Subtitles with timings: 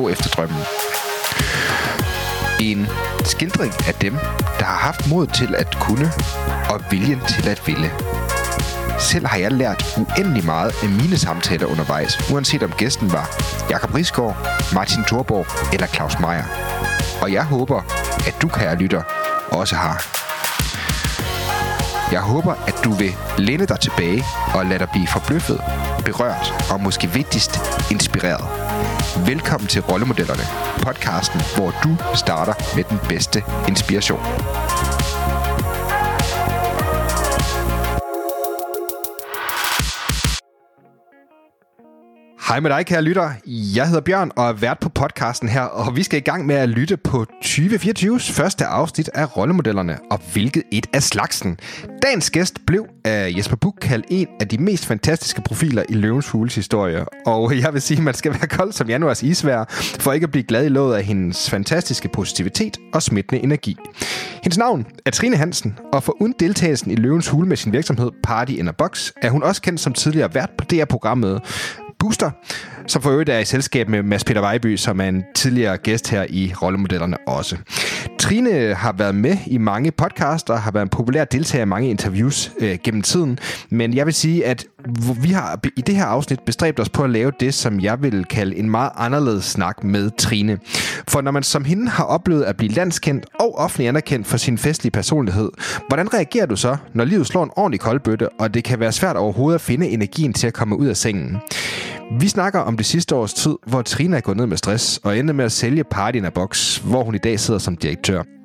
[0.00, 0.62] gå efter drømmen.
[2.60, 2.86] En
[3.24, 4.12] skildring af dem,
[4.58, 6.12] der har haft mod til at kunne
[6.70, 7.90] og viljen til at ville.
[8.98, 13.26] Selv har jeg lært uendelig meget af mine samtaler undervejs, uanset om gæsten var
[13.70, 14.36] Jakob Risgaard,
[14.74, 16.44] Martin Thorborg eller Claus Meier.
[17.22, 17.80] Og jeg håber,
[18.26, 19.02] at du, kære lytter,
[19.52, 20.29] også har.
[22.12, 24.24] Jeg håber, at du vil læne dig tilbage
[24.54, 25.60] og lade dig blive forbløffet,
[26.04, 27.60] berørt og måske vigtigst
[27.90, 28.44] inspireret.
[29.26, 30.42] Velkommen til Rollemodellerne,
[30.82, 34.59] podcasten, hvor du starter med den bedste inspiration.
[42.50, 43.30] Hej med dig, kære lytter.
[43.46, 46.54] Jeg hedder Bjørn og er vært på podcasten her, og vi skal i gang med
[46.54, 51.58] at lytte på 2024's første afsnit af Rollemodellerne, og hvilket et af slagsen.
[52.02, 56.26] Dagens gæst blev af Jesper Buch kaldt en af de mest fantastiske profiler i Løvens
[56.26, 59.64] Fugles historie, og jeg vil sige, at man skal være kold som januars isvær,
[60.00, 63.76] for ikke at blive glad i låget af hendes fantastiske positivitet og smittende energi.
[64.42, 68.10] Hendes navn er Trine Hansen, og for uden deltagelsen i Løvens Hule med sin virksomhed
[68.22, 71.40] Party in a Box, er hun også kendt som tidligere vært på DR-programmet
[72.00, 72.30] Booster,
[72.86, 76.10] som for øvrigt er i selskab med Mads Peter Vejby, som er en tidligere gæst
[76.10, 77.56] her i Rollemodellerne også.
[78.18, 82.52] Trine har været med i mange podcaster, har været en populær deltager i mange interviews
[82.60, 83.38] øh, gennem tiden,
[83.70, 84.64] men jeg vil sige, at
[85.22, 88.24] vi har i det her afsnit bestræbt os på at lave det, som jeg vil
[88.24, 90.58] kalde en meget anderledes snak med Trine.
[91.08, 94.58] For når man som hende har oplevet at blive landskendt og offentlig anerkendt for sin
[94.58, 95.50] festlige personlighed,
[95.88, 99.16] hvordan reagerer du så, når livet slår en ordentlig koldbøtte, og det kan være svært
[99.16, 101.36] overhovedet at finde energien til at komme ud af sengen?
[102.20, 105.18] Vi snakker om det sidste års tid, hvor Trina er gået ned med stress og
[105.18, 108.39] endte med at sælge Party in a Box, hvor hun i dag sidder som direktør.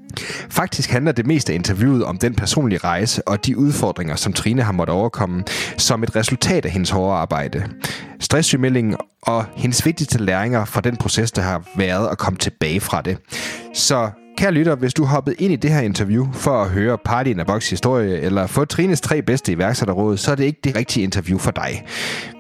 [0.50, 4.62] Faktisk handler det meste af interviewet om den personlige rejse og de udfordringer, som Trine
[4.62, 5.44] har måttet overkomme,
[5.78, 7.64] som et resultat af hendes hårde arbejde.
[8.20, 13.02] Stresssygemeldingen og hendes vigtigste læringer fra den proces, der har været at komme tilbage fra
[13.02, 13.18] det.
[13.74, 17.30] Så Kære lytter, hvis du hoppede ind i det her interview for at høre Party
[17.30, 20.76] in a Box historie, eller få Trines tre bedste iværksætterråd, så er det ikke det
[20.76, 21.86] rigtige interview for dig.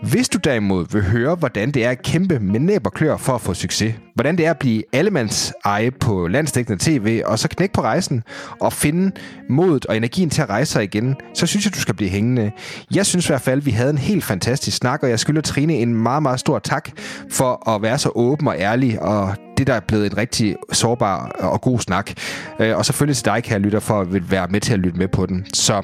[0.03, 3.35] Hvis du derimod vil høre, hvordan det er at kæmpe med næb og klør for
[3.35, 7.47] at få succes, hvordan det er at blive allemands eje på landstækkende tv, og så
[7.47, 8.23] knække på rejsen
[8.61, 9.11] og finde
[9.49, 12.51] modet og energien til at rejse sig igen, så synes jeg, du skal blive hængende.
[12.95, 15.41] Jeg synes i hvert fald, at vi havde en helt fantastisk snak, og jeg skylder
[15.41, 16.89] Trine en meget, meget stor tak
[17.31, 21.27] for at være så åben og ærlig, og det, der er blevet en rigtig sårbar
[21.39, 22.11] og god snak.
[22.59, 25.07] Øh, og selvfølgelig til dig, kære lytter, for at være med til at lytte med
[25.07, 25.45] på den.
[25.53, 25.83] Så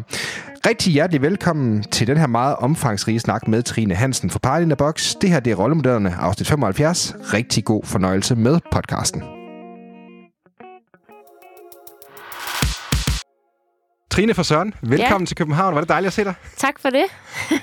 [0.66, 4.70] rigtig hjertelig velkommen til den her meget omfangsrige snak med Trine Hansen fra Party in
[4.70, 5.16] the Box.
[5.22, 7.16] Det her det er Rollemodellerne, afsnit 75.
[7.34, 9.24] Rigtig god fornøjelse med podcasten.
[14.12, 15.26] Trine fra Søren, velkommen ja.
[15.26, 15.76] til København.
[15.76, 16.34] Var det dejligt at se dig?
[16.58, 17.04] Tak for det.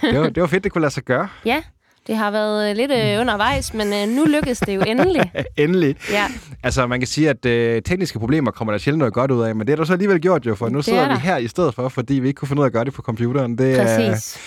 [0.03, 1.29] det, var, det var fedt, det kunne lade sig gøre.
[1.45, 1.63] Ja,
[2.09, 5.33] det har været lidt øh, undervejs, men øh, nu lykkedes det jo endelig.
[5.57, 5.97] endelig.
[6.13, 6.27] Ja.
[6.63, 9.55] Altså, man kan sige, at øh, tekniske problemer kommer der sjældent noget godt ud af,
[9.55, 11.75] men det har du så alligevel gjort jo, for nu sidder vi her i stedet
[11.75, 13.59] for, fordi vi ikke kunne finde ud af at gøre det på computeren.
[13.59, 14.39] Det, Præcis.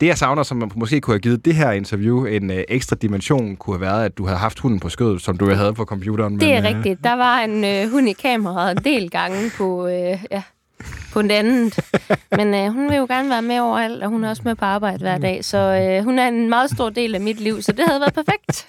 [0.00, 2.96] Det, jeg savner, som man måske kunne have givet det her interview en øh, ekstra
[3.02, 5.84] dimension, kunne have været, at du havde haft hunden på skødet, som du havde på
[5.84, 6.40] computeren.
[6.40, 6.76] Det er men, øh...
[6.76, 7.04] rigtigt.
[7.04, 10.42] Der var en øh, hund i kameraet en del gange på, øh, ja,
[11.12, 11.72] på den anden.
[12.36, 14.64] Men øh, hun vil jo gerne være med overalt, og hun er også med på
[14.64, 15.44] arbejde hver dag.
[15.44, 18.14] Så øh, hun er en meget stor del af mit liv, så det havde været
[18.14, 18.66] perfekt.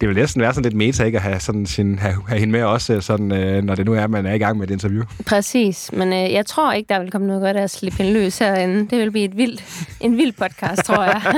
[0.00, 2.52] Det vil næsten være sådan lidt meta, ikke at have, sådan sin, have, have hende
[2.52, 5.02] med også, sådan, øh, når det nu er, man er i gang med et interview.
[5.26, 8.12] Præcis, men øh, jeg tror ikke, der vil komme noget godt af at slippe hende
[8.12, 8.88] løs herinde.
[8.88, 9.64] Det vil blive et vildt,
[10.00, 11.22] en vild podcast, tror jeg.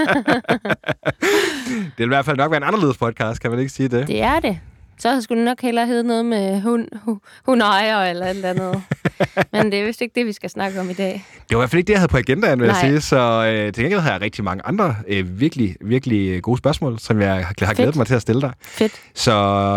[1.66, 4.06] det vil i hvert fald nok være en anderledes podcast, kan man ikke sige det?
[4.06, 4.58] Det er det.
[5.02, 8.30] Så skulle det nok hellere hedde noget med hund, hu, hund og ejer eller et
[8.30, 8.82] eller andet.
[9.52, 11.24] Men det er vist ikke det, vi skal snakke om i dag.
[11.48, 12.76] Det var i hvert fald ikke det, jeg havde på agendaen, vil Nej.
[12.76, 13.00] jeg sige.
[13.00, 13.16] Så
[13.46, 17.34] øh, til gengæld har jeg rigtig mange andre øh, virkelig, virkelig gode spørgsmål, som jeg
[17.34, 18.52] har, har glædet mig til at stille dig.
[18.62, 18.92] Fedt.
[19.14, 19.32] Så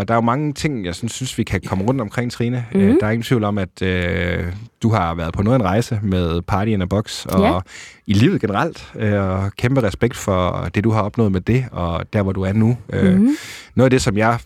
[0.07, 2.65] der er jo mange ting, jeg synes, synes vi kan komme rundt omkring, Trine.
[2.71, 2.89] Mm-hmm.
[2.89, 4.45] Øh, der er ingen tvivl om, at øh,
[4.83, 7.59] du har været på noget af en rejse med Party in a Box, og ja.
[8.07, 8.91] i livet generelt.
[8.95, 12.41] Øh, og kæmpe respekt for det, du har opnået med det, og der, hvor du
[12.41, 12.77] er nu.
[12.93, 13.37] Mm-hmm.
[13.75, 14.39] noget af det, som jeg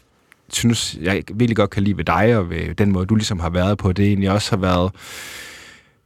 [0.55, 3.49] synes, jeg virkelig godt kan lide ved dig, og ved den måde, du ligesom har
[3.49, 4.91] været på, det egentlig også har været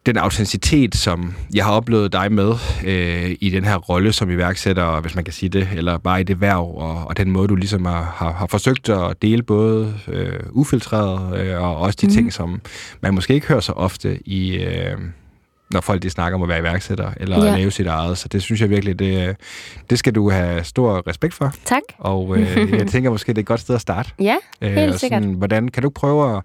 [0.06, 2.54] den autenticitet, som jeg har oplevet dig med
[2.86, 6.24] øh, i den her rolle som iværksætter, hvis man kan sige det, eller bare i
[6.24, 9.94] det værv, og, og den måde, du ligesom har, har, har forsøgt at dele både
[10.08, 12.14] øh, ufiltreret øh, og også de mm.
[12.14, 12.62] ting, som
[13.02, 14.56] man måske ikke hører så ofte i...
[14.56, 14.98] Øh,
[15.74, 17.56] når folk de snakker om at være iværksætter eller ja.
[17.58, 18.18] lave sit eget.
[18.18, 19.36] Så det synes jeg virkelig, det,
[19.90, 21.54] det skal du have stor respekt for.
[21.66, 21.82] Tak.
[21.98, 24.12] Og øh, jeg tænker måske, det er et godt sted at starte.
[24.20, 25.24] Ja, helt øh, sikkert.
[25.24, 26.44] Hvordan kan du prøve at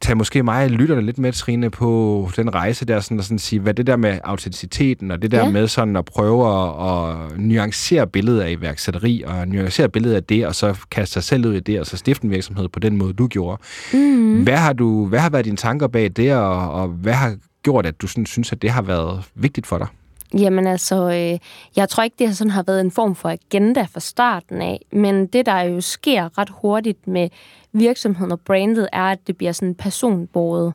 [0.00, 3.38] tage måske mig og lytterne lidt med, Trine, på den rejse der, sådan, og sådan
[3.38, 5.50] sige, hvad det der med autenticiteten, og det der ja.
[5.50, 10.46] med sådan at prøve at, at nuancere billedet af iværksætteri, og nuancere billedet af det,
[10.46, 12.96] og så kaste sig selv ud i det, og så stifte en virksomhed på den
[12.96, 13.62] måde, du gjorde.
[13.92, 14.42] Mm.
[14.42, 17.86] Hvad, har du, hvad har været dine tanker bag det, og, og hvad har gjort,
[17.86, 19.86] at du sådan, synes, at det har været vigtigt for dig?
[20.34, 21.38] Jamen altså, øh,
[21.76, 25.26] jeg tror ikke, det sådan har været en form for agenda fra starten af, men
[25.26, 27.28] det, der jo sker ret hurtigt med
[27.72, 30.74] virksomheden og brandet, er, at det bliver sådan personbordet.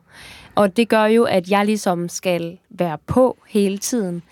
[0.54, 4.22] Og det gør jo, at jeg ligesom skal være på hele tiden.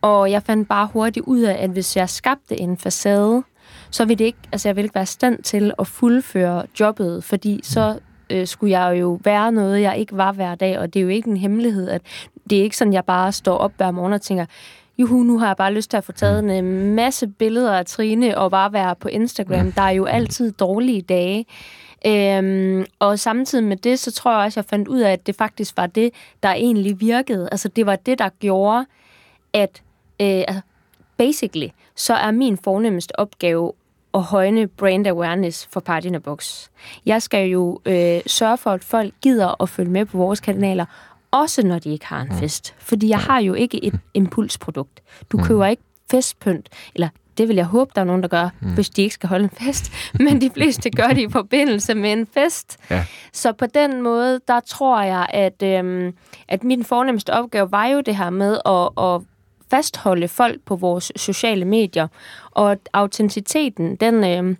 [0.00, 3.42] Og jeg fandt bare hurtigt ud af, at hvis jeg skabte en facade,
[3.90, 7.60] så ville det ikke, altså jeg ville ikke være stand til at fuldføre jobbet, fordi
[7.62, 7.98] så
[8.32, 11.08] øh, skulle jeg jo være noget, jeg ikke var hver dag, og det er jo
[11.08, 12.02] ikke en hemmelighed, at
[12.50, 14.46] det er ikke sådan, jeg bare står op hver morgen og tænker,
[14.98, 18.38] juhu, nu har jeg bare lyst til at få taget en masse billeder af Trine
[18.38, 19.72] og bare være på Instagram.
[19.72, 21.46] Der er jo altid dårlige dage.
[22.06, 25.34] Øhm, og samtidig med det, så tror jeg også, jeg fandt ud af, at det
[25.36, 26.10] faktisk var det,
[26.42, 27.48] der egentlig virkede.
[27.52, 28.86] Altså det var det, der gjorde,
[29.52, 29.82] at
[30.20, 30.60] øh, altså,
[31.16, 33.72] basically, så er min fornemmeste opgave
[34.14, 36.68] at højne brand awareness for Party Box.
[37.06, 40.84] Jeg skal jo øh, sørge for, at folk gider at følge med på vores kanaler,
[41.30, 42.36] også når de ikke har en mm.
[42.36, 42.74] fest.
[42.78, 45.02] Fordi jeg har jo ikke et impulsprodukt.
[45.32, 45.44] Du mm.
[45.44, 48.74] køber ikke festpynt, eller det vil jeg håbe, der er nogen, der gør, mm.
[48.74, 49.92] hvis de ikke skal holde en fest.
[50.24, 52.78] Men de fleste gør det i forbindelse med en fest.
[52.90, 53.04] Ja.
[53.32, 56.14] Så på den måde, der tror jeg, at, øhm,
[56.48, 59.20] at min fornemmeste opgave var jo det her med at, at
[59.70, 62.08] fastholde folk på vores sociale medier.
[62.52, 64.24] Og autenticiteten, den...
[64.24, 64.56] Øhm,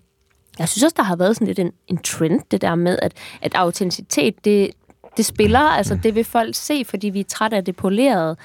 [0.59, 3.13] jeg synes også, der har været sådan lidt en, en trend, det der med, at,
[3.43, 4.71] at autenticitet, det,
[5.17, 8.37] det spiller, altså det vil folk se, fordi vi er trætte af det polerede.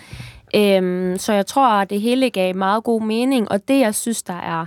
[0.56, 4.24] Øhm, så jeg tror, at det hele gav meget god mening, og det, jeg synes,
[4.24, 4.66] der er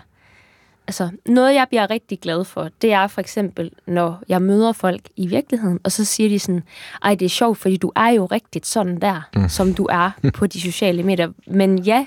[0.86, 5.00] altså, noget, jeg bliver rigtig glad for, det er for eksempel, når jeg møder folk
[5.16, 6.62] i virkeligheden, og så siger de sådan,
[7.02, 9.48] ej, det er sjovt, fordi du er jo rigtigt sådan der, mm.
[9.48, 11.32] som du er på de sociale medier.
[11.46, 12.06] Men ja,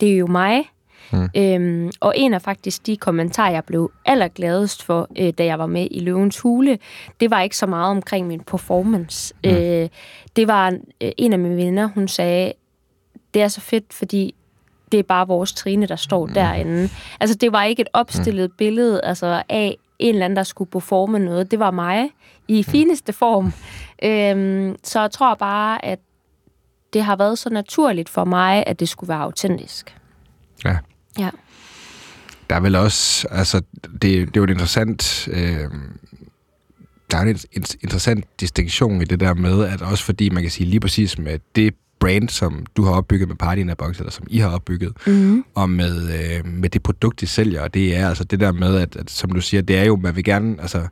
[0.00, 0.70] det er jo mig,
[1.12, 1.28] Mm.
[1.36, 5.66] Øhm, og en af faktisk de kommentarer, jeg blev allergladest for, øh, da jeg var
[5.66, 6.78] med i Løvens Hule,
[7.20, 9.34] det var ikke så meget omkring min performance.
[9.44, 9.50] Mm.
[9.50, 9.88] Øh,
[10.36, 10.70] det var
[11.00, 12.52] øh, en af mine venner, hun sagde,
[13.34, 14.34] det er så fedt, fordi
[14.92, 16.32] det er bare vores Trine, der står mm.
[16.32, 16.88] derinde.
[17.20, 18.56] Altså, det var ikke et opstillet mm.
[18.58, 21.50] billede altså, af en eller anden, der skulle performe noget.
[21.50, 22.10] Det var mig
[22.48, 22.64] i mm.
[22.64, 23.52] fineste form.
[24.02, 25.98] Øhm, så jeg tror bare, at
[26.92, 29.96] det har været så naturligt for mig, at det skulle være autentisk.
[30.64, 30.76] Ja.
[31.18, 31.30] Ja.
[32.50, 35.70] Der er vel også, altså, det, det er jo et interessant, øh,
[37.10, 37.38] der er en
[37.82, 41.38] interessant distinktion i det der med, at også fordi man kan sige lige præcis med
[41.56, 44.48] det brand, som du har opbygget med Party in a Box, eller som I har
[44.48, 45.44] opbygget, mm.
[45.54, 48.76] og med, øh, med det produkt, de sælger, og det er altså det der med,
[48.76, 50.88] at, at som du siger, det er jo, man vil gerne, altså,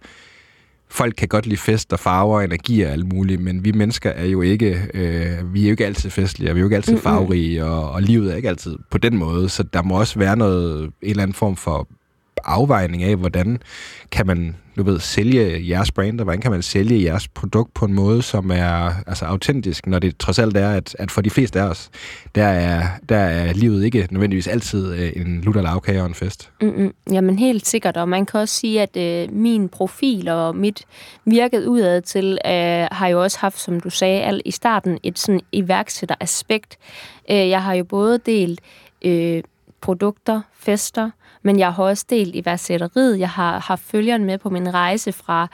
[0.88, 4.10] folk kan godt lide fest og farver og energi og alt muligt, men vi mennesker
[4.10, 6.76] er jo ikke, øh, vi er jo ikke altid festlige, og vi er jo ikke
[6.76, 10.19] altid farverige, og, og livet er ikke altid på den måde, så der må også
[10.19, 11.88] være noget, en eller anden form for
[12.44, 13.58] afvejning af, hvordan
[14.10, 17.84] kan man, du ved, sælge jeres brand, og hvordan kan man sælge jeres produkt på
[17.84, 21.31] en måde, som er altså, autentisk, når det trods alt er, at, at for de
[21.31, 21.91] fleste af os,
[22.34, 26.50] der er, der er livet ikke nødvendigvis altid øh, en lutter lavkage og en fest.
[26.60, 26.94] Mm-hmm.
[27.12, 30.84] Jamen helt sikkert, og man kan også sige, at øh, min profil og mit
[31.24, 35.19] virket udad til øh, har jo også haft, som du sagde al, i starten, et
[35.19, 36.79] sådan iværksætteraspekt.
[37.31, 38.60] Øh, jeg har jo både delt
[39.05, 39.43] øh,
[39.81, 41.10] produkter, fester,
[41.44, 43.19] men jeg har også delt i værdsætteriet.
[43.19, 45.48] Jeg har haft følgeren med på min rejse fra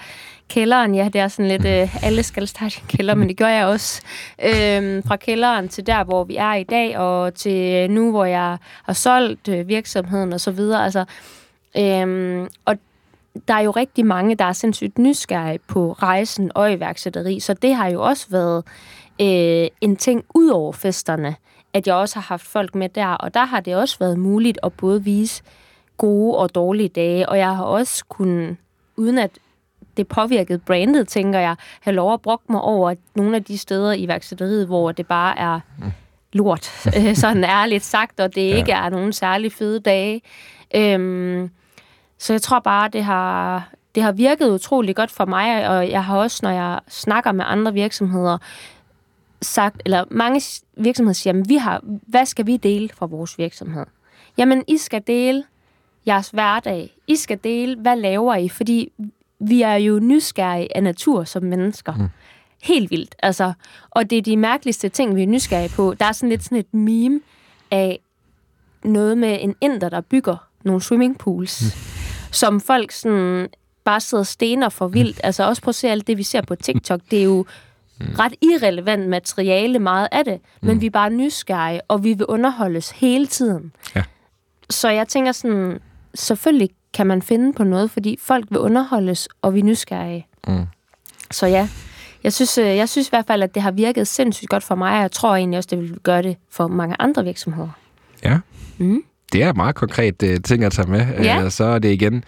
[0.49, 0.95] kælderen.
[0.95, 3.67] Ja, det er sådan lidt, øh, alle skal starte i kælder, men det gør jeg
[3.67, 4.03] også.
[4.43, 8.59] Øh, fra kælderen til der, hvor vi er i dag, og til nu, hvor jeg
[8.83, 10.85] har solgt øh, virksomheden og så videre.
[10.85, 11.05] Altså,
[11.77, 12.77] øh, og
[13.49, 17.75] der er jo rigtig mange, der er sindssygt nysgerrige på rejsen og iværksætteri, så det
[17.75, 18.65] har jo også været
[19.21, 21.37] øh, en ting ud over festerne,
[21.73, 24.59] at jeg også har haft folk med der, og der har det også været muligt
[24.63, 25.43] at både vise
[26.01, 28.57] gode og dårlige dage, og jeg har også kunnet,
[28.97, 29.31] uden at
[29.97, 33.93] det påvirkede brandet, tænker jeg, have lov at brokke mig over nogle af de steder
[33.93, 35.61] i værksætteriet, hvor det bare er
[36.33, 38.57] lort, øh, sådan ærligt sagt, og det ja.
[38.57, 40.23] ikke er nogen særlig fede dage.
[40.75, 41.51] Øhm,
[42.19, 46.05] så jeg tror bare, det har, det har virket utrolig godt for mig, og jeg
[46.05, 48.39] har også, når jeg snakker med andre virksomheder,
[49.43, 50.41] sagt, eller mange
[50.77, 53.87] virksomheder siger, jamen, vi har, hvad skal vi dele fra vores virksomhed?
[54.39, 55.45] Jamen, I skal dele
[56.11, 56.97] jeres hverdag.
[57.07, 58.49] I skal dele, hvad laver I?
[58.49, 58.93] Fordi
[59.41, 61.95] vi er jo nysgerrige af natur som mennesker.
[61.95, 62.09] Mm.
[62.63, 63.15] Helt vildt.
[63.23, 63.53] Altså,
[63.91, 65.95] og det er de mærkeligste ting, vi er nysgerrige på.
[66.01, 67.21] Der er sådan lidt sådan et meme
[67.71, 68.01] af
[68.85, 71.81] noget med en inder, der bygger nogle swimmingpools, mm.
[72.33, 73.49] som folk sådan
[73.85, 75.21] bare sidder stener for vildt.
[75.25, 77.01] Altså også prøv at se alt det, vi ser på TikTok.
[77.11, 77.47] Det er jo
[78.19, 80.41] ret irrelevant materiale, meget af det.
[80.63, 83.73] Men vi er bare nysgerrige, og vi vil underholdes hele tiden.
[83.95, 84.03] Ja.
[84.71, 85.79] Så jeg tænker sådan,
[86.15, 90.27] selvfølgelig kan man finde på noget, fordi folk vil underholdes, og vi er nysgerrige.
[90.49, 90.65] Mm.
[91.31, 91.69] Så ja,
[92.25, 94.75] jeg synes, øh, jeg synes i hvert fald, at det har virket sindssygt godt for
[94.75, 97.69] mig, og jeg tror egentlig også, det vil gøre det for mange andre virksomheder.
[98.25, 98.39] Ja.
[98.79, 99.03] Mm.
[99.33, 101.07] Det er meget konkret uh, ting at tage med.
[101.23, 101.45] Ja.
[101.45, 102.25] Uh, så er det igen,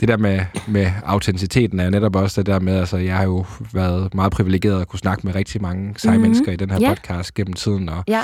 [0.00, 3.44] det der med, med autenticiteten er netop også det der med, altså jeg har jo
[3.72, 6.20] været meget privilegeret at kunne snakke med rigtig mange seje Mhm.
[6.20, 6.22] mm-hmm.
[6.22, 6.88] mennesker i den her Ja.
[6.88, 8.22] podcast gennem tiden, og, Ja.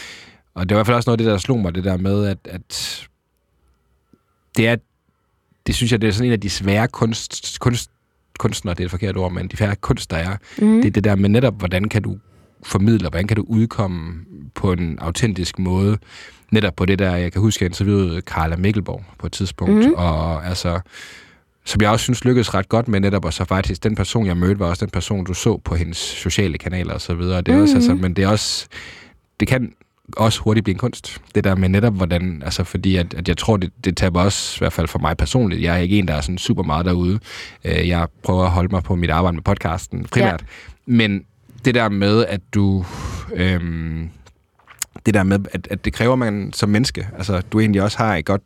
[0.54, 1.96] og det var i hvert fald også noget af det, der slog mig, det der
[1.96, 3.02] med, at, at
[4.56, 4.76] det er,
[5.66, 7.90] det synes jeg, det er sådan en af de svære kunst, kunst,
[8.38, 10.76] kunstnere, det er et forkert ord, men de færre kunst, der er, Mm.
[10.76, 12.18] det er det der med netop, hvordan kan du
[12.64, 14.14] formidle, og hvordan kan du udkomme
[14.54, 15.98] på en autentisk måde.
[16.50, 19.84] Netop på det der, jeg kan huske, jeg interviewede Carla Mikkelborg på et tidspunkt, Mhm.
[19.88, 19.94] mm.
[19.94, 20.80] og altså,
[21.64, 24.36] som jeg også synes lykkedes ret godt med netop, og så faktisk, den person, jeg
[24.36, 27.40] mødte, var også den person, du så på hendes sociale kanaler og så videre.
[27.40, 27.62] Det er mm.
[27.62, 28.66] også, altså, men det er også,
[29.40, 29.72] det kan
[30.16, 31.20] også hurtigt blive en kunst.
[31.34, 34.56] Det der med netop, hvordan, altså fordi, at, at jeg tror, det, det taber også,
[34.56, 36.86] i hvert fald for mig personligt, jeg er ikke en, der er sådan super meget
[36.86, 37.18] derude.
[37.64, 40.40] Øh, Jeg prøver at holde mig på mit arbejde med podcasten primært.
[40.40, 40.46] Ja.
[40.86, 41.24] Men
[41.64, 42.84] det der med, at du...
[43.34, 44.08] Øhm,
[45.06, 48.16] det der med, at, at det kræver, man som menneske, altså du egentlig også har
[48.16, 48.42] et godt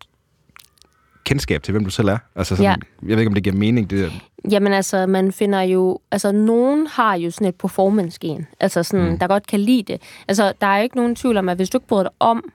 [1.24, 2.18] kendskab til, hvem du selv er.
[2.36, 2.74] Altså sådan, Ja.
[3.08, 4.12] Jeg ved ikke, om det giver mening, det.
[4.50, 5.98] Jamen altså, man finder jo...
[6.10, 8.46] Altså, nogen har jo sådan et performance-gen.
[8.60, 9.18] Altså sådan, mm.
[9.18, 10.02] der godt kan lide det.
[10.28, 12.52] Altså, der er jo ikke nogen tvivl om, at hvis du ikke bryder dig om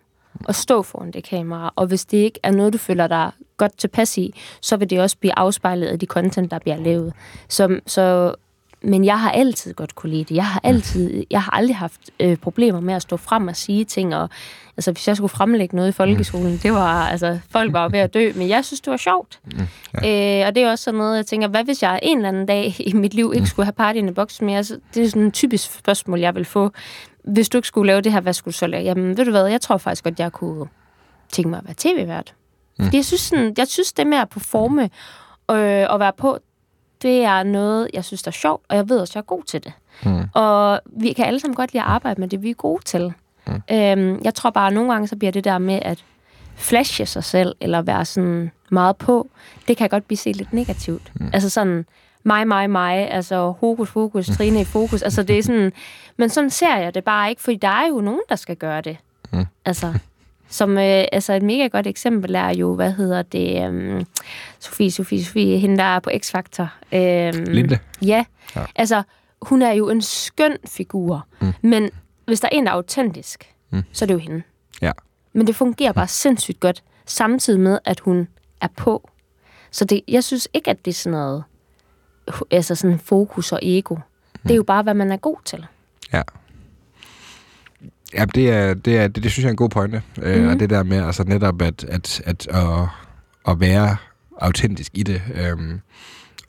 [0.50, 3.78] at stå foran det kamera, og hvis det ikke er noget, du føler dig godt
[3.78, 7.14] tilpas i, så vil det også blive afspejlet af de content, der bliver lavet.
[7.48, 8.36] Så, så,
[8.84, 10.36] men jeg har altid godt kunne lide det.
[10.36, 13.86] Jeg har altid, jeg har aldrig haft øh, problemer med at stå frem og sige
[13.86, 14.30] ting, og
[14.78, 18.14] altså, hvis jeg skulle fremlægge noget i folkeskolen, det var, altså, folk var ved at
[18.14, 19.40] dø, men jeg synes, det var sjovt.
[19.96, 22.46] Øh, og det er også sådan noget, jeg tænker, hvad hvis jeg en eller anden
[22.46, 24.64] dag i mit liv ikke skulle have party in the box mere?
[24.64, 26.72] Så det er sådan et typisk spørgsmål, jeg vil få.
[27.24, 28.84] Hvis du ikke skulle lave det her, hvad skulle du så lave?
[28.84, 30.66] Jamen, ved du hvad, jeg tror faktisk godt, jeg kunne
[31.32, 32.34] tænke mig at være tv-vært.
[32.80, 32.86] Mm.
[32.94, 34.90] Jeg synes, sådan, jeg synes, det med at performe
[35.52, 36.38] øh, og være på,
[37.02, 39.44] det er noget, jeg synes, der er sjovt, og jeg ved også, jeg er god
[39.44, 39.74] til det.
[40.06, 40.24] Mm.
[40.34, 43.14] Og vi kan alle sammen godt lide at arbejde med det, vi er gode til.
[43.48, 43.62] Mm.
[43.72, 46.06] Øhm, jeg tror bare, at nogle gange så bliver det der med at
[46.56, 49.30] flashe sig selv, eller være sådan meget på,
[49.68, 51.12] det kan godt blive set lidt negativt.
[51.16, 51.30] Mm.
[51.34, 51.86] Altså sådan,
[52.24, 55.02] mig, mig, mig, altså hokus, fokus, Trine i fokus.
[55.02, 55.72] Altså det er sådan,
[56.18, 58.82] men sådan ser jeg det bare ikke, fordi der er jo nogen, der skal gøre
[58.82, 58.98] det.
[59.34, 59.46] Mm.
[59.66, 59.94] Altså,
[60.52, 64.06] som, øh, altså et mega godt eksempel er jo, hvad hedder det, um,
[64.60, 66.96] Sofie, Sofie, Sofie, hende der er på X-Factor.
[66.96, 67.80] Øhm, Linde.
[68.02, 69.04] Ja, ja, altså
[69.42, 71.54] hun er jo en skøn figur, mm.
[71.62, 71.90] men
[72.26, 73.84] hvis der er en, der er autentisk, mm.
[73.92, 74.44] så er det jo hende.
[74.82, 74.92] Ja.
[75.34, 78.28] Men det fungerer bare sindssygt godt, samtidig med, at hun
[78.62, 79.10] er på.
[79.72, 81.44] Så det, jeg synes ikke, at det er sådan noget
[82.52, 83.96] altså sådan fokus og ego.
[84.44, 85.66] Det er jo bare, hvad man er god til.
[86.14, 86.22] Ja.
[88.14, 90.02] Ja, det, er, det, er, det, det synes jeg er en god pointe.
[90.22, 92.88] Øh, og det der med altså netop at, at, at, at,
[93.48, 93.96] at være
[94.42, 95.22] autentisk i det.
[95.36, 95.80] Øhm,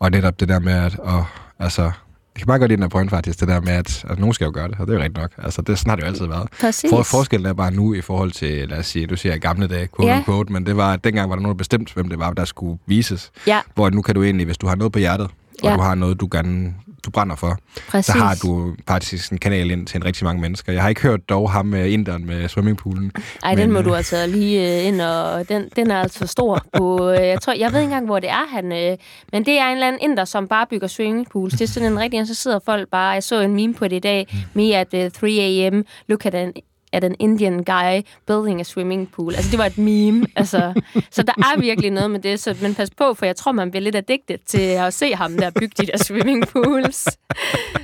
[0.01, 1.23] og netop det der med at, at
[1.59, 4.19] altså, jeg kan bare godt lide den her point faktisk, det der med, at, at
[4.19, 5.31] nogen skal jo gøre det, og det er jo rigtigt nok.
[5.39, 6.49] Altså, det, sådan har det jo altid været.
[6.61, 6.91] Præcis.
[6.91, 9.89] For, forskellen er bare nu i forhold til, lad os sige, du siger gamle dage,
[9.97, 10.23] quote Ja.
[10.25, 12.45] quote, men det var, at dengang var der nogen, der bestemt, hvem det var, der
[12.45, 13.31] skulle vises.
[13.47, 15.75] Ja, Hvor nu kan du egentlig, hvis du har noget på hjertet, og Ja.
[15.77, 18.15] du har noget, du gerne du brænder for, præcis.
[18.15, 20.73] så har du faktisk en kanal ind til en rigtig mange mennesker.
[20.73, 23.13] Jeg har ikke hørt dog ham med inderen med swimmingpoolen.
[23.43, 26.65] Ej, den må øh, du altså lige øh, ind, og den, den er altså stor.
[26.79, 28.73] På, øh, jeg, tror, jeg ved ikke engang, hvor det er, han...
[28.73, 28.97] Øh,
[29.33, 31.53] men det er en eller anden inder, som bare bygger swimmingpools.
[31.53, 32.27] Det er sådan en rigtig...
[32.27, 33.11] Så sidder folk bare...
[33.11, 34.45] Jeg så en meme på det i dag.
[34.55, 35.85] Me at uh, 3 a.m.
[36.09, 36.53] Look at an,
[36.93, 39.35] at an Indian guy building a swimming pool.
[39.35, 40.27] Altså, det var et meme.
[40.37, 40.73] Altså,
[41.11, 42.41] så der er virkelig noget med det.
[42.41, 45.37] Så, men pas på, for jeg tror, man bliver lidt addicted til at se ham
[45.37, 47.09] der bygge de der swimming pools.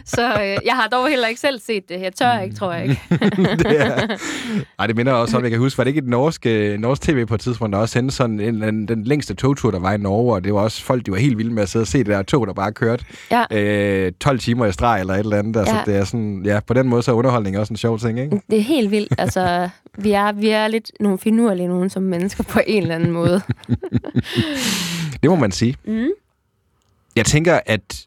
[0.04, 2.00] Så øh, jeg har dog heller ikke selv set det.
[2.00, 3.00] Jeg tør ikke, tror jeg ikke.
[3.58, 4.16] det er,
[4.78, 7.02] ej, det minder også om, jeg kan huske, var det ikke et norsk, øh, norsk
[7.02, 9.92] tv på et tidspunkt, der også sendte sådan en, en, den længste togtur, der var
[9.92, 11.86] i Norge, og det var også folk, de var helt vilde med at sidde og
[11.86, 13.44] se det der tog, der bare kørte Ja.
[14.06, 15.56] øh, 12 timer i streg eller et eller andet.
[15.56, 15.82] Altså, Ja.
[15.92, 18.40] det er sådan, ja, på den måde så er underholdning også en sjov ting, ikke?
[18.50, 18.97] Det er helt vildt.
[19.18, 23.10] Altså, vi er, vi er lidt nogle finurlige nogen som mennesker på en eller anden
[23.10, 23.42] måde.
[25.22, 25.76] Det må man sige.
[25.84, 26.08] Mm.
[27.16, 28.06] Jeg tænker, at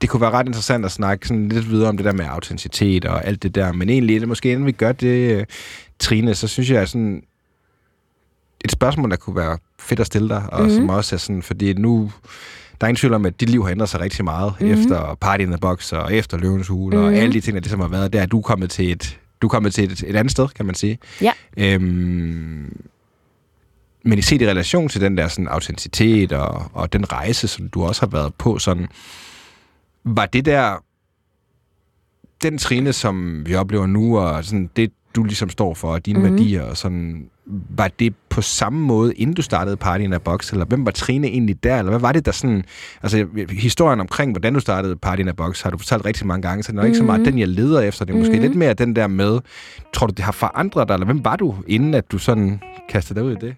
[0.00, 3.04] det kunne være ret interessant at snakke sådan lidt videre om det der med autenticitet
[3.04, 3.72] og alt det der.
[3.72, 5.44] Men egentlig, det måske inden vi gør det, øh,
[5.98, 7.22] Trine, så synes jeg, at sådan
[8.64, 10.76] et spørgsmål, der kunne være fedt at stille dig, og mm-hmm.
[10.76, 12.12] som også er sådan, fordi nu,
[12.80, 14.80] der er ingen tvivl om, at dit liv har ændret sig rigtig meget mm-hmm.
[14.80, 17.14] efter Party in the Box og efter Løvens Hule mm-hmm.
[17.14, 19.46] og alle de ting, der ligesom har været der, er du kommet til et, du
[19.46, 20.98] er kommet til et, et andet sted, kan man sige.
[21.20, 21.32] Ja.
[21.56, 22.86] Øhm,
[24.02, 27.68] men i set i relation til den der sådan autenticitet og, og den rejse, som
[27.68, 28.86] du også har været på, sådan,
[30.04, 30.76] var det der
[32.42, 36.18] den trine, som vi oplever nu, og sådan det, du ligesom står for, og dine
[36.18, 36.36] mm-hmm.
[36.36, 37.26] værdier, og sådan,
[37.76, 40.90] var det på samme måde, inden du startede Party in a Box, eller hvem var
[40.92, 42.64] Trine egentlig der, eller hvad var det der sådan,
[43.02, 46.48] altså historien omkring, hvordan du startede Party in a Box, har du fortalt rigtig mange
[46.48, 46.86] gange, så det er mm-hmm.
[46.86, 47.30] ikke så meget mhm.
[47.30, 48.46] den, jeg leder efter, det er måske mm-hmm.
[48.46, 49.40] lidt mere den der med,
[49.94, 53.20] tror du, det har forandret dig, eller hvem var du, inden at du sådan kastede
[53.20, 53.54] dig ud i det?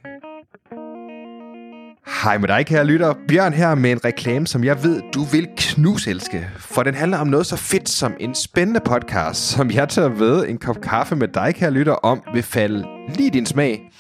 [2.08, 3.14] Hej med dig, kære lytter.
[3.28, 6.48] Bjørn her med en reklame, som jeg ved, du vil knuselske.
[6.58, 10.48] For den handler om noget så fedt som en spændende podcast, som jeg tager ved
[10.48, 12.84] en kop kaffe med dig, kære lytter, om vil falde
[13.14, 13.90] lige din smag,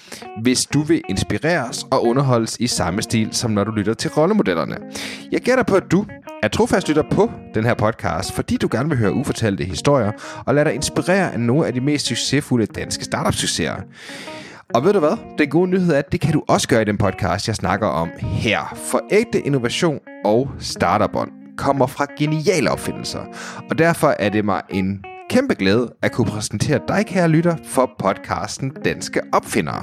[0.42, 4.76] hvis du vil inspireres og underholdes i samme stil, som når du lytter til rollemodellerne.
[5.32, 6.04] Jeg gætter på, at du
[6.42, 10.12] er trofast lytter på den her podcast, fordi du gerne vil høre ufortalte historier
[10.46, 13.74] og lade dig inspirere af nogle af de mest succesfulde danske startup-succeser.
[14.74, 15.16] Og ved du hvad?
[15.38, 17.86] Den gode nyhed er, at det kan du også gøre i den podcast, jeg snakker
[17.86, 18.76] om her.
[18.76, 23.20] For ægte innovation og starterbånd kommer fra geniale opfindelser.
[23.70, 27.90] Og derfor er det mig en kæmpe glæde at kunne præsentere dig, kære lytter, for
[27.98, 29.82] podcasten Danske Opfindere.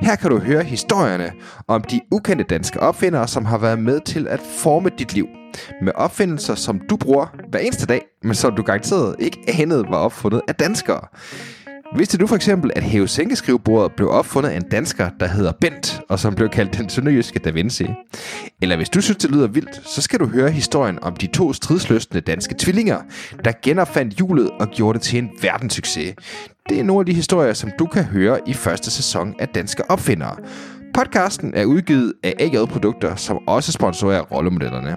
[0.00, 1.32] Her kan du høre historierne
[1.68, 5.26] om de ukendte danske opfindere, som har været med til at forme dit liv.
[5.82, 9.96] Med opfindelser, som du bruger hver eneste dag, men som du garanteret ikke anede var
[9.96, 11.00] opfundet af danskere.
[11.96, 16.18] Vidste du for eksempel, at hæve-sænke-skrivebordet blev opfundet af en dansker, der hedder Bent, og
[16.18, 17.86] som blev kaldt den sønderjyske Da Vinci?
[18.62, 21.52] Eller hvis du synes, det lyder vildt, så skal du høre historien om de to
[21.52, 22.98] stridsløsende danske tvillinger,
[23.44, 26.14] der genopfandt hjulet og gjorde det til en verdenssucces.
[26.68, 29.90] Det er nogle af de historier, som du kan høre i første sæson af Danske
[29.90, 30.36] Opfindere.
[30.94, 34.96] Podcasten er udgivet af AJ Produkter, som også sponsorerer rollemodellerne.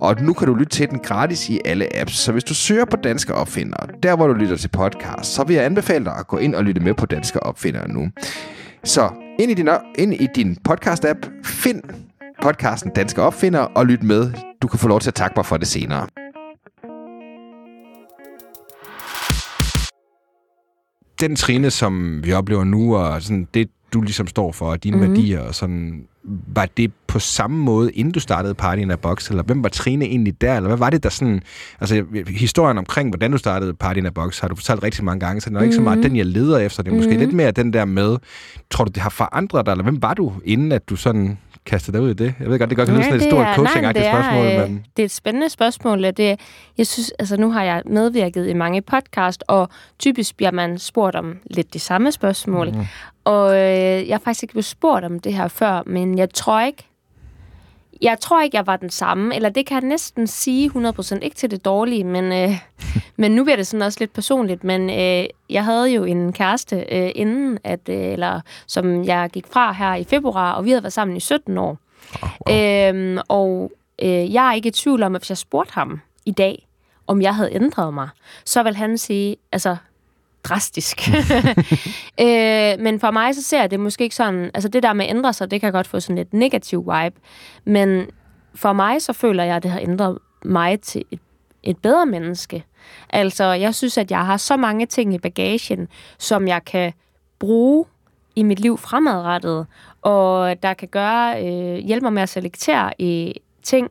[0.00, 2.84] Og nu kan du lytte til den gratis i alle apps, så hvis du søger
[2.84, 6.26] på Danske Opfindere, der hvor du lytter til podcast, så vil jeg anbefale dig at
[6.26, 8.08] gå ind og lytte med på Danske Opfindere nu.
[8.84, 11.82] Så ind i din, ind i din podcast-app, find
[12.42, 14.32] podcasten Danske Opfindere og lyt med.
[14.62, 16.06] Du kan få lov til at takke mig for det senere.
[21.20, 24.96] Den trine, som vi oplever nu, og sådan, det, du ligesom står for, og dine
[24.96, 25.14] mm-hmm.
[25.14, 26.04] værdier, og sådan,
[26.54, 29.68] var det på samme måde, inden du startede Party in a Box, eller hvem var
[29.68, 31.42] Trine egentlig der, eller hvad var det der sådan,
[31.80, 35.20] altså historien omkring, hvordan du startede Party in a Box, har du fortalt rigtig mange
[35.20, 35.64] gange, så det er mm-hmm.
[35.64, 36.08] ikke så meget mhm.
[36.08, 37.24] den, jeg leder efter, det er måske mm-hmm.
[37.24, 38.16] lidt mere den der med,
[38.70, 41.92] tror du, det har forandret dig, eller hvem var du, inden at du sådan kaste
[41.92, 42.34] dig ud i det?
[42.40, 44.46] Jeg ved godt, det godt kan lyde sådan et stort coaching spørgsmål.
[44.46, 44.84] Øh, men...
[44.96, 46.02] Det er et spændende spørgsmål.
[46.02, 46.40] Det,
[46.78, 49.68] jeg synes, altså nu har jeg medvirket i mange podcast, og
[49.98, 52.70] typisk bliver man spurgt om lidt de samme spørgsmål.
[52.70, 52.86] Mm.
[53.24, 56.60] Og øh, jeg har faktisk ikke blevet spurgt om det her før, men jeg tror
[56.60, 56.89] ikke,
[58.02, 61.36] jeg tror ikke, jeg var den samme, eller det kan jeg næsten sige 100%, ikke
[61.36, 62.58] til det dårlige, men, øh,
[63.16, 66.76] men nu bliver det sådan også lidt personligt, men øh, jeg havde jo en kæreste
[66.92, 70.82] øh, inden, at, øh, eller, som jeg gik fra her i februar, og vi havde
[70.82, 71.78] været sammen i 17 år.
[72.22, 72.56] Oh, wow.
[72.56, 76.30] øhm, og øh, jeg er ikke i tvivl om, at hvis jeg spurgte ham i
[76.30, 76.66] dag,
[77.06, 78.08] om jeg havde ændret mig,
[78.44, 79.76] så vil han sige, altså,
[80.44, 81.08] drastisk.
[82.24, 85.04] øh, men for mig så ser jeg det måske ikke sådan, altså det der med
[85.04, 87.16] at ændre sig, det kan godt få sådan lidt negativ vibe,
[87.64, 88.06] men
[88.54, 91.20] for mig så føler jeg, at det har ændret mig til et,
[91.62, 92.64] et bedre menneske.
[93.10, 96.92] Altså, jeg synes, at jeg har så mange ting i bagagen, som jeg kan
[97.38, 97.84] bruge
[98.36, 99.66] i mit liv fremadrettet,
[100.02, 103.90] og der kan gøre, øh, hjælpe mig med at selektere i ting.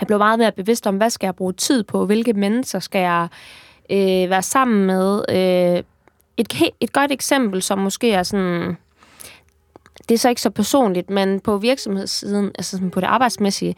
[0.00, 3.00] Jeg blev meget mere bevidst om, hvad skal jeg bruge tid på, hvilke mennesker skal
[3.00, 5.24] jeg øh, øh, være sammen med.
[5.28, 5.82] Øh,
[6.36, 8.76] et, et godt eksempel, som måske er sådan...
[10.08, 13.76] Det er så ikke så personligt, men på virksomhedssiden, altså sådan på det arbejdsmæssige,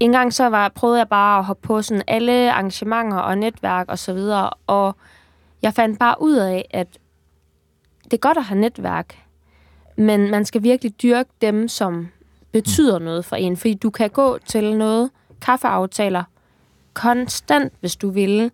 [0.00, 3.88] en gang så var, prøvede jeg bare at hoppe på sådan alle arrangementer og netværk
[3.88, 4.96] og så videre, og
[5.62, 6.86] jeg fandt bare ud af, at
[8.04, 9.18] det er godt at have netværk,
[9.96, 12.08] men man skal virkelig dyrke dem, som
[12.52, 16.24] betyder noget for en, fordi du kan gå til noget, kaffeaftaler,
[16.94, 18.50] konstant, hvis du ville.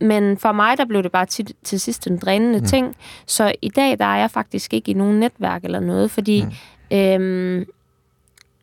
[0.00, 2.66] Men for mig, der blev det bare til, til sidst en drænende mm.
[2.66, 2.96] ting.
[3.26, 6.96] Så i dag, der er jeg faktisk ikke i nogen netværk eller noget, fordi mm.
[6.96, 7.64] øhm,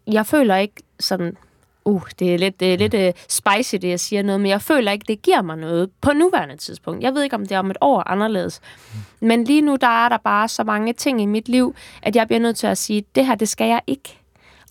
[0.07, 1.37] jeg føler ikke sådan...
[1.85, 4.61] Uh, det er lidt, det er lidt uh, spicy, det jeg siger noget, men jeg
[4.61, 7.03] føler ikke, det giver mig noget på nuværende tidspunkt.
[7.03, 8.61] Jeg ved ikke, om det er om et år anderledes.
[8.93, 9.27] Mm.
[9.27, 12.27] Men lige nu, der er der bare så mange ting i mit liv, at jeg
[12.27, 14.17] bliver nødt til at sige, det her, det skal jeg ikke.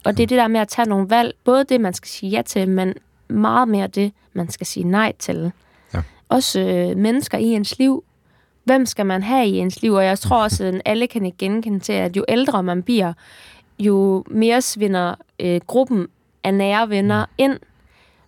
[0.04, 2.30] Og det er det der med at tage nogle valg, både det, man skal sige
[2.30, 2.94] ja til, men
[3.28, 5.52] meget mere det, man skal sige nej til.
[5.94, 6.02] Ja.
[6.28, 8.04] Også øh, mennesker i ens liv.
[8.64, 9.92] Hvem skal man have i ens liv?
[9.92, 13.12] Og jeg tror også, at alle kan ikke genkende til, at jo ældre man bliver,
[13.78, 16.08] jo mere svinder øh, gruppen
[16.44, 17.58] af nære venner ind.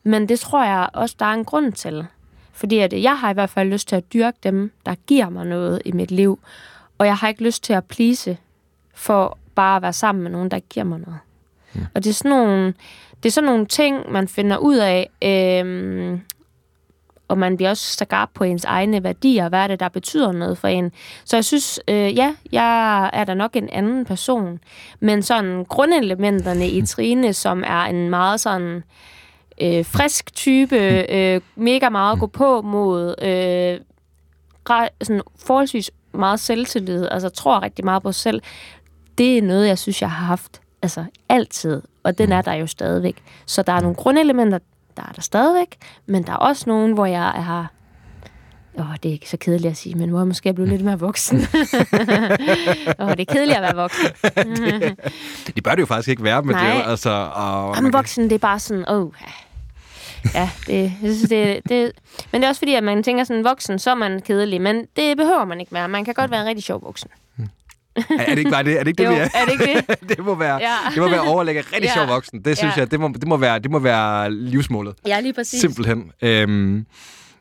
[0.02, 2.06] Men det tror jeg også, der er en grund til.
[2.52, 5.46] Fordi at jeg har i hvert fald lyst til at dyrke dem, der giver mig
[5.46, 6.38] noget i mit liv.
[6.98, 8.36] Og jeg har ikke lyst til at plise
[8.94, 11.18] for bare at være sammen med nogen, der giver mig noget.
[11.74, 11.80] Ja.
[11.94, 12.74] Og det er, sådan nogle,
[13.22, 16.20] det er sådan nogle ting, man finder ud af, øhm,
[17.28, 20.58] og man bliver også skarp på ens egne værdier, hvad er det, der betyder noget
[20.58, 20.92] for en.
[21.24, 24.60] Så jeg synes, øh, ja, jeg er da nok en anden person,
[25.00, 28.82] men sådan grundelementerne i Trine, som er en meget sådan
[29.60, 30.76] øh, frisk type,
[31.10, 33.80] øh, mega meget at gå på mod, øh,
[35.02, 38.42] sådan forholdsvis meget selvtillid, altså tror rigtig meget på sig selv,
[39.18, 42.66] det er noget, jeg synes, jeg har haft altså altid, og den er der jo
[42.66, 43.16] stadigvæk.
[43.46, 44.58] Så der er nogle grundelementer,
[44.96, 47.72] der er der stadigvæk, men der er også nogen, hvor jeg har
[48.78, 50.84] Åh, oh, det er ikke så kedeligt at sige, men hvor jeg måske blevet lidt
[50.84, 51.38] mere voksen.
[52.98, 54.06] Åh, oh, det er kedeligt at være voksen.
[54.24, 54.98] det,
[55.56, 56.64] det bør det jo faktisk ikke være, men Nej.
[56.64, 57.10] det er jo, altså...
[57.34, 59.12] Og, Jamen, voksen, det er bare sådan, åh, oh,
[60.34, 61.92] ja, det, jeg synes, det, det,
[62.32, 64.86] men det er også fordi, at man tænker sådan, voksen, så er man kedelig, men
[64.96, 65.88] det behøver man ikke være.
[65.88, 67.10] Man kan godt være en rigtig sjov voksen.
[67.96, 68.74] Er, er det ikke bare det?
[68.74, 69.28] Er det ikke det, jo, vi er?
[69.34, 70.00] er det ikke det?
[70.16, 70.76] det må være, Ja.
[70.94, 71.94] det må være overlægge rigtig Ja.
[71.94, 72.44] sjov voksen.
[72.44, 72.80] Det synes Ja.
[72.80, 74.94] jeg, det må, det, må være, det må være livsmålet.
[75.06, 75.60] Ja, lige præcis.
[75.60, 76.10] Simpelthen.
[76.22, 76.86] Øhm,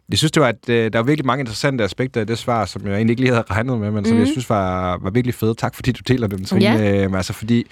[0.10, 2.66] jeg synes, det var, at øh, der var virkelig mange interessante aspekter i det svar,
[2.66, 5.36] som jeg egentlig ikke lige havde regnet med, men som jeg synes var, var virkelig
[5.36, 5.54] fede.
[5.56, 6.74] Tak fordi du deler dem, Trine.
[6.74, 6.84] Mhm.
[6.84, 7.04] Ja.
[7.04, 7.66] Øhm, altså fordi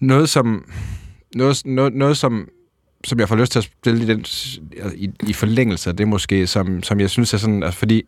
[0.00, 0.64] noget som,
[1.34, 2.48] noget, noget, noget som,
[3.04, 4.24] som jeg får lyst til at stille i, den,
[4.94, 8.02] i, i forlængelse det måske, som, som jeg synes er sådan, altså fordi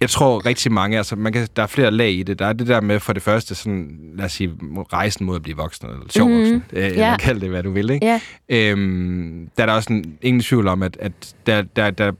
[0.00, 2.38] jeg tror rigtig mange, altså man kan, der er flere lag i det.
[2.38, 4.50] Der er det der med for det første sådan, lad os sige,
[4.92, 6.38] rejsen mod at blive voksen, eller sjov Mhm.
[6.38, 7.16] voksen, øh, eller Ja.
[7.16, 8.06] kald det, hvad du vil, ikke?
[8.06, 8.20] Ja.
[8.48, 11.12] Øhm, der er der også en, ingen tvivl om, at, at
[11.46, 12.12] der, der, der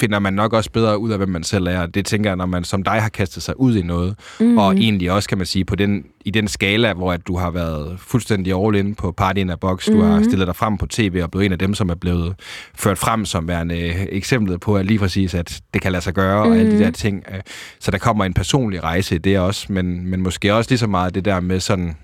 [0.00, 1.86] finder man nok også bedre ud af, hvem man selv er.
[1.86, 4.58] Det tænker jeg, når man som dig har kastet sig ud i noget, mm.
[4.58, 7.50] og egentlig også, kan man sige, på den, i den skala, hvor at du har
[7.50, 10.86] været fuldstændig all in på Party in a Box, du har stillet dig frem på
[10.86, 12.34] tv og blevet en af dem, som er blevet
[12.74, 13.76] ført frem som værende
[14.12, 16.52] eksemplet på, at lige præcis, at det kan lade sig gøre, mm.
[16.52, 17.24] og alle de der ting.
[17.34, 17.40] øh,
[17.80, 20.86] Så der kommer en personlig rejse i det også, men, men måske også lige så
[20.86, 21.96] meget det der med sådan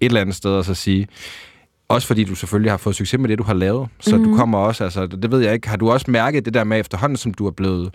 [0.00, 1.06] et eller andet sted at så sige,
[1.88, 3.88] også fordi du selvfølgelig har fået succes med det, du har lavet.
[4.00, 4.24] Så mm.
[4.24, 6.80] du kommer også, altså, det ved jeg ikke, har du også mærket det der med
[6.80, 7.94] efterhånden, som du er blevet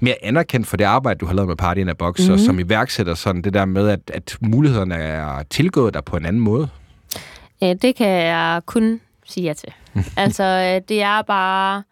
[0.00, 2.32] mere anerkendt for det arbejde, du har lavet med Party in a Box, mm.
[2.32, 6.26] og som iværksætter sådan det der med, at, at mulighederne er tilgået dig på en
[6.26, 6.68] anden måde?
[7.60, 9.72] Ja, det kan jeg kun sige ja til.
[10.16, 11.82] altså, øh, det er bare...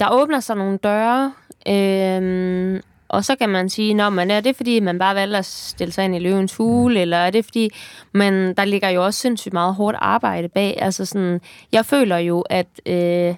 [0.00, 1.32] Der åbner sig nogle døre,
[1.68, 2.80] øhm,
[3.16, 5.92] og så kan man sige, Nå, men er det fordi, man bare valgte at stille
[5.92, 7.00] sig ind i løvens hule, mm.
[7.00, 7.70] eller er det fordi,
[8.12, 10.78] man, der ligger jo også sindssygt meget hårdt arbejde bag.
[10.82, 11.40] Altså sådan,
[11.72, 13.34] jeg føler jo, at, øh,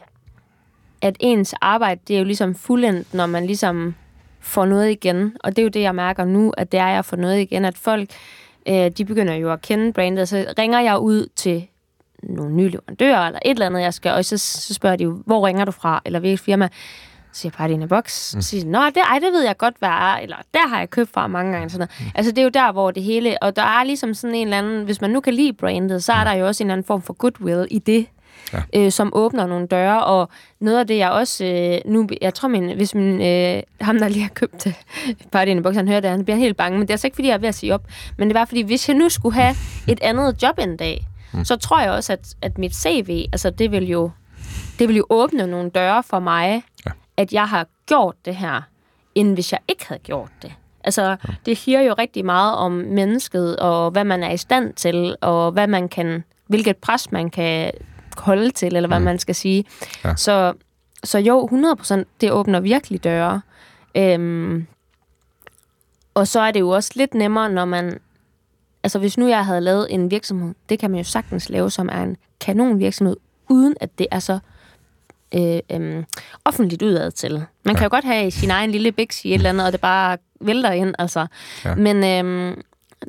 [1.02, 3.94] at ens arbejde, det er jo ligesom fuldendt, når man ligesom
[4.40, 5.36] får noget igen.
[5.40, 7.40] Og det er jo det, jeg mærker nu, at det er, at jeg får noget
[7.40, 8.10] igen, at folk,
[8.68, 11.66] øh, de begynder jo at kende brandet, så ringer jeg ud til
[12.22, 15.22] nogle nye leverandører, eller et eller andet, jeg skal, og så, så spørger de jo,
[15.26, 16.68] hvor ringer du fra, eller hvilket firma?
[17.32, 18.34] Siger det er en boks.
[18.34, 18.42] Mm.
[18.42, 20.90] Så siger Nå, det, ej, det ved jeg godt, hvad er, eller der har jeg
[20.90, 21.70] købt fra mange gange.
[21.70, 22.12] Sådan noget.
[22.14, 24.58] Altså, det er jo der, hvor det hele, og der er ligesom sådan en eller
[24.58, 26.86] anden, hvis man nu kan lide brandet, så er der jo også en eller anden
[26.86, 28.06] form for goodwill i det,
[28.52, 28.58] ja.
[28.74, 30.28] øh, som åbner nogle døre, og
[30.60, 34.08] noget af det, jeg også, øh, nu, jeg tror, min, hvis min, øh, ham, der
[34.08, 34.72] lige har købt øh,
[35.32, 37.06] Party in a Box, han hører det, han bliver helt bange, men det er altså
[37.06, 37.82] ikke, fordi jeg er ved at sige op,
[38.16, 39.54] men det var, fordi hvis jeg nu skulle have
[39.88, 41.44] et andet job en dag, mm.
[41.44, 44.10] så tror jeg også, at, at mit CV, altså det vil jo,
[44.78, 46.90] det vil jo åbne nogle døre for mig, Ja.
[47.18, 48.62] At jeg har gjort det her,
[49.14, 50.52] end hvis jeg ikke havde gjort det.
[50.84, 55.16] Altså, det siger jo rigtig meget om mennesket, og hvad man er i stand til,
[55.20, 57.72] og hvad man kan, hvilket pres man kan
[58.16, 59.04] holde til, eller hvad mm.
[59.04, 59.64] man skal sige.
[60.04, 60.16] Ja.
[60.16, 60.54] Så,
[61.04, 63.40] så jo, 100%, det åbner virkelig døre.
[63.94, 64.66] Øhm,
[66.14, 67.98] og så er det jo også lidt nemmere, når man...
[68.82, 71.88] Altså, hvis nu jeg havde lavet en virksomhed, det kan man jo sagtens lave, som
[71.92, 73.16] er en kanon virksomhed,
[73.48, 74.38] uden at det er så
[75.34, 76.04] øh, øh,
[76.44, 77.44] offentligt udad til.
[77.64, 79.80] Man kan jo godt have sin egen lille biks i et eller andet, og det
[79.80, 81.26] bare vælter ind, altså.
[81.64, 81.68] Ja.
[81.68, 81.74] Ja.
[81.74, 82.56] Men øh,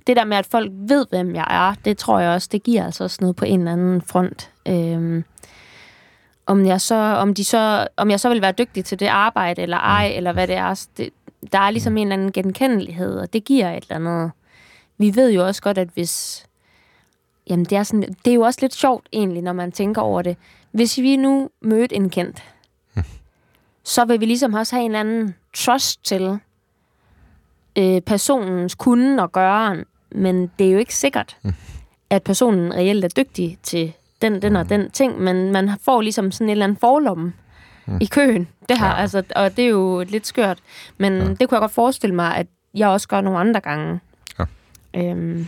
[0.08, 2.86] det der med, at folk ved, hvem jeg er, det tror jeg også, det giver
[2.86, 4.52] altså også noget på en eller anden front.
[4.68, 5.24] Øh,
[6.46, 9.62] om jeg så, om de så, om jeg så vil være dygtig til det arbejde,
[9.62, 11.10] eller ej, eller hvad det er, det,
[11.52, 14.32] der er ligesom en eller anden genkendelighed, og det giver et eller andet.
[14.98, 16.46] Vi ved jo også godt, at hvis...
[17.50, 20.22] Jamen, det er, sådan, det er jo også lidt sjovt egentlig, når man tænker over
[20.22, 20.38] det.
[20.72, 22.44] Hvis vi nu mødte en kendt,
[23.84, 26.40] så vil vi ligesom også have en eller anden trust til
[27.76, 31.38] øh, personens kunden og gøren, men det er jo ikke sikkert,
[32.10, 36.32] at personen reelt er dygtig til den, den og den ting, men man får ligesom
[36.32, 37.34] sådan en eller anden forlomme
[37.86, 37.98] mm.
[38.02, 38.48] i køen.
[38.70, 38.96] Det her, ja.
[38.96, 40.60] altså, og det er jo lidt skørt.
[40.98, 41.28] Men ja.
[41.28, 44.00] det kunne jeg godt forestille mig, at jeg også gør nogle andre gange.
[44.40, 44.46] Ja.
[44.94, 45.48] Øhm,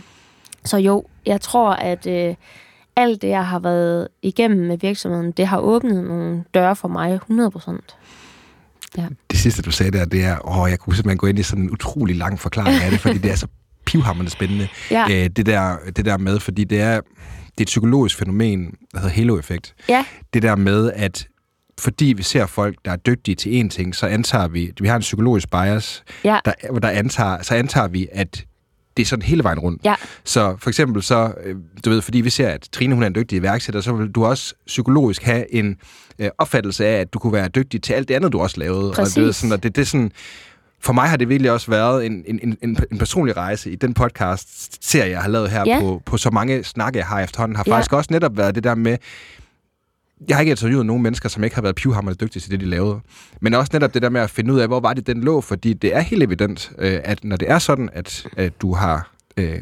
[0.64, 2.34] så jo, jeg tror, at øh,
[2.96, 7.20] alt det, jeg har været igennem med virksomheden, det har åbnet nogle døre for mig
[7.30, 7.98] 100%.
[8.96, 9.06] Ja.
[9.30, 11.64] Det sidste, du sagde der, det er, åh, jeg kunne simpelthen gå ind i sådan
[11.64, 13.46] en utrolig lang forklaring af det, fordi det er så
[13.84, 14.68] pivhammerende spændende.
[14.90, 15.06] Ja.
[15.10, 17.00] Øh, det, der, det der med, fordi det er,
[17.44, 19.74] det er et psykologisk fænomen, der hedder halo-effekt.
[19.88, 20.04] Ja.
[20.34, 21.28] Det der med, at
[21.78, 24.96] fordi vi ser folk, der er dygtige til én ting, så antager vi, vi har
[24.96, 26.38] en psykologisk bias, ja.
[26.44, 26.52] der,
[26.82, 28.44] der antager, så antager vi, at
[28.96, 29.84] det er sådan hele vejen rundt.
[29.84, 29.94] Ja.
[30.24, 33.14] Så for eksempel så, øh, du ved, fordi vi ser, at Trine hun er en
[33.14, 35.76] dygtig iværksætter, så vil du også psykologisk have en
[36.18, 38.92] øh, opfattelse af, at du kunne være dygtig til alt det andet, du også lavede.
[38.92, 39.16] Præcis.
[39.16, 40.12] Og det, er sådan, og det, det er sådan,
[40.80, 43.94] for mig har det virkelig også været en, en, en, en personlig rejse i den
[43.94, 45.80] podcast-serie, jeg har lavet her ja.
[45.80, 47.56] på, på så mange snakke, jeg har efterhånden.
[47.56, 47.72] Har ja.
[47.72, 48.98] faktisk også netop været det der med,
[50.28, 52.66] jeg har ikke interviewet nogen mennesker, som ikke har været pivhammerende dygtige til det, de
[52.66, 53.00] lavede.
[53.40, 55.40] Men også netop det der med at finde ud af, hvor var det, den lå,
[55.40, 59.10] fordi det er helt evident, øh, at når det er sådan, at, at du har
[59.36, 59.60] øh,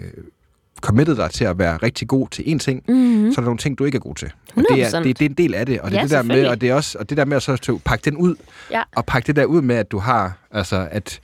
[0.80, 3.32] committet dig til at være rigtig god til én ting, mm-hmm.
[3.32, 4.32] så er der nogle ting, du ikke er god til.
[4.56, 6.22] Og det, er, det, det er en del af det, og det, ja, det der
[6.22, 8.34] med, og det er også og det der med at så pakke den ud,
[8.70, 8.82] ja.
[8.96, 11.20] og pakke det der ud med, at du har, altså, at,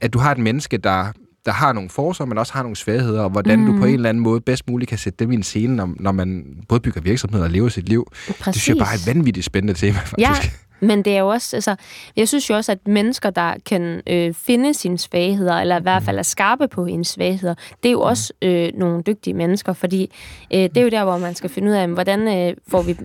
[0.00, 1.12] at du har et menneske, der
[1.46, 3.66] der har nogle forser, men også har nogle svagheder, og hvordan mm.
[3.66, 3.86] du på mhm.
[3.86, 6.44] en eller anden måde bedst muligt kan sætte dem i en scene, når, når man
[6.68, 8.06] både bygger virksomhed og lever sit liv.
[8.10, 8.44] Præcis.
[8.44, 10.18] Det synes jeg bare er et vanvittigt spændende tema, faktisk.
[10.18, 10.34] Ja,
[10.80, 11.76] men det er jo også, altså,
[12.16, 16.02] jeg synes jo også, at mennesker, der kan øh, finde sine svagheder, eller i hvert
[16.02, 20.10] fald er skarpe på ens svagheder, det er jo også øh, nogle dygtige mennesker, fordi
[20.54, 22.96] øh, det er jo der, hvor man skal finde ud af, hvordan øh, får vi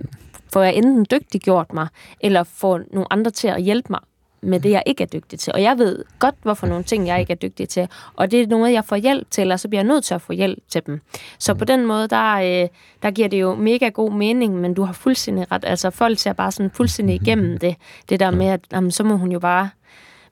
[0.54, 1.88] får jeg enten dygtig gjort mig,
[2.22, 4.00] eller får nogle andre til at hjælpe mig
[4.42, 5.54] med det, jeg ikke er dygtig til.
[5.54, 7.88] Og jeg ved godt, hvorfor nogle ting, jeg ikke er dygtig til.
[8.16, 10.22] Og det er noget, jeg får hjælp til, og så bliver jeg nødt til at
[10.22, 11.02] få hjælp til dem.
[11.40, 12.68] Så på den måde, der, øh,
[13.04, 15.64] der giver det jo mega god mening, men du har fuldstændig ret.
[15.68, 17.76] Altså, folk ser bare sådan fuldstændig igennem det.
[18.10, 19.70] Det der med, at jamen, så må hun jo bare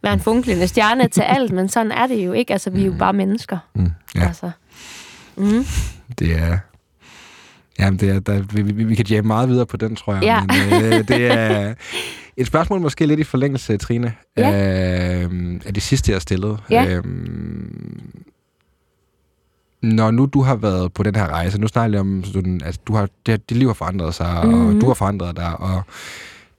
[0.04, 2.54] være en funklende stjerne til alt, men sådan er det jo ikke.
[2.54, 3.58] Altså, vi er jo bare mennesker.
[3.76, 4.28] Mm, ja.
[4.28, 4.52] Altså.
[5.36, 5.66] Mm.
[6.20, 6.58] Det er...
[7.80, 10.24] Jamen, det er, der, vi, vi, vi kan jamme meget videre på den, tror jeg.
[10.24, 10.42] Ja.
[10.42, 11.74] Men, øh, det er...
[12.38, 15.24] Et spørgsmål måske lidt i forlængelse, Trine, ja.
[15.24, 16.58] øh, af det sidste, jeg stillede.
[16.70, 16.86] Ja.
[16.86, 17.04] Øh,
[19.82, 22.80] når nu du har været på den her rejse, nu snakker jeg om, sådan, at
[22.88, 24.60] du har, det, dit liv har forandret sig, mm-hmm.
[24.60, 24.80] og mhm.
[24.80, 25.82] du har forandret dig, og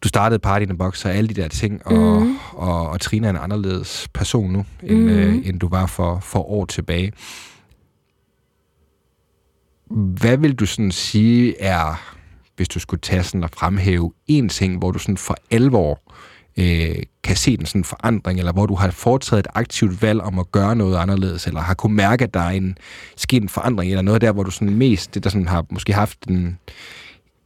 [0.02, 2.36] du startede Party in the Box og alle de der ting, og, mm-hmm.
[2.52, 5.18] og, og, og Trine er en anderledes person nu, end, mm-hmm.
[5.18, 7.12] øh, end du var for, for år tilbage.
[9.90, 12.17] Hvad vil du sådan sige er
[12.58, 16.00] hvis du skulle tage sådan og fremhæve en ting, hvor du sådan for alvor
[16.56, 20.38] øh, kan se den sådan forandring, eller hvor du har foretaget et aktivt valg om
[20.38, 22.78] at gøre noget anderledes, eller har kunne mærke, at der er en
[23.16, 25.92] sket en forandring, eller noget der, hvor du sådan mest, det der sådan har måske
[25.92, 26.58] haft en,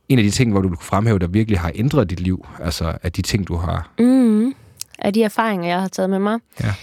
[0.09, 2.95] en af de ting, hvor du kunne fremhæve, der virkelig har ændret dit liv, altså
[3.03, 3.91] af de ting, du har.
[3.99, 4.55] Mm,
[4.99, 6.39] af de erfaringer, jeg har taget med mig.
[6.61, 6.75] Ja.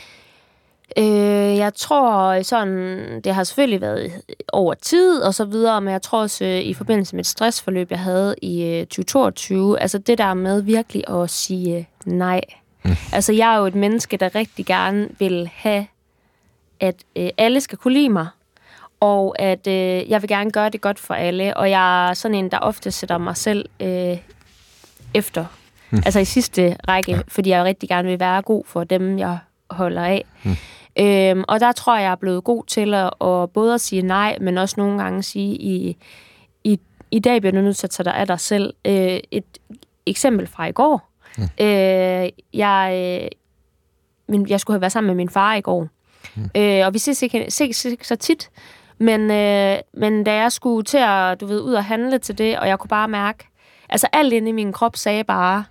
[0.97, 4.11] Øh, jeg tror sådan, det har selvfølgelig været
[4.53, 7.91] over tid og så videre, men jeg tror også øh, i forbindelse med et stressforløb,
[7.91, 12.41] jeg havde i øh, 2022, altså det der med virkelig at sige nej.
[12.83, 12.91] Mm.
[13.13, 15.87] Altså jeg er jo et menneske, der rigtig gerne vil have,
[16.79, 18.27] at øh, alle skal kunne lide mig,
[18.99, 22.35] og at øh, jeg vil gerne gøre det godt for alle, og jeg er sådan
[22.35, 24.17] en, der ofte sætter mig selv øh,
[25.13, 25.45] efter,
[25.89, 26.01] mm.
[26.05, 27.19] altså i sidste række, ja.
[27.27, 29.37] fordi jeg rigtig gerne vil være god for dem, jeg
[29.71, 30.25] holder af.
[30.43, 30.55] Mm.
[30.99, 34.01] Øhm, og der tror jeg, jeg er blevet god til at, at både at sige
[34.01, 35.97] nej, men også nogle gange sige, i,
[36.63, 36.79] i,
[37.11, 38.73] i dag bliver du nødt til at tage dig af dig selv.
[38.85, 39.57] Øh, et
[40.05, 41.09] eksempel fra i går.
[41.37, 41.43] Mm.
[41.43, 43.29] Øh, jeg, øh,
[44.27, 45.87] min, jeg skulle have været sammen med min far i går.
[46.35, 46.49] Mm.
[46.57, 48.49] Øh, og vi ses ikke, ses ikke så tit.
[48.97, 52.59] Men, øh, men da jeg skulle til at, du ved, ud og handle til det,
[52.59, 53.47] og jeg kunne bare mærke,
[53.89, 55.65] altså alt inde i min krop sagde bare,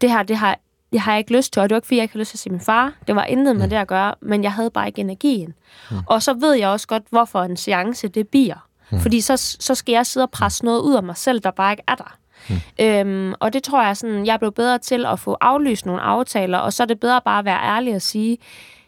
[0.00, 0.58] det her, det har
[0.94, 2.30] det har jeg ikke lyst til, og det var ikke, fordi jeg ikke havde lyst
[2.30, 2.92] til at se min far.
[3.06, 5.54] Det var intet med det at gøre, men jeg havde bare ikke energien.
[5.90, 5.96] Mm.
[6.06, 8.68] Og så ved jeg også godt, hvorfor en seance, det bliver.
[8.90, 9.00] Mm.
[9.00, 11.72] Fordi så, så skal jeg sidde og presse noget ud af mig selv, der bare
[11.72, 12.16] ikke er der.
[12.48, 12.56] Mm.
[12.80, 16.58] Øhm, og det tror jeg sådan, jeg blev bedre til at få aflyst nogle aftaler,
[16.58, 18.38] og så er det bedre bare at være ærlig og sige,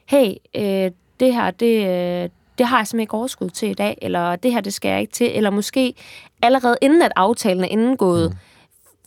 [0.07, 0.91] hey, øh,
[1.21, 4.53] det her, det, øh, det har jeg simpelthen ikke overskud til i dag, eller det
[4.53, 5.95] her, det skal jeg ikke til, eller måske
[6.43, 8.37] allerede inden at aftalen er indgået, mm.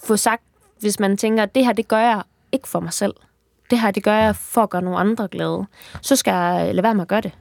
[0.04, 0.44] få sagt,
[0.80, 3.14] hvis man tænker, det her, det gør jeg ikke for mig selv.
[3.70, 5.66] Det her, det gør jeg for at gøre nogle andre glade.
[6.02, 7.32] Så skal jeg lade være med at gøre det.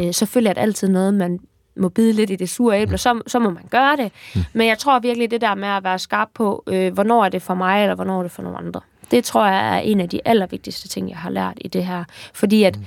[0.00, 1.40] Øh, selvfølgelig er det altid noget, man
[1.76, 4.12] må bide lidt i det sure æble, så, så må man gøre det.
[4.34, 4.40] Mm.
[4.52, 7.42] Men jeg tror virkelig, det der med at være skarp på, øh, hvornår er det
[7.42, 8.80] for mig, eller hvornår er det for nogle andre.
[9.10, 12.04] Det tror jeg er en af de allervigtigste ting, jeg har lært i det her.
[12.34, 12.84] Fordi at mm.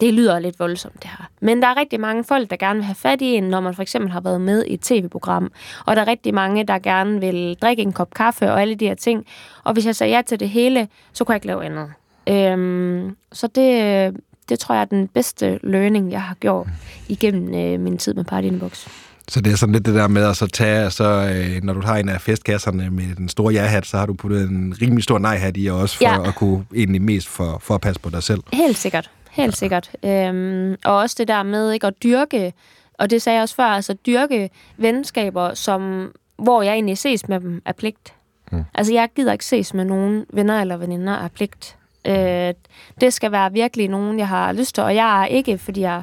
[0.00, 1.26] Det lyder lidt voldsomt, det her.
[1.40, 3.74] Men der er rigtig mange folk, der gerne vil have fat i en, når man
[3.74, 5.50] for eksempel har været med i et tv-program.
[5.86, 8.86] Og der er rigtig mange, der gerne vil drikke en kop kaffe og alle de
[8.86, 9.26] her ting.
[9.64, 11.88] Og hvis jeg sagde ja til det hele, så kunne jeg ikke lave andet.
[12.28, 14.16] Øhm, så det,
[14.48, 16.66] det tror jeg er den bedste learning, jeg har gjort
[17.08, 18.86] igennem øh, min tid med Party in the Box.
[19.28, 21.04] Så det er sådan lidt det der med at så tage, så,
[21.34, 24.50] øh, når du har en af festkasserne med den store ja-hat, så har du puttet
[24.50, 26.28] en rimelig stor nej-hat i, og også for Ja.
[26.28, 28.40] at kunne egentlig mest for, for at passe på dig selv.
[28.52, 29.10] Helt sikkert.
[29.36, 29.90] Helt sikkert.
[30.04, 32.52] Øhm, og også det der med ikke at dyrke,
[32.98, 37.40] og det sagde jeg også før, altså dyrke venskaber, som, hvor jeg egentlig ses med
[37.40, 38.14] dem af pligt.
[38.52, 38.64] Mm.
[38.74, 41.76] Altså jeg gider ikke ses med nogen venner eller veninder af pligt.
[42.06, 42.54] Øh,
[43.00, 46.02] det skal være virkelig nogen, jeg har lyst til, og jeg er ikke, fordi jeg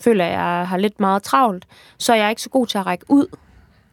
[0.00, 1.64] føler, at jeg har lidt meget travlt,
[1.98, 3.26] så er jeg ikke så god til at række ud.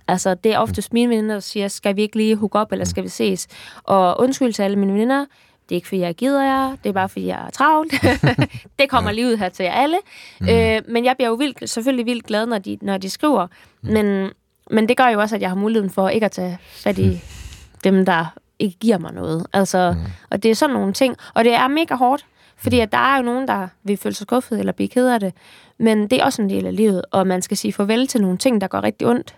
[0.08, 2.86] Altså, det er oftest mine veninder, der siger, skal vi ikke lige hook op, eller
[2.86, 3.47] skal vi ses?
[3.84, 5.25] Og undskyld til alle mine veninder,
[5.71, 7.93] det er ikke, fordi jeg gider jer, det er bare, fordi jeg er travlt.
[8.79, 9.97] det kommer lige ud her til jer alle.
[10.41, 10.49] Mm.
[10.49, 13.47] Øh, men jeg bliver jo vildt, selvfølgelig vildt glad, når de, når de skriver.
[13.81, 13.89] Mm.
[13.89, 14.29] Men,
[14.71, 17.10] men det gør jo også, at jeg har muligheden for ikke at tage fat i
[17.10, 17.19] mm.
[17.84, 18.25] dem, der
[18.60, 19.47] ikke giver mig noget.
[19.53, 20.12] Altså, mm.
[20.29, 21.15] Og det er sådan nogle ting.
[21.34, 22.25] Og det er mega hårdt,
[22.57, 25.19] fordi at der er jo nogen, der vil føle sig skuffet eller blive ked af
[25.19, 25.34] det.
[25.77, 28.38] Men det er også en del af livet, og man skal sige farvel til nogle
[28.38, 29.36] ting, der går rigtig ondt.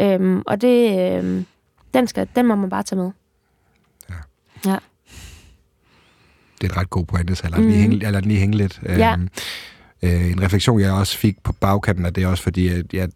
[0.00, 1.46] Øhm, og det, øhm,
[1.94, 3.10] den, skal, den må man bare tage med.
[4.10, 4.14] Ja.
[4.70, 4.76] Ja.
[6.60, 7.68] Det er et ret god pointe, så jeg lader, mm.
[7.68, 8.80] lige, hænge, jeg lader den lige hænge lidt.
[8.86, 9.12] Ja.
[9.12, 9.28] Øhm,
[10.02, 13.08] øh, en refleksion, jeg også fik på bagkanten af det, er også fordi, at jeg,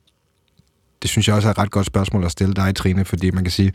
[1.03, 3.45] det synes jeg også er et ret godt spørgsmål at stille dig, Trine, fordi man
[3.45, 3.73] kan sige,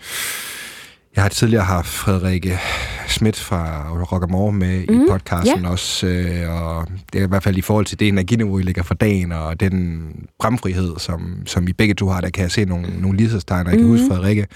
[1.15, 2.59] jeg har tidligere haft Frederikke
[3.07, 5.69] Schmidt fra Rockamore med mm, i podcasten ja.
[5.69, 8.83] også, øh, og det er i hvert fald i forhold til det energiniveau, I lægger
[8.83, 10.03] for dagen, og den
[10.39, 13.71] bramfrihed, som, som I begge to har, der kan jeg se nogle, nogle lighedstegn, og
[13.71, 13.97] jeg kan Mhm.
[13.97, 14.47] huske Frederikke,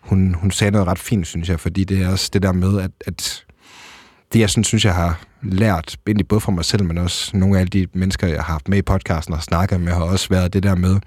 [0.00, 2.80] hun, hun sagde noget ret fint, synes jeg, fordi det er også det der med,
[2.80, 3.43] at, at
[4.34, 7.56] det, jeg synes, synes, jeg har lært, egentlig både fra mig selv, men også nogle
[7.56, 10.28] af alle de mennesker, jeg har haft med i podcasten og snakket med, har også
[10.28, 11.00] været det der med,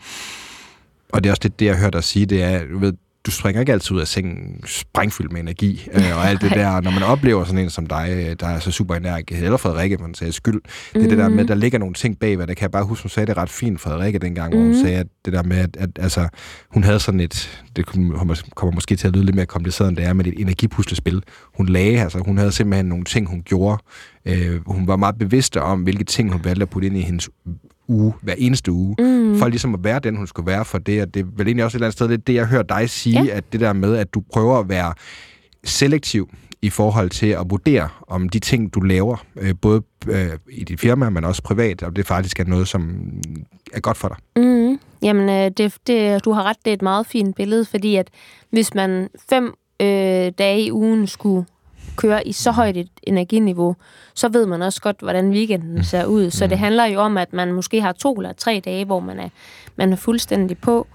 [1.13, 2.93] og det er også det, det jeg har hørt dig sige, det er, du ved,
[3.27, 6.81] du springer ikke altid ud af sengen sprængfyldt med energi, øh, og alt det der,
[6.81, 9.97] når man oplever sådan en som dig, øh, der er så super energisk, eller Frederikke,
[9.97, 10.61] man sagde skyld,
[10.93, 12.83] det er det der med, at der ligger nogle ting bagved, det kan jeg bare
[12.85, 14.81] huske, hun sagde det ret fint, Frederikke, dengang, hvor hun Mhm.
[14.83, 16.27] sagde, at det der med, at, at altså,
[16.73, 17.85] hun havde sådan et, det
[18.55, 21.23] kommer måske til at lyde lidt mere kompliceret, end det er, med et energipuslespil.
[21.57, 23.83] Hun lagde, altså, hun havde simpelthen nogle ting, hun gjorde.
[24.25, 27.29] Øh, hun var meget bevidst om, hvilke ting, hun valgte at putte ind i hendes
[27.87, 29.39] uge, hver eneste uge, mm.
[29.39, 31.65] for ligesom at være den, hun skulle være for det, og det er vel egentlig
[31.65, 33.37] også et eller andet sted, det, er det jeg hører dig sige, ja.
[33.37, 34.93] at det der med, at du prøver at være
[35.63, 36.29] selektiv
[36.61, 40.79] i forhold til at vurdere, om de ting, du laver, øh, både øh, i dit
[40.79, 42.99] firma, men også privat, om det faktisk er noget, som
[43.73, 44.43] er godt for dig.
[44.43, 44.79] Mm.
[45.01, 48.09] Jamen, øh, det, det, du har ret, det er et meget fint billede, fordi at
[48.49, 51.45] hvis man fem øh, dage i ugen skulle
[51.97, 53.75] køre i så højt et energiniveau,
[54.13, 56.29] så ved man også godt, hvordan weekenden ser ud.
[56.29, 59.19] Så det handler jo om, at man måske har to eller tre dage, hvor man
[59.19, 59.29] er,
[59.75, 60.87] man er fuldstændig på.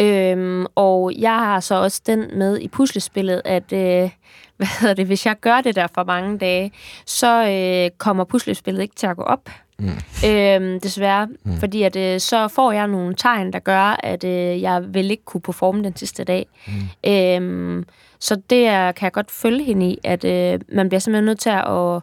[0.00, 4.10] Øhm, og jeg har så også den med i puslespillet, at øh,
[4.56, 6.72] hvad hedder det, hvis jeg gør det der for mange dage,
[7.06, 9.50] så øh, kommer puslespillet ikke til at gå op.
[9.78, 10.28] Mm.
[10.28, 11.56] Øhm, desværre, mm.
[11.56, 15.24] fordi at, øh, så får jeg nogle tegn, der gør, at øh, jeg vil ikke
[15.24, 16.46] kunne performe den sidste dag.
[16.66, 17.10] Mm.
[17.10, 17.86] Øhm,
[18.18, 21.40] så det er, kan jeg godt følge hende i, at øh, man bliver simpelthen nødt
[21.40, 22.02] til at,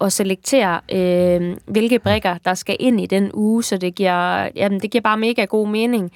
[0.00, 4.80] at selektere, øh, hvilke brikker, der skal ind i den uge, så det giver, jamen,
[4.80, 6.12] det giver bare mega god mening.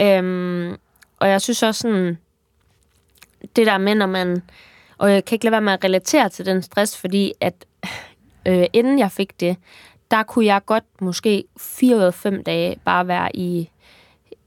[0.00, 0.76] Øhm,
[1.18, 2.18] og jeg synes også sådan,
[3.56, 4.42] det der med, når man,
[4.98, 7.54] og jeg kan ikke lade være med at relatere til den stress, fordi at
[8.46, 9.56] øh, inden jeg fik det,
[10.10, 13.70] der kunne jeg godt måske fire ud af fem dage bare være i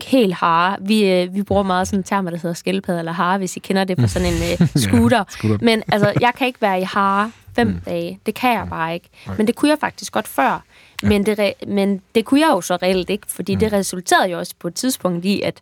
[0.04, 0.78] helt hare.
[0.82, 3.60] Vi, øh, vi bruger meget sådan en term, der hedder skildpadde eller hare, hvis I
[3.60, 5.24] kender det fra sådan en øh, scooter.
[5.30, 5.66] scooter.
[5.66, 7.82] Men altså, jeg kan ikke være i hare fem mm.
[7.86, 8.20] dage.
[8.26, 9.10] Det kan jeg bare ikke.
[9.38, 10.64] Men det kunne jeg faktisk godt før.
[11.04, 11.08] Ja.
[11.08, 13.60] Men, det, men det kunne jeg jo så reelt ikke, fordi mm.
[13.60, 15.62] det resulterede jo også på et tidspunkt i, at,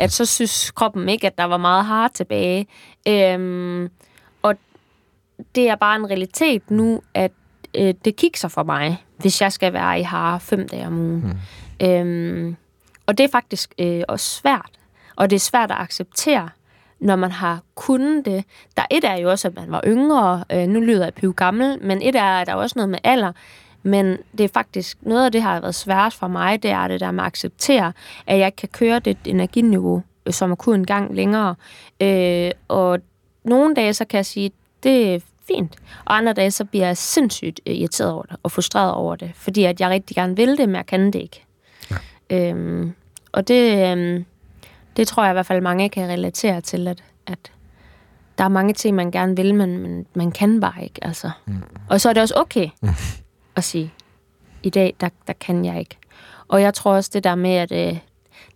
[0.00, 2.66] at så synes kroppen ikke, at der var meget hare tilbage.
[3.08, 3.90] Øhm,
[4.42, 4.54] og
[5.54, 7.32] det er bare en realitet nu, at
[7.76, 11.40] øh, det kigger for mig, hvis jeg skal være i hare fem dage om ugen.
[11.80, 11.86] Mm.
[11.86, 12.56] Øhm,
[13.06, 14.70] og det er faktisk øh, også svært.
[15.16, 16.48] Og det er svært at acceptere,
[17.00, 18.44] når man har kunnet det.
[18.76, 20.44] Der et er jo også, at man var yngre.
[20.52, 22.98] Øh, nu lyder jeg piv gammel, men et er, at der er også noget med
[23.04, 23.32] alder.
[23.82, 26.88] Men det er faktisk noget af det, der har været svært for mig, det er
[26.88, 27.92] det der med at acceptere,
[28.26, 31.54] at jeg ikke kan køre det energiniveau, øh, som er kun en gang længere.
[32.00, 32.98] Øh, og
[33.44, 34.50] nogle dage, så kan jeg sige,
[34.82, 35.76] det fint.
[36.04, 39.30] Og andre dage, så bliver jeg sindssygt øh, irriteret over det, og frustreret over det,
[39.34, 41.44] fordi at jeg rigtig gerne vil det, men jeg kan det ikke.
[41.90, 41.96] Ja.
[42.30, 42.92] Øhm,
[43.32, 44.24] og det, øhm,
[44.96, 47.52] det tror jeg i hvert fald, mange kan relatere til, at, at
[48.38, 51.04] der er mange ting, man gerne vil, men, men man kan bare ikke.
[51.04, 51.30] Altså.
[51.46, 51.62] Mm.
[51.88, 52.88] Og så er det også okay mm.
[53.56, 53.92] at sige,
[54.62, 55.96] i dag, der, der kan jeg ikke.
[56.48, 57.98] Og jeg tror også det der med, at øh,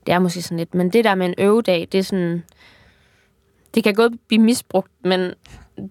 [0.06, 2.44] det er måske sådan lidt, men det der med en øvedag, det er sådan,
[3.74, 5.32] det kan godt blive misbrugt, men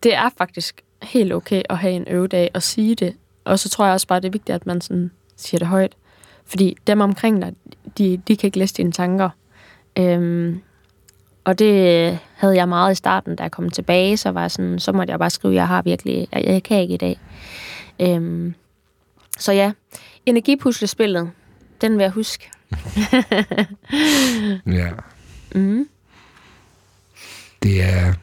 [0.03, 3.15] det er faktisk helt okay at have en øvedag og sige det.
[3.45, 5.95] Og så tror jeg også bare, det er vigtigt, at man sådan siger det højt.
[6.45, 7.53] Fordi dem omkring dig,
[7.97, 9.29] de, de kan ikke læse dine tanker.
[9.97, 10.61] Øhm,
[11.43, 14.91] og det havde jeg meget i starten, da jeg kom tilbage, så var sådan, så
[14.91, 17.19] måtte jeg bare skrive, jeg har virkelig, jeg, jeg kan ikke i dag.
[17.99, 18.53] Øhm,
[19.37, 19.71] så ja,
[20.25, 21.31] energipuslespillet,
[21.81, 22.49] den vil jeg huske.
[24.65, 24.89] Ja.
[25.55, 25.89] Mm.
[27.63, 28.13] Det er...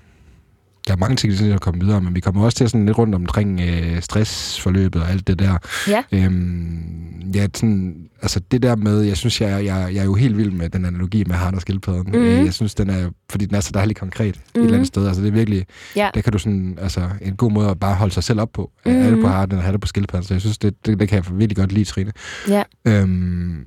[0.87, 2.99] Der er mange ting, der skal komme videre, men vi kommer også til sådan lidt
[2.99, 5.59] rundt omkring øh, stressforløbet og alt det der.
[5.89, 6.03] Ja.
[6.13, 10.37] Øhm, ja, sådan, altså det der med, jeg synes, jeg, jeg, jeg er jo helt
[10.37, 12.05] vild med den analogi med haren og skildpadden.
[12.07, 12.15] Mhm.
[12.15, 14.41] Øh, Jeg synes, den er, fordi den er så dejligt konkret mm.
[14.41, 14.75] et eller Mhm.
[14.75, 15.07] andet sted.
[15.07, 15.67] Altså det er virkelig,
[15.97, 16.11] Ja.
[16.15, 18.71] der kan du sådan, altså en god måde at bare holde sig selv op på.
[18.87, 18.93] Mm.
[18.93, 19.01] Mhm.
[19.03, 20.27] Er det på haren, eller er det på skildpadden?
[20.27, 22.13] Så jeg synes, det, det, det kan jeg virkelig godt lide, Trine.
[22.49, 22.63] Ja.
[22.85, 23.65] Øhm,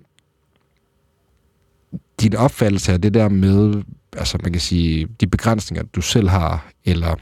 [2.22, 3.84] din opfattelse af det der med,
[4.18, 7.16] altså man kan sige, de begrænsninger, du selv har, eller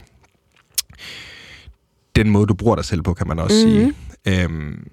[2.16, 3.76] den måde, du bruger dig selv på, kan man også Mhm.
[3.76, 3.94] mm-hmm.
[4.26, 4.42] sige.
[4.44, 4.86] Øhm,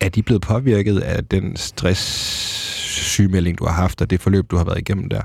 [0.00, 4.64] er de blevet påvirket af den stress-sygemelding, du har haft, og det forløb, du har
[4.64, 5.22] været igennem der?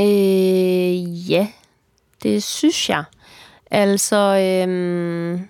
[0.00, 1.48] Øh, ja,
[2.22, 3.04] det synes jeg.
[3.70, 5.40] Altså, øhm,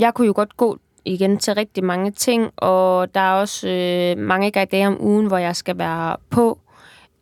[0.00, 4.18] jeg kunne jo godt gå igen til rigtig mange ting, og der er også øh,
[4.18, 6.58] mange dage om ugen, hvor jeg skal være på.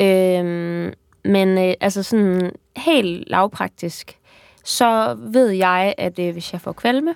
[0.00, 0.92] Øhm,
[1.24, 4.18] men øh, altså sådan helt lavpraktisk,
[4.64, 7.14] så ved jeg, at øh, hvis jeg får kvalme,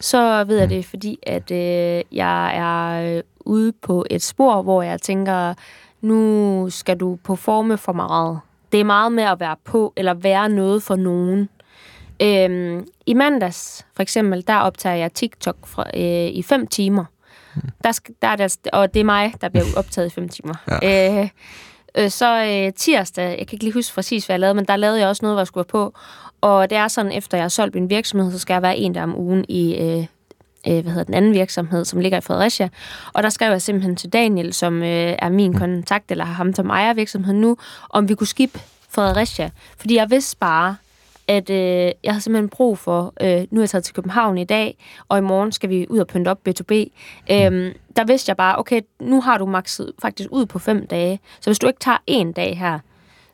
[0.00, 4.82] så ved jeg det, fordi at øh, jeg er øh, ude på et spor, hvor
[4.82, 5.54] jeg tænker,
[6.00, 8.40] nu skal du performe for meget.
[8.72, 11.48] Det er meget med at være på, eller være noget for nogen.
[12.22, 17.04] Øhm, I mandags, for eksempel, der optager jeg TikTok fra, øh, i fem timer.
[17.84, 20.54] Der skal, der er der, og det er mig, der bliver optaget i fem timer.
[20.82, 21.20] Ja.
[21.20, 21.28] Øh,
[21.98, 24.76] øh, så øh, tirsdag, jeg kan ikke lige huske præcis, hvad jeg lavede, men der
[24.76, 25.94] lavede jeg også noget, hvor jeg skulle være på.
[26.40, 28.94] Og det er sådan, efter jeg har solgt min virksomhed, så skal jeg være en
[28.94, 30.06] der om ugen i øh,
[30.66, 32.68] øh, hvad hedder den anden virksomhed, som ligger i Fredericia.
[33.12, 36.70] Og der skrev jeg simpelthen til Daniel, som øh, er min kontakt, eller ham, som
[36.70, 37.56] ejer virksomheden nu,
[37.90, 38.58] om vi kunne skip
[38.88, 39.50] Fredericia.
[39.78, 40.76] Fordi jeg vidste bare,
[41.28, 44.44] at øh, jeg har simpelthen brug for, øh, nu er jeg taget til København i
[44.44, 46.72] dag, og i morgen skal vi ud og pynte op B2B.
[47.30, 51.20] Øhm, der vidste jeg bare, okay, nu har du makset faktisk ud på fem dage,
[51.40, 52.78] så hvis du ikke tager en dag her,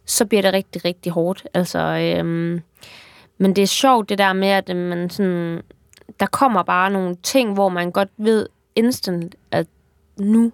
[0.07, 1.47] så bliver det rigtig, rigtig hårdt.
[1.55, 2.61] Altså, øhm,
[3.39, 5.63] men det er sjovt det der med, at øh, man sådan,
[6.21, 9.67] der kommer bare nogle ting, hvor man godt ved instant, at
[10.19, 10.53] nu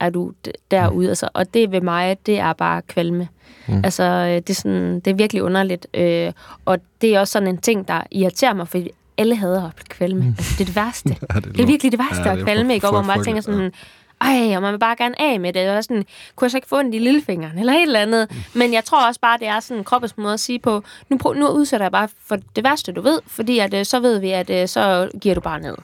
[0.00, 0.32] er du
[0.70, 1.08] derude.
[1.08, 3.28] Altså, og det ved mig, det er bare kvalme.
[3.68, 3.80] Mm.
[3.84, 5.86] Altså, øh, det er, sådan, det er virkelig underligt.
[5.94, 6.32] Øh,
[6.64, 10.20] og det er også sådan en ting, der irriterer mig, fordi alle hader at kvalme.
[10.22, 10.28] Mm.
[10.38, 11.08] Altså, det er det værste.
[11.34, 12.86] Ja, det er det er virkelig det værste Ja, ja, at kvalme, for- ikke?
[12.86, 13.72] Og hvor man bare tænker sådan,
[14.20, 15.70] ej, og man vil bare gerne af med det.
[15.70, 16.04] Og sådan,
[16.36, 18.26] kunne jeg så ikke få ondt i lillefingeren, eller et eller andet.
[18.30, 18.36] Mm.
[18.58, 21.34] Men jeg tror også bare, det er sådan kroppens måde at sige på, nu, prøv,
[21.34, 24.30] nu udsætter jeg bare for det værste, du ved, fordi at, øh, så ved vi,
[24.30, 25.74] at øh, så giver du bare ned.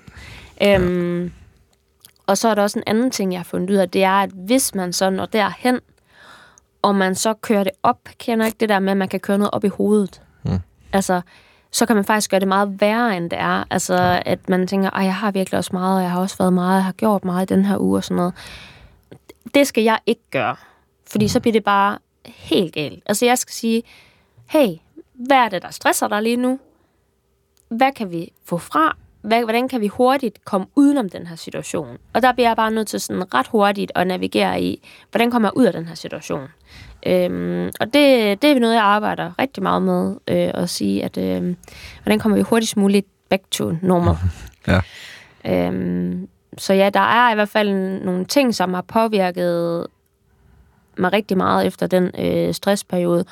[0.62, 1.32] Øhm,
[2.30, 4.12] og så er der også en anden ting, jeg har fundet ud af, det er,
[4.12, 5.80] at hvis man så når derhen,
[6.82, 9.38] og man så kører det op, kender ikke det der med, at man kan køre
[9.38, 10.22] noget op i hovedet.
[10.42, 10.58] Mm.
[10.92, 11.20] Altså,
[11.70, 13.64] så kan man faktisk gøre det meget værre, end det er.
[13.70, 16.52] Altså, at man tænker, at jeg har virkelig også meget, og jeg har også været
[16.52, 18.34] meget, jeg har gjort meget i den her uge og sådan noget.
[19.54, 20.56] Det skal jeg ikke gøre,
[21.10, 23.02] fordi så bliver det bare helt galt.
[23.06, 23.82] Altså, jeg skal sige,
[24.46, 24.68] hey,
[25.14, 26.58] hvad er det, der stresser dig lige nu?
[27.68, 28.96] Hvad kan vi få fra?
[29.22, 31.98] Hvad, hvordan kan vi hurtigt komme udenom den her situation?
[32.12, 35.48] Og der bliver jeg bare nødt til sådan ret hurtigt at navigere i, hvordan kommer
[35.48, 36.48] jeg ud af den her situation?
[37.06, 41.16] Øhm, og det, det er noget, jeg arbejder rigtig meget med, øh, at sige, at
[41.16, 41.54] øh,
[42.02, 44.16] hvordan kommer vi hurtigst muligt back to normal?
[44.66, 44.80] Ja.
[45.46, 47.72] Øhm, så ja, der er i hvert fald
[48.04, 49.86] nogle ting, som har påvirket
[50.96, 53.24] mig rigtig meget efter den øh, stressperiode.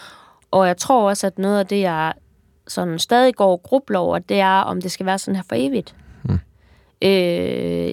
[0.51, 2.13] Og jeg tror også, at noget af det, jeg
[2.69, 5.57] sådan stadig går og grubler over, det er, om det skal være sådan her for
[5.59, 5.95] evigt.
[6.23, 6.39] Mm.
[7.09, 7.93] Øh,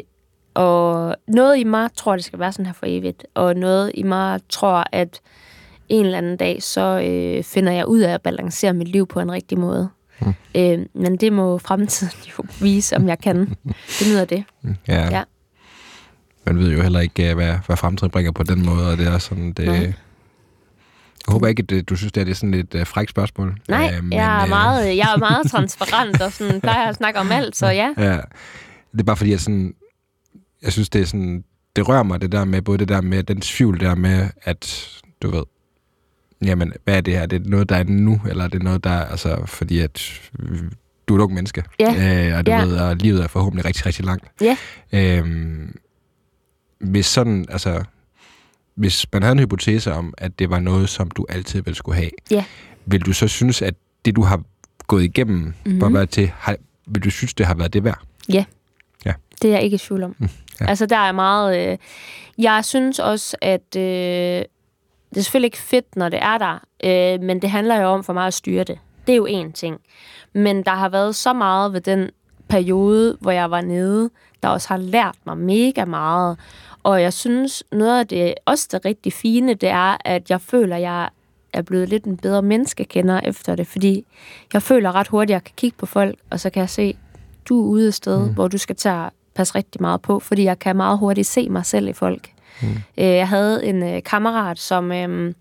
[0.54, 3.26] og noget i mig tror, det skal være sådan her for evigt.
[3.34, 5.22] Og noget i mig tror, at
[5.90, 9.20] en eller anden dag, så øh, finder jeg ud af at balancere mit liv på
[9.20, 9.90] en rigtig måde.
[10.22, 10.34] Mm.
[10.56, 13.40] Øh, men det må fremtiden jo vise, om jeg kan.
[14.00, 14.44] Det nyder det.
[14.88, 15.10] Ja.
[15.10, 15.24] Ja.
[16.46, 19.08] Man ved jo heller ikke, øh, hvad, hvad fremtiden bringer på den måde, og det
[19.08, 19.66] er sådan, det...
[19.66, 19.94] Nej.
[21.28, 23.58] Jeg håber ikke, at det, du synes, det er, er sådan et uh, frækt spørgsmål.
[23.70, 26.96] Nej, Øh, øh, jeg, er øh, meget, jeg er meget transparent og sådan, plejer at
[26.96, 27.94] snakke om alt, så ja.
[27.98, 28.20] Ja,
[28.92, 29.74] det er bare fordi, jeg sådan...
[30.62, 31.44] Jeg synes, det er sådan...
[31.76, 34.90] Det rører mig, det der med, både det der med, den tvivl der med, at,
[35.22, 35.44] du ved,
[36.46, 37.26] jamen, hvad er det her?
[37.26, 40.22] Det er noget, der er nu, eller er det noget, der er, altså, fordi at,
[41.08, 41.64] du er et ung menneske.
[41.80, 42.30] Ja.
[42.32, 42.64] Øh, og du Ja.
[42.66, 44.26] ved, og livet er forhåbentlig rigtig, rigtig langt.
[44.42, 44.58] Ja.
[44.94, 45.76] Øhm,
[46.80, 47.84] hvis sådan, altså,
[48.76, 51.96] hvis man havde en hypotese om, at det var noget, som du altid ville skulle
[51.98, 52.44] have, Ja.
[52.86, 53.74] vil du så synes, at
[54.06, 54.42] det, du har
[54.88, 55.54] gået igennem, Mhm.
[55.66, 55.94] mm-hmm.
[55.94, 56.56] være til, har,
[56.88, 58.00] vil du synes, det har været det værd?
[59.42, 60.16] Det er jeg ikke i tvivl om.
[60.20, 60.30] Mm,
[60.62, 60.66] ja.
[60.68, 61.72] Altså, der er meget...
[61.72, 61.78] Øh,
[62.38, 67.22] jeg synes også, at øh, det er selvfølgelig ikke fedt, når det er der, øh,
[67.22, 68.78] men det handler jo om for mig at styre det.
[69.08, 69.78] Det er jo én ting.
[70.34, 72.10] Men der har været så meget ved den
[72.50, 74.10] periode, hvor jeg var nede,
[74.44, 76.38] der også har lært mig mega meget.
[76.86, 80.76] Og jeg synes, noget af det, også det rigtig fine, det er, at jeg føler,
[80.76, 81.10] at jeg
[81.54, 84.06] er blevet lidt en bedre menneskekender efter det, fordi
[84.54, 86.98] jeg føler ret hurtigt, at jeg kan kigge på folk, og så kan jeg se,
[87.50, 88.34] du er ude et sted, mm.
[88.34, 91.66] hvor du skal tage passe rigtig meget på, fordi jeg kan meget hurtigt se mig
[91.66, 92.30] selv i folk.
[92.62, 92.68] Mm.
[92.98, 95.34] Øh, jeg havde en øh, kammerat, som øh,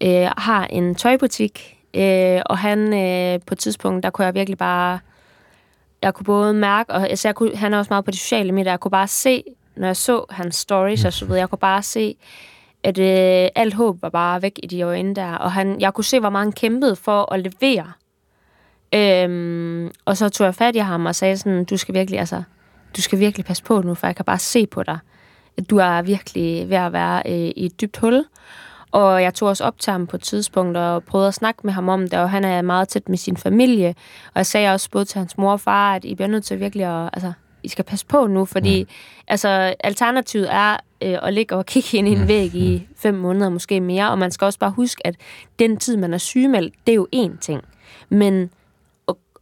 [0.00, 4.58] øh, har en tøjbutik, øh, og han øh, på et tidspunkt, der kunne jeg virkelig
[4.58, 4.98] bare,
[6.02, 8.52] jeg kunne både mærke, og altså, jeg kunne, han er også meget på de sociale
[8.52, 9.44] medier, jeg kunne bare se,
[9.76, 12.16] når jeg så hans stories og så videre, jeg kunne bare se,
[12.82, 16.04] at øh, alt håb var bare væk i de øjne der, og han, jeg kunne
[16.04, 17.92] se, hvor meget han kæmpede for at levere.
[18.94, 22.42] Øhm, og så tog jeg fat i ham og sagde sådan, du skal virkelig, altså,
[22.96, 24.98] du skal virkelig passe på nu, for jeg kan bare se på dig,
[25.58, 28.24] at du er virkelig ved at være øh, i et dybt hul.
[28.90, 31.72] Og jeg tog også op til ham på et tidspunkt og prøvede at snakke med
[31.72, 33.88] ham om det, og han er meget tæt med sin familie.
[34.26, 36.60] Og jeg sagde også både til hans mor og far, at I bliver nødt til
[36.60, 38.88] virkelig at, altså, i skal passe på nu, fordi mm.
[39.28, 43.48] altså, alternativet er øh, at ligge og kigge ind i en væg i fem måneder,
[43.48, 45.14] måske mere, og man skal også bare huske, at
[45.58, 47.62] den tid, man er sygemeldt, det er jo én ting.
[48.08, 48.50] Men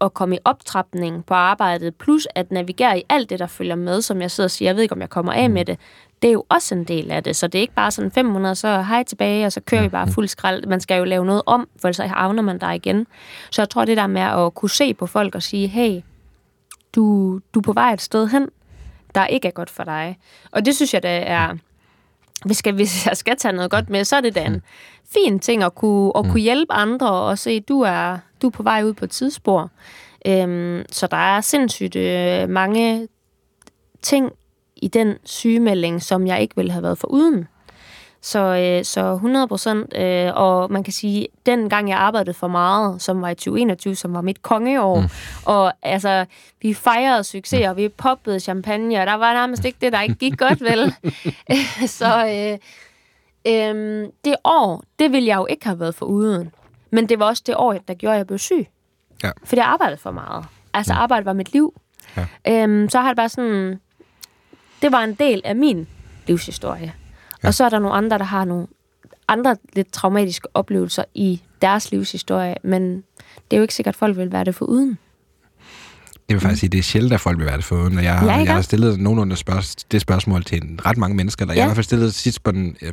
[0.01, 4.03] at, komme i optrapning på arbejdet, plus at navigere i alt det, der følger med,
[4.03, 5.79] som jeg sidder og siger, jeg ved ikke, om jeg kommer af med det,
[6.23, 7.37] det er jo også en del af det.
[7.37, 10.09] Så det er ikke bare sådan 500, så hej tilbage, og så kører vi bare
[10.09, 10.67] fuld skrald.
[10.67, 13.07] Man skal jo lave noget om, for ellers havner man der igen.
[13.51, 16.01] Så jeg tror, det der med at kunne se på folk og sige, hey,
[16.95, 18.49] du, du er på vej et sted hen,
[19.15, 20.19] der ikke er godt for dig.
[20.51, 21.57] Og det synes jeg, det er...
[22.45, 24.63] Hvis, skal, hvis jeg skal tage noget godt med, så er det da en
[25.15, 28.63] fin ting at kunne, at kunne hjælpe andre og se, du er, du er på
[28.63, 29.71] vej ud på et tidsspor.
[30.27, 33.09] Øhm, så der er sindssygt øh, mange
[34.03, 34.33] ting
[34.77, 37.49] i den sygemelding, som jeg ikke ville have været for uden.
[38.23, 42.49] Så, øh, så 100 procent, øh, og man kan sige, den gang jeg arbejdede for
[42.49, 45.09] meget, som var i 2021, som var mit kongeår, mm.
[45.45, 46.25] og altså,
[46.63, 50.15] vi fejrede succes, og vi poppede champagne, og der var nærmest ikke det, der ikke
[50.15, 50.95] gik godt, vel?
[51.99, 52.59] så øh,
[53.53, 56.51] øh, det år, det ville jeg jo ikke have været for uden.
[56.91, 58.69] Men det var også det år, der gjorde, at jeg blev syg.
[59.23, 59.31] Ja.
[59.45, 60.45] Fordi jeg arbejdede for meget.
[60.75, 61.81] Altså, arbejde var mit liv.
[62.17, 62.27] Ja.
[62.49, 63.81] Øhm, så har det bare sådan...
[64.83, 65.89] Det var en del af min
[66.27, 66.95] livshistorie.
[67.43, 67.49] Ja.
[67.49, 68.67] Og så er der nogle andre, der har nogle
[69.29, 73.03] andre lidt traumatiske oplevelser i deres livshistorie, men det
[73.51, 74.99] er jo ikke sikkert, at folk vil være det for uden.
[76.29, 77.99] Jeg vil faktisk sige, det er sjældent, at folk vil være det foruden.
[77.99, 81.45] Og jeg, Ja, jeg har stillet nogenlunde spørg- det spørgsmål til en, ret mange mennesker.
[81.45, 81.53] Der.
[81.53, 81.57] Ja.
[81.57, 82.93] Jeg har i hvert fald stillet sidst på den, jeg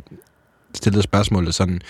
[0.74, 1.82] stillede spørgsmålet sådan,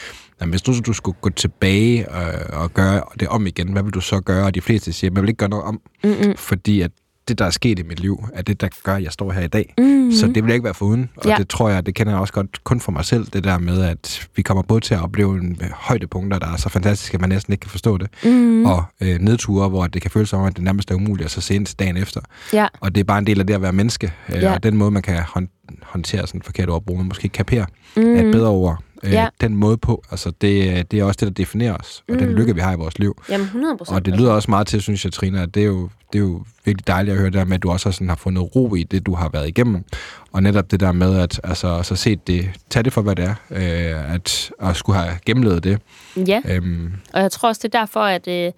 [0.41, 3.93] jamen, hvis nu du skulle gå tilbage og, og gøre det om igen, hvad vil
[3.93, 4.45] du så gøre?
[4.45, 6.35] Og de fleste siger, jeg vil ikke gøre noget om, Mm-mm.
[6.37, 6.91] fordi at
[7.27, 9.41] det, der er sket i mit liv, er det, der gør, at jeg står her
[9.41, 9.73] i dag.
[9.77, 10.11] Mm-hmm.
[10.11, 11.09] Så det vil jeg ikke være foruden.
[11.17, 11.35] Og Ja.
[11.37, 13.81] det tror jeg, det kender jeg også godt kun for mig selv, det der med,
[13.83, 17.29] at vi kommer både til at opleve en højdepunkter, der er så fantastiske, at man
[17.29, 18.65] næsten ikke kan forstå det, Mm-hmm.
[18.65, 21.41] og øh, nedture, hvor det kan føles som, at det nærmest er umuligt at så
[21.41, 22.21] se ind til dagen efter.
[22.53, 22.67] Ja.
[22.79, 24.13] Og det er bare en del af det at være menneske.
[24.35, 24.53] Øh, Ja.
[24.53, 25.47] Og den måde, man kan hånd-
[25.83, 27.65] håndtere sådan et forkert ord, bruge, man måske kapere,
[27.95, 28.01] mm.
[28.01, 28.27] er Mm-hmm.
[28.27, 28.83] et bedre ord.
[29.03, 29.27] Øh, Ja.
[29.41, 32.35] Den måde på, altså det, det er også det, der definerer os, og den Mhm.
[32.37, 33.21] lykke, vi har i vores liv.
[33.29, 33.95] Jamen, 100 procent.
[33.95, 36.23] Og det lyder også meget til, synes jeg, Trina, at det er jo, det er
[36.23, 38.75] jo virkelig dejligt at høre det der med, at du også sådan har fundet ro
[38.75, 39.83] i det, du har været igennem.
[40.31, 43.25] Og netop det der med at altså, så se det, tage det for, hvad det
[43.25, 45.79] er, øh, at, at skulle have gennemlevet det.
[46.15, 48.27] Ja, Øhm, og jeg tror også, det er derfor, at...
[48.27, 48.51] Øh,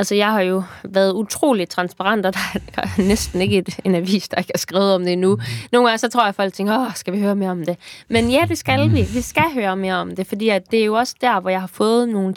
[0.00, 2.40] altså, jeg har jo været utrolig transparent, og der
[2.76, 5.38] er næsten ikke et, en avis, der ikke har skrevet om det endnu.
[5.72, 7.76] Nogle gange så tror jeg, at folk tænker, åh, skal vi høre mere om det?
[8.08, 9.02] Men ja, det skal vi.
[9.02, 11.60] Vi skal høre mere om det, fordi at det er jo også der, hvor jeg
[11.60, 12.34] har fået nogle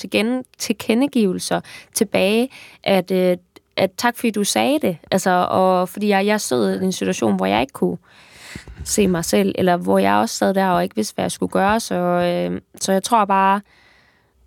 [0.57, 1.61] tilkendegivelser
[1.93, 2.49] tilbage,
[2.84, 3.38] at, øh,
[3.78, 4.97] at tak fordi du sagde det.
[5.11, 7.97] Altså, og fordi jeg, jeg stod i en situation, hvor jeg ikke kunne
[8.84, 11.51] se mig selv, eller hvor jeg også sad der og ikke vidste, hvad jeg skulle
[11.51, 11.80] gøre.
[11.80, 13.61] Så, øh, så jeg tror bare,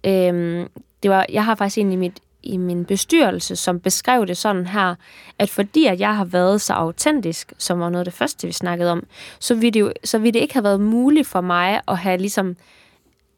[0.05, 0.67] øh,
[1.03, 4.67] det var, jeg har faktisk en i, mit, i min bestyrelse, som beskrev det sådan
[4.67, 4.95] her,
[5.39, 8.53] at fordi at jeg har været så autentisk, som var noget af det første, vi
[8.53, 9.07] snakkede om,
[9.41, 12.19] så ville det, jo, så ville det ikke have været muligt for mig at have
[12.19, 12.57] ligesom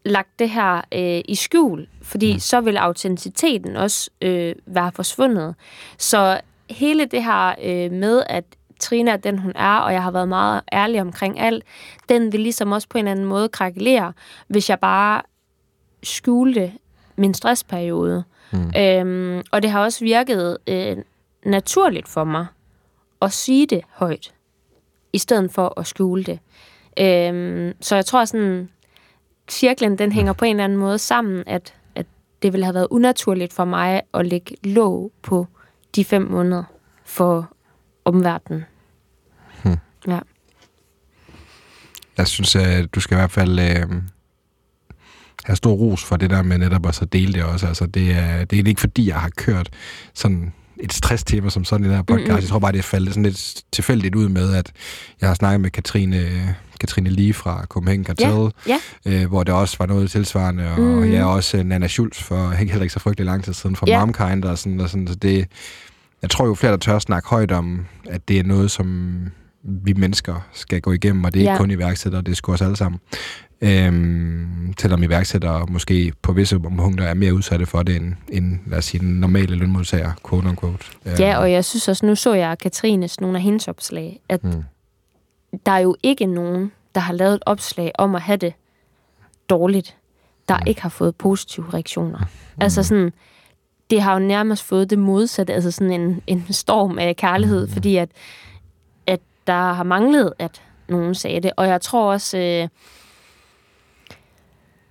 [0.05, 2.39] lagt det her øh, i skjul, fordi mm.
[2.39, 5.55] så ville autenticiteten også øh, være forsvundet.
[5.99, 6.41] Så
[6.71, 8.45] hele det her øh, med, at
[8.81, 11.65] Trina er den, hun er, og jeg har været meget ærlig omkring alt,
[12.09, 14.13] den vil ligesom også på en eller anden måde krakelere,
[14.49, 15.23] hvis jeg bare
[16.03, 16.73] skjulte
[17.17, 18.25] min stressperiode.
[18.53, 18.73] Mm.
[18.77, 20.97] Øhm, og det har også virket øh,
[21.45, 22.47] naturligt for mig
[23.23, 24.35] at sige det højt,
[25.13, 26.39] i stedet for at skjule det.
[26.99, 28.69] Øhm, så jeg tror sådan,
[29.51, 32.07] cirklen den hænger på en eller anden måde sammen, at, at
[32.43, 35.47] det ville have været unaturligt for mig at lægge låg på
[35.95, 36.65] de fem måneder
[37.05, 37.53] for
[38.05, 38.65] omverdenen.
[39.63, 39.77] Hmm.
[40.07, 40.21] Ja.
[42.19, 44.03] Jeg synes, at du skal i hvert fald øh,
[45.49, 47.67] have stor ros for det der med netop at dele det også.
[47.67, 49.69] Altså, det, er, det er ikke fordi, jeg har kørt
[50.15, 52.29] sådan et stresstema som sådan i den her podcast.
[52.29, 52.41] Mm-hmm.
[52.41, 54.73] Jeg tror bare, det er faldet sådan lidt tilfældigt ud med, at
[55.21, 59.23] jeg har snakket med Katrine, Katrine Lee fra Copenhagen Cartel, ja, ja.
[59.23, 61.13] Øh, hvor der også var noget tilsvarende, og, mm.
[61.13, 64.01] jeg er også Nana Schultz for heller ikke så frygtelig lang tid siden fra ja.
[64.01, 65.47] Momkind og sådan, og sådan, så det,
[66.23, 69.19] jeg tror jo flere, der tør snakke højt om, at det er noget, som
[69.63, 71.53] vi mennesker skal gå igennem, og det er ja.
[71.53, 73.01] ikke kun iværksættere, det er sgu os alle sammen.
[73.61, 78.79] Øhm, selvom iværksættere måske på visse punkter er mere udsatte for det end, end lad
[78.79, 80.85] os sige, den normale lønmodtager, quote unquote.
[81.07, 81.43] Ja, øhm.
[81.43, 84.65] og jeg synes også, nu så jeg Katrines, nogle af hendes opslag, at mm.
[85.67, 88.53] der er jo ikke nogen, der har lavet et opslag om at have det
[89.51, 89.97] dårligt,
[90.49, 90.67] der mm.
[90.67, 92.19] ikke har fået positive reaktioner.
[92.19, 92.63] Mm.
[92.63, 93.13] Altså sådan,
[93.91, 97.73] det har jo nærmest fået det modsatte, altså sådan en, en storm af kærlighed, mm.
[97.73, 98.09] fordi at,
[99.07, 101.53] at der har manglet, at nogen sagde det.
[101.57, 102.69] Og jeg tror også, øh,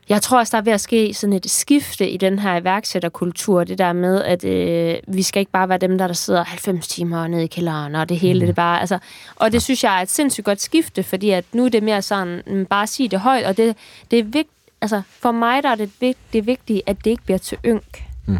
[0.09, 3.63] jeg tror også, der er ved at ske sådan et skifte i den her iværksætterkultur,
[3.63, 6.87] det der med, at øh, vi skal ikke bare være dem, der, der sidder 90
[6.87, 8.45] timer nede i kælderen, og det hele, mm.
[8.45, 8.99] det bare, altså,
[9.35, 12.01] og det synes jeg er et sindssygt godt skifte, fordi at nu er det mere
[12.01, 13.75] sådan, mm, bare sige det højt, og det,
[14.11, 14.49] det er vigtigt,
[14.81, 18.03] altså, for mig der er det, vigt, det vigtigt, at det ikke bliver til ynk.
[18.25, 18.37] Mm.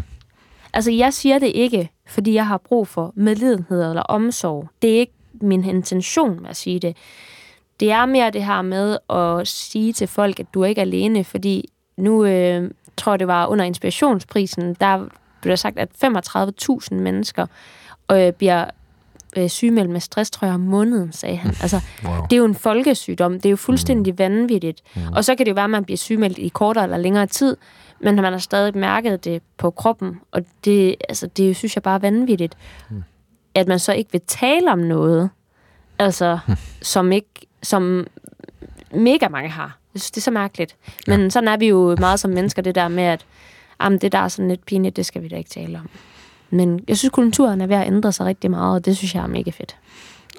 [0.72, 4.68] Altså, jeg siger det ikke, fordi jeg har brug for medlidenhed eller omsorg.
[4.82, 6.96] Det er ikke min intention med at sige det.
[7.80, 11.24] Det er mere det her med at sige til folk, at du er ikke alene,
[11.24, 15.08] fordi nu øh, tror jeg, det var under inspirationsprisen, der
[15.40, 17.46] blev der sagt, at 35.000 mennesker
[18.12, 18.64] øh, bliver
[19.36, 21.54] øh, sygemeldt med stress, tror jeg, om måneden, sagde han.
[21.62, 22.22] Altså, wow.
[22.30, 23.32] det er jo en folkesygdom.
[23.34, 24.18] Det er jo fuldstændig mm.
[24.18, 24.82] vanvittigt.
[24.96, 25.02] Mm.
[25.12, 27.56] Og så kan det jo være, at man bliver sygemeldt i kortere eller længere tid,
[28.00, 31.94] men man har stadig mærket det på kroppen, og det, altså, det synes jeg bare
[31.94, 32.54] er vanvittigt,
[32.90, 33.02] mm.
[33.54, 35.30] at man så ikke vil tale om noget,
[35.98, 36.56] altså, mm.
[36.82, 38.06] som ikke som
[38.94, 39.78] mega mange har.
[39.94, 40.76] Jeg synes, det er så mærkeligt.
[41.06, 41.30] Men ja.
[41.30, 43.26] sådan er vi jo meget som mennesker, det der med, at
[43.82, 45.88] jamen, det der er sådan lidt pinligt, det skal vi da ikke tale om.
[46.50, 49.22] Men jeg synes, kulturen er ved at ændre sig rigtig meget, og det synes jeg
[49.22, 49.76] er mega fedt.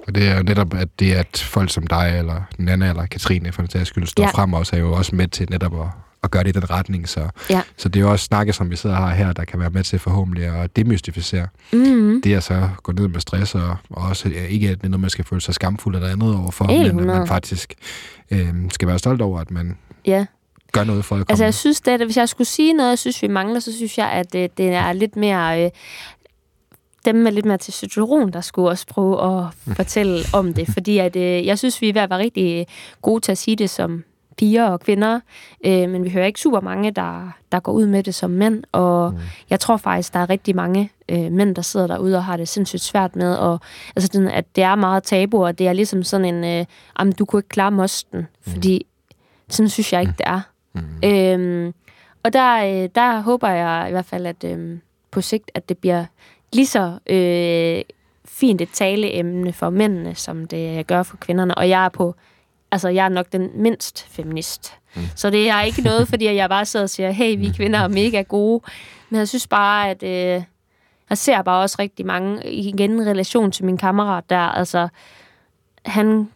[0.08, 3.62] Og det er netop, at det at folk som dig, eller Nana, eller Katrine, for
[3.62, 4.30] den sags skyld, står ja.
[4.30, 5.88] frem også, er jo også med til netop at
[6.24, 7.10] at gøre det i den retning.
[7.10, 7.62] Så, ja.
[7.78, 9.84] så det er jo også snakke, som vi sidder her, her, der kan være med
[9.84, 11.48] til forhåbentlig at demystificere.
[11.74, 12.22] Mm-hmm.
[12.22, 15.02] Det er så gå ned med stress, og, og også ikke at det er noget,
[15.02, 17.74] man skal føle sig skamfuld eller andet overfor, men at man faktisk
[18.32, 20.26] øh, skal være stolt over, at man ja.
[20.72, 21.34] gør noget for at komme.
[21.34, 23.74] Altså jeg synes, det, at hvis jeg skulle sige noget, jeg synes, vi mangler, så
[23.74, 25.64] synes jeg, at det, det er lidt mere...
[25.64, 25.72] Øh,
[27.06, 29.46] dem med lidt mere testosteron, der skulle også prøve at
[29.78, 30.68] fortælle om det.
[30.74, 32.68] Fordi at, øh, jeg synes, vi er ved at være rigtig
[33.02, 34.04] gode til at sige det som
[34.40, 35.20] piger og kvinder,
[35.66, 38.64] øh, men vi hører ikke super mange, der, der går ud med det som mænd,
[38.72, 39.18] og mm.
[39.50, 42.48] jeg tror faktisk, der er rigtig mange øh, mænd, der sidder derude og har det
[42.48, 43.60] sindssygt svært med, og,
[43.96, 46.66] altså, den, at det er meget tabu, og det er ligesom sådan en, øh,
[47.00, 48.52] jamen, du kunne ikke klare mosten, mm.
[48.52, 48.86] fordi
[49.50, 50.42] sådan synes jeg ikke, det er.
[50.74, 50.82] Mm.
[51.04, 51.74] Øhm,
[52.24, 54.78] og der, øh, der håber jeg i hvert fald, at øh,
[55.12, 56.06] på sigt, at det bliver
[56.54, 57.82] lige så øh,
[58.26, 62.16] fint et taleemne for mændene, som det gør for kvinderne, og jeg er på
[62.72, 64.74] altså, jeg er nok den mindst feminist.
[64.96, 65.02] Mm.
[65.16, 67.88] Så det er ikke noget, fordi jeg bare sidder og siger, hey, vi kvinder er
[67.88, 68.64] mega gode.
[69.10, 70.44] Men jeg synes bare, at øh,
[71.10, 74.88] jeg ser bare også rigtig mange, igen en relation til min kammerat der, altså,
[75.86, 76.30] han,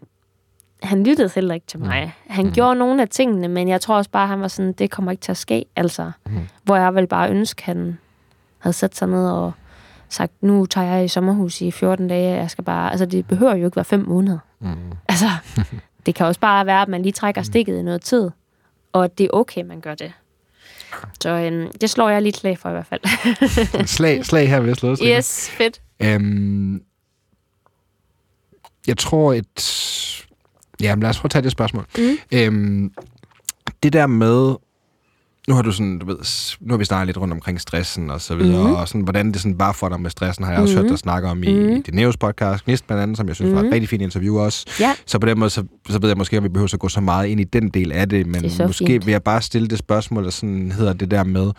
[0.84, 1.86] han lyttede heller ikke til mm.
[1.86, 2.16] mig.
[2.28, 2.52] Han mm.
[2.52, 5.22] gjorde nogle af tingene, men jeg tror også bare, han var sådan, det kommer ikke
[5.22, 6.12] til at ske, altså.
[6.26, 6.48] Mm.
[6.64, 7.98] Hvor jeg vil bare ønske, han
[8.60, 9.52] havde sat sig ned og
[10.10, 13.56] sagt, nu tager jeg i sommerhus i 14 dage, jeg skal bare, altså det behøver
[13.56, 14.38] jo ikke være fem måneder.
[14.60, 14.76] Mm.
[15.08, 15.26] Altså,
[16.06, 17.46] Det kan også bare være, at man lige trækker mm.
[17.46, 18.30] stikket i noget tid,
[18.94, 20.14] og at det er okay, man gør det.
[21.22, 23.02] Så øhm, det slår jeg lige slag for i hvert fald.
[23.98, 25.82] slag, slag her vil jeg slå Yes, fedt.
[26.00, 26.84] Øhm,
[28.88, 30.28] jeg tror et...
[30.82, 31.86] Ja, lad os prøve at tage det spørgsmål.
[31.98, 32.18] Mm.
[32.32, 32.92] Øhm,
[33.84, 34.56] det der med
[35.48, 36.18] nu har du sådan, du ved,
[36.60, 38.74] nu har vi snakket lidt rundt omkring stressen og så videre, mm.
[38.74, 40.82] og sådan, hvordan det sådan bare for dig med stressen, har jeg også mm.
[40.82, 41.70] hørt dig snakke om i, mm.
[41.70, 43.56] i det Neos podcast, Gnist blandt andet, som jeg synes mm.
[43.56, 43.74] var et mhm.
[43.74, 44.66] rigtig fint interview også.
[44.80, 44.94] Ja.
[45.06, 47.02] Så på den måde, så, så ved jeg måske, om vi behøver at gå så
[47.02, 49.06] meget ind i den del af det, men det måske fint.
[49.06, 51.52] vil jeg bare stille det spørgsmål, der sådan hedder det der med,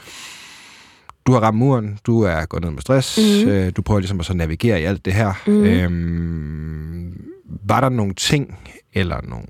[1.26, 3.51] du har ramt muren, du er gået ned med stress, mm.
[3.51, 5.32] øh, du prøver ligesom at så navigere i alt det her.
[5.47, 5.64] Mm.
[5.64, 7.24] Øhm,
[7.68, 8.59] var der nogle ting,
[8.95, 9.47] eller nogle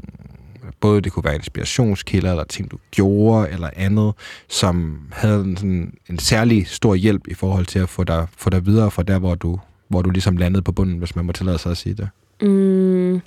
[0.81, 4.13] både det kunne være inspirationskilder, eller ting, du gjorde, eller andet,
[4.49, 8.51] som havde en, sådan, en særlig stor hjælp i forhold til at få dig, få
[8.51, 9.59] dig videre fra der, hvor du,
[9.89, 12.09] hvor du ligesom landede på bunden, hvis man må tillade sig at sige det?
[12.49, 13.21] Mm,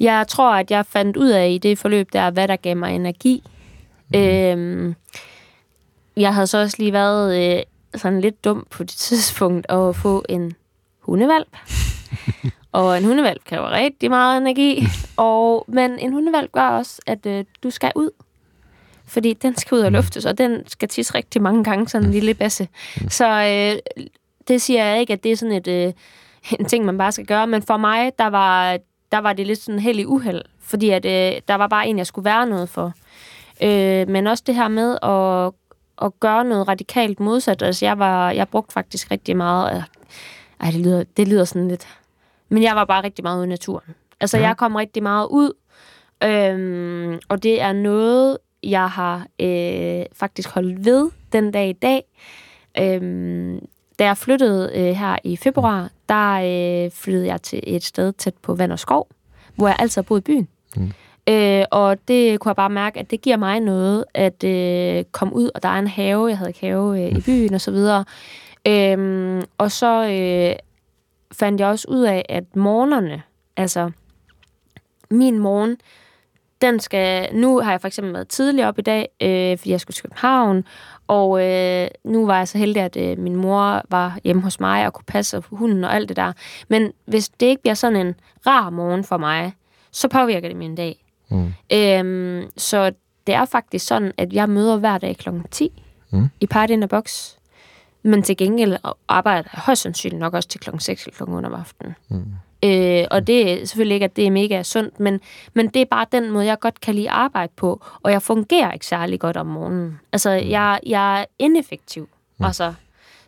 [0.00, 2.94] jeg tror, at jeg fandt ud af i det forløb der, hvad der gav mig
[2.94, 3.42] energi.
[4.14, 4.20] Mm.
[4.20, 4.94] Øhm,
[6.16, 7.62] jeg havde så også lige været øh,
[7.94, 10.52] sådan lidt dum på det tidspunkt at få en
[11.00, 11.56] hundevalp.
[12.72, 14.86] og en hundevalp kræver rigtig meget energi.
[15.16, 18.10] Og, men en hundevalp gør også, at øh, du skal ud.
[19.06, 22.12] Fordi den skal ud og luftes, og den skal tisse rigtig mange gange, sådan en
[22.12, 22.68] lille basse.
[23.08, 24.02] Så øh,
[24.48, 25.92] det siger jeg ikke, at det er sådan et, øh,
[26.60, 27.46] en ting, man bare skal gøre.
[27.46, 28.78] Men for mig, der var,
[29.12, 30.42] der var det lidt sådan held i uheld.
[30.60, 32.92] Fordi at, øh, der var bare en, jeg skulle være noget for.
[33.62, 35.52] Øh, men også det her med at,
[36.06, 37.62] at gøre noget radikalt modsat.
[37.62, 39.84] Altså, jeg, var, jeg brugte faktisk rigtig meget...
[40.60, 41.88] Ej, det lyder, det lyder sådan lidt...
[42.52, 43.94] Men jeg var bare rigtig meget ude i naturen.
[44.20, 44.46] Altså, ja.
[44.46, 45.52] jeg kom rigtig meget ud.
[46.24, 52.04] Øhm, og det er noget, jeg har øh, faktisk holdt ved den dag i dag.
[52.78, 53.66] Øhm,
[53.98, 58.34] da jeg flyttede øh, her i februar, der øh, flyttede jeg til et sted tæt
[58.42, 59.08] på vand og skov,
[59.54, 60.48] hvor jeg altid har boet i byen.
[60.76, 60.92] Mm.
[61.28, 65.34] Øh, og det kunne jeg bare mærke, at det giver mig noget at øh, komme
[65.34, 67.22] ud, og der er en have, jeg havde ikke have øh, i mm.
[67.22, 68.04] byen og så videre.
[68.66, 70.56] Øhm, og så øh,
[71.32, 73.22] fandt jeg også ud af, at morgenerne,
[73.56, 73.90] altså
[75.10, 75.76] min morgen,
[76.60, 77.34] den skal...
[77.34, 80.02] Nu har jeg for eksempel været tidlig op i dag, øh, fordi jeg skulle til
[80.02, 80.64] København,
[81.06, 84.86] og øh, nu var jeg så heldig, at øh, min mor var hjemme hos mig
[84.86, 86.32] og kunne passe hunden og alt det der.
[86.68, 88.14] Men hvis det ikke bliver sådan en
[88.46, 89.52] rar morgen for mig,
[89.90, 91.04] så påvirker det min dag.
[91.30, 91.54] Mm.
[91.72, 92.92] Øhm, så
[93.26, 95.28] det er faktisk sådan, at jeg møder hver dag kl.
[95.50, 96.28] 10 mm.
[96.40, 97.34] i Party in a Box.
[98.02, 98.76] Men til gengæld
[99.08, 100.70] arbejder jeg højst sandsynligt nok også til kl.
[100.78, 101.22] 6 eller kl.
[101.46, 101.94] om aftenen.
[102.08, 102.24] Mm.
[102.64, 105.20] Øh, og det er selvfølgelig ikke, at det er mega sundt, men,
[105.54, 107.84] men det er bare den måde, jeg godt kan lide at arbejde på.
[108.02, 110.00] Og jeg fungerer ikke særlig godt om morgenen.
[110.12, 110.50] Altså, mm.
[110.50, 112.08] jeg, jeg er ineffektiv.
[112.38, 112.44] Mm.
[112.44, 112.74] Altså,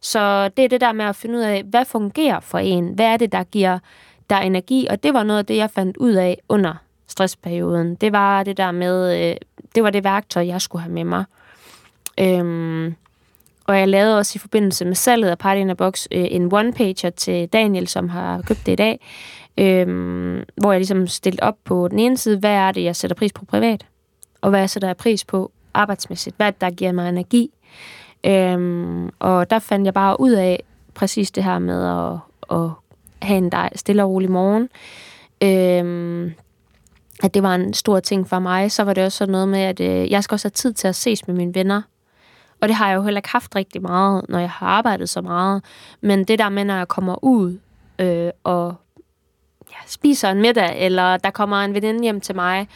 [0.00, 2.88] så det er det der med at finde ud af, hvad fungerer for en?
[2.88, 3.78] Hvad er det, der giver
[4.30, 4.86] der energi?
[4.90, 6.74] Og det var noget af det, jeg fandt ud af under
[7.06, 7.94] stressperioden.
[7.94, 9.36] Det var det der med, øh,
[9.74, 11.24] det var det værktøj, jeg skulle have med mig.
[12.20, 12.94] Øhm,
[13.64, 16.52] og jeg lavede også i forbindelse med salget af Party in a Box øh, en
[16.52, 19.00] one-pager til Daniel, som har købt det i dag,
[19.58, 19.86] øh,
[20.56, 23.32] hvor jeg ligesom stillede op på den ene side, hvad er det, jeg sætter pris
[23.32, 23.86] på privat,
[24.40, 27.50] og hvad jeg sætter pris på arbejdsmæssigt, hvad der giver mig energi.
[28.26, 30.62] Øhm, og der fandt jeg bare ud af
[30.94, 32.18] præcis det her med at,
[32.58, 32.70] at
[33.22, 34.68] have en stille og rolig morgen.
[35.42, 36.32] Øhm,
[37.22, 38.72] at det var en stor ting for mig.
[38.72, 40.88] Så var det også sådan noget med, at øh, jeg skal også have tid til
[40.88, 41.82] at ses med mine venner.
[42.64, 45.20] Og det har jeg jo heller ikke haft rigtig meget, når jeg har arbejdet så
[45.20, 45.64] meget.
[46.00, 47.58] Men det der med, når jeg kommer ud
[47.98, 48.74] øh, og
[49.70, 52.68] ja, spiser en middag, eller der kommer en veninde hjem til mig,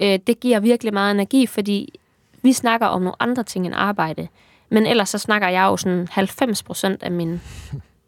[0.00, 2.00] øh, det giver virkelig meget energi, fordi
[2.42, 4.28] vi snakker om nogle andre ting end arbejde.
[4.68, 7.40] Men ellers så snakker jeg jo sådan 90 procent af min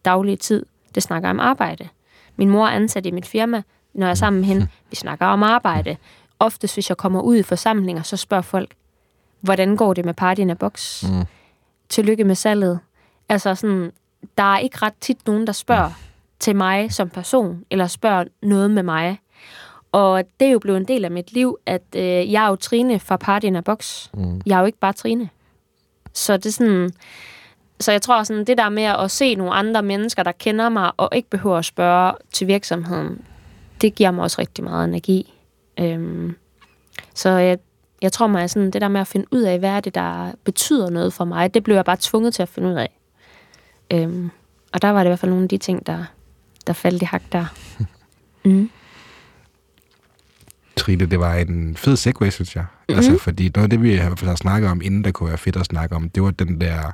[0.05, 1.89] daglige tid, det snakker om arbejde.
[2.37, 3.63] Min mor er ansat i mit firma,
[3.95, 4.69] når jeg er sammen med hende.
[4.91, 5.97] Vi snakker om arbejde.
[6.39, 8.75] Oftest, hvis jeg kommer ud i forsamlinger, så spørger folk,
[9.47, 11.05] hvordan går det med partyen af boks?
[11.09, 11.25] Mm.
[11.89, 12.81] Tillykke med salget.
[13.29, 13.93] Altså sådan,
[14.39, 15.95] der er ikke ret tit nogen, der spørger mm.
[16.39, 19.21] til mig som person, eller spørger noget med mig.
[19.93, 22.57] Og det er jo blevet en del af mit liv, at øh, jeg er jo
[22.57, 24.11] Trine fra partyen af boks.
[24.15, 24.41] Mm.
[24.47, 25.29] Jeg er jo ikke bare Trine.
[26.13, 26.91] Så det er sådan...
[27.81, 30.93] Så jeg tror sådan, det der med at se nogle andre mennesker, der kender mig,
[30.97, 33.25] og ikke behøver at spørge til virksomheden,
[33.81, 35.35] det giver mig også rigtig meget energi.
[35.81, 36.37] Øhm,
[37.15, 37.59] så jeg,
[38.03, 40.33] jeg tror mig, sådan, det der med at finde ud af, hvad er det, der
[40.45, 42.99] betyder noget for mig, det blev jeg bare tvunget til at finde ud af.
[43.93, 44.31] Øhm,
[44.73, 46.05] og der var det i hvert fald nogle af de ting, der,
[46.67, 47.47] der faldt i hak der.
[48.45, 48.71] Mm.
[50.77, 52.63] Trine, det var en fed segue, synes jeg.
[52.63, 52.97] Mm-hmm.
[52.97, 55.67] Altså, fordi noget af det, vi har snakket om, inden der kunne være fedt at
[55.67, 56.93] snakke om, det var den der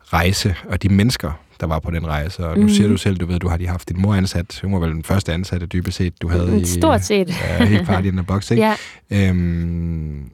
[0.00, 2.46] rejse og de mennesker, der var på den rejse.
[2.46, 2.68] Og nu mm.
[2.68, 4.60] siger du selv, du ved, du har lige haft din mor ansat.
[4.64, 6.64] Hun var vel den første ansatte, dybest set, du havde i...
[6.64, 7.28] Stort set.
[7.28, 8.62] Ja, i Party in the Box, ikke?
[9.10, 9.28] ja.
[9.28, 10.30] Øhm,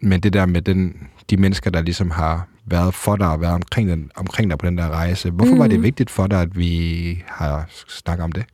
[0.00, 0.96] men det der med den,
[1.30, 4.66] de mennesker, der ligesom har været for dig og været omkring, den, omkring dig på
[4.66, 5.30] den der rejse.
[5.30, 5.58] Hvorfor mm.
[5.58, 5.84] var det mm.
[5.84, 8.44] vigtigt for dig, at vi har snakket om det?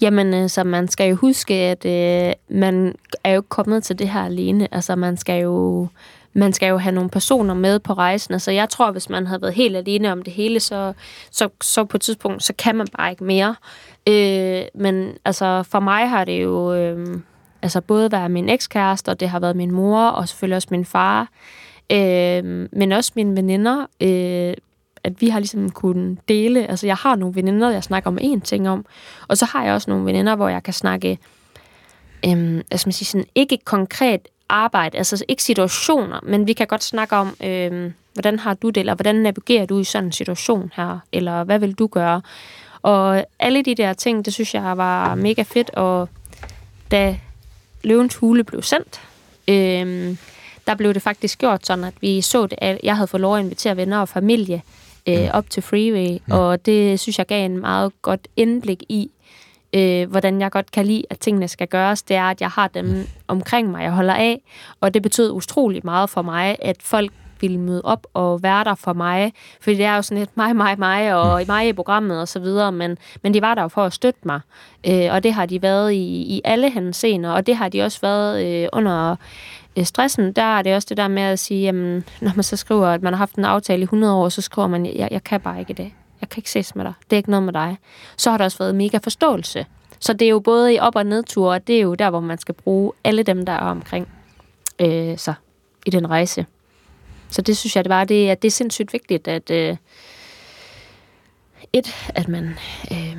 [0.00, 2.94] Jamen, så altså, man skal jo huske, at øh, man
[3.24, 4.74] er jo kommet til det her alene.
[4.74, 5.88] Altså, man skal jo
[6.36, 8.34] man skal jo have nogle personer med på rejsen.
[8.34, 10.92] Altså, jeg tror, hvis man havde været helt alene om det hele, så,
[11.30, 13.54] så, så på et tidspunkt, så kan man bare ikke mere.
[14.08, 17.20] Øh, men altså, for mig har det jo øh,
[17.62, 20.84] altså, både været min ekskæreste, og det har været min mor, og selvfølgelig også min
[20.84, 21.28] far,
[21.92, 24.54] øh, men også mine veninder, øh,
[25.04, 28.40] at vi har ligesom kunnet dele, altså jeg har nogle veninder, jeg snakker om én
[28.40, 28.86] ting om,
[29.28, 31.18] og så har jeg også nogle veninder, hvor jeg kan snakke
[32.26, 36.84] øhm, altså man siger sådan, ikke konkret arbejde, altså ikke situationer, men vi kan godt
[36.84, 40.72] snakke om, øhm, hvordan har du det, eller hvordan navigerer du i sådan en situation
[40.76, 42.22] her, eller hvad vil du gøre?
[42.82, 46.08] Og alle de der ting, det synes jeg var mega fedt, og
[46.90, 47.18] da
[47.84, 49.00] Løvens Hule blev sendt,
[49.48, 50.18] øhm,
[50.66, 53.36] der blev det faktisk gjort sådan, at vi så det, at jeg havde fået lov
[53.36, 54.62] at invitere venner og familie
[55.06, 59.10] øh, op til Freeway, og det synes jeg gav en meget godt indblik i,
[59.72, 62.68] øh, hvordan jeg godt kan lide, at tingene skal gøres, det er, at jeg har
[62.68, 64.40] dem omkring mig, jeg holder af,
[64.80, 68.74] og det betød utrolig meget for mig, at folk ville møde op og være der
[68.74, 71.46] for mig, fordi det er jo sådan lidt mig, mig, mig, og mm.
[71.46, 74.20] mig i programmet og så videre, men, men de var der jo for at støtte
[74.24, 74.40] mig,
[74.86, 78.00] øh, og det har de været i, i alle henseender, og det har de også
[78.02, 79.16] været øh, under
[79.76, 82.56] øh, stressen, der er det også det der med at sige, jamen, når man så
[82.56, 85.24] skriver, at man har haft en aftale i 100 år, så skriver man, jeg, jeg
[85.24, 85.92] kan bare ikke det.
[86.20, 86.92] Jeg kan ikke ses med dig.
[87.10, 87.78] Det er ikke noget med dig.
[88.16, 89.66] Så har der også været mega forståelse.
[90.00, 92.20] Så det er jo både i op- og nedtur, og det er jo der, hvor
[92.20, 94.08] man skal bruge alle dem, der er omkring
[94.78, 95.34] øh, sig
[95.86, 96.46] i den rejse.
[97.30, 99.76] Så det synes jeg, det var, det, at det er sindssygt vigtigt, at øh,
[101.72, 102.54] et, at man
[102.92, 103.16] øh,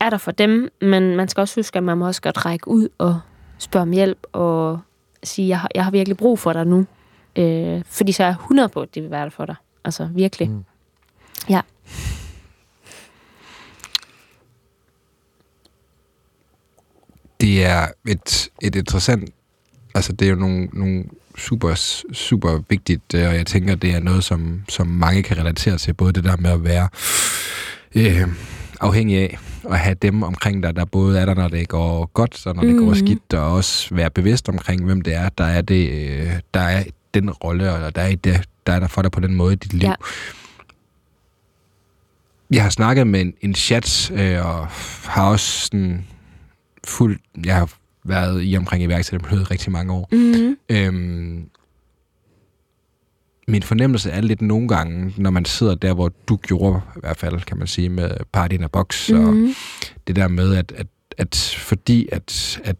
[0.00, 2.68] er der for dem, men man skal også huske, at man må også godt række
[2.68, 3.20] ud og
[3.58, 4.80] spørge om hjælp og
[5.22, 6.86] sige, jeg har, jeg har virkelig brug for dig nu.
[7.36, 9.56] Øh, fordi så er jeg 100 på, at de vil være der for dig.
[9.84, 10.50] Altså virkelig.
[10.50, 10.64] Mm.
[11.48, 11.60] Ja.
[17.40, 19.30] Det er et, et interessant...
[19.94, 21.04] Altså, det er jo nogle, nogle
[21.38, 21.74] super,
[22.12, 25.94] super vigtigt, øh, og jeg tænker, det er noget, som, som mange kan relatere til.
[25.94, 26.88] Både det der med at være
[27.94, 28.28] øh,
[28.80, 29.38] afhængig af,
[29.70, 32.62] at have dem omkring dig, der både er der, når det går godt, og når
[32.62, 32.68] mm.
[32.68, 32.94] det går mhm.
[32.94, 36.84] skidt, og også være bevidst omkring, hvem det er, der er, det, øh, der er
[37.14, 39.56] den rolle, og der er, det, der er der for dig på den måde i
[39.56, 39.88] dit liv.
[39.88, 39.94] Ja.
[42.50, 44.66] Jeg har snakket med en, en chat, øh, og
[45.04, 46.06] har også sådan
[46.86, 47.22] fuldt...
[47.44, 47.72] Jeg har
[48.04, 50.08] været i omkring iværksættermiljøet rigtig mange år.
[50.12, 50.56] Mm-hmm.
[50.68, 51.48] Øhm,
[53.48, 57.16] min fornemmelse er lidt nogle gange, når man sidder der, hvor du gjorde, i hvert
[57.16, 59.48] fald kan man sige, med Party in a Box, mm-hmm.
[59.48, 59.54] og
[60.06, 60.86] det der med, at, at,
[61.18, 62.76] at fordi at, at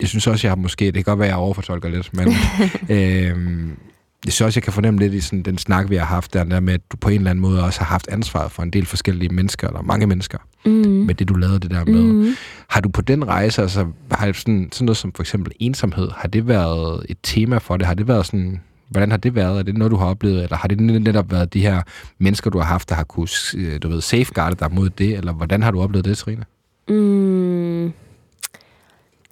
[0.00, 2.28] jeg synes også, jeg har måske, det kan godt være, jeg overfortolker lidt, men
[2.96, 3.76] øhm,
[4.24, 6.44] jeg synes også, jeg kan fornemme lidt i sådan, den snak, vi har haft der,
[6.44, 8.70] der med, at du på en eller anden måde også har haft ansvaret for en
[8.70, 10.70] del forskellige mennesker, eller mange mennesker, mm.
[10.72, 12.02] med det, du lavede det der med.
[12.02, 12.34] Mm.
[12.68, 16.28] Har du på den rejse, altså, har sådan, sådan noget som for eksempel ensomhed, har
[16.28, 17.86] det været et tema for det?
[17.86, 19.58] Har det været sådan, hvordan har det været?
[19.58, 20.42] Er det noget, du har oplevet?
[20.42, 21.82] Eller har det netop været de her
[22.18, 25.16] mennesker, du har haft, der har kunne, øh, du ved, safeguarde dig mod det?
[25.16, 26.44] Eller hvordan har du oplevet det, Serena?
[26.88, 27.51] Mm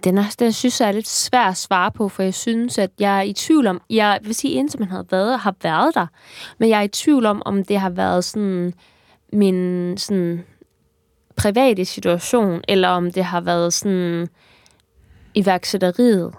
[0.03, 2.91] den, er, den synes jeg er lidt svær at svare på, for jeg synes, at
[2.99, 6.07] jeg er i tvivl om, jeg vil sige, indtil man har været, har været der,
[6.57, 8.73] men jeg er i tvivl om, om det har været sådan
[9.33, 10.43] min sådan
[11.35, 14.27] private situation, eller om det har været sådan
[15.33, 16.33] iværksætteriet.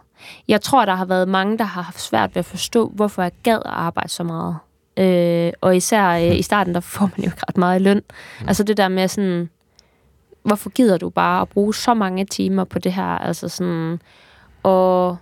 [0.48, 3.32] Jeg tror, der har været mange, der har haft svært ved at forstå, hvorfor jeg
[3.42, 4.56] gad at arbejde så meget.
[4.96, 8.02] Øh, og især øh, i starten, der får man jo ikke ret meget løn.
[8.40, 8.48] Mm.
[8.48, 9.50] Altså det der med sådan,
[10.42, 13.18] hvorfor gider du bare at bruge så mange timer på det her?
[13.18, 14.00] Altså sådan,
[14.62, 15.16] og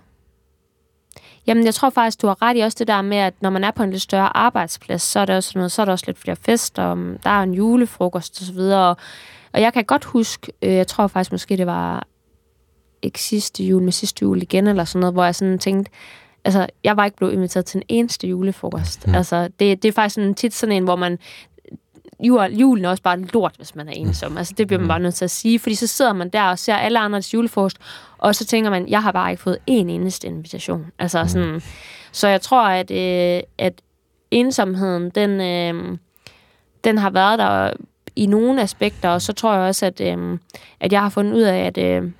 [1.47, 3.63] Jamen, jeg tror faktisk, du har ret i også det der med, at når man
[3.63, 6.05] er på en lidt større arbejdsplads, så er der også, noget, så er der også
[6.07, 8.89] lidt flere fester, der er en julefrokost og så videre.
[8.89, 8.97] Og,
[9.53, 12.07] og jeg kan godt huske, øh, jeg tror faktisk måske, det var
[13.01, 15.91] ikke sidste jul, men sidste jul igen, eller sådan noget, hvor jeg sådan tænkte,
[16.45, 19.07] altså, jeg var ikke blevet inviteret til en eneste julefrokost.
[19.07, 19.15] Mm.
[19.15, 21.19] Altså, det, det er faktisk sådan, tit sådan en, hvor man
[22.19, 24.37] jul, julen er også bare lort, hvis man er ensom.
[24.37, 24.87] Altså, det bliver man mm.
[24.87, 27.77] bare nødt til at sige, fordi så sidder man der og ser alle andres julefrokost,
[28.17, 30.85] og så tænker man, jeg har bare ikke fået en eneste invitation.
[30.99, 31.29] Altså, mm.
[31.29, 31.61] sådan,
[32.11, 33.81] så jeg tror, at, øh, at
[34.31, 35.97] ensomheden, den, øh,
[36.83, 37.73] den har været der
[38.15, 40.37] i nogle aspekter, og så tror jeg også, at, øh,
[40.79, 42.11] at jeg har fundet ud af, at øh,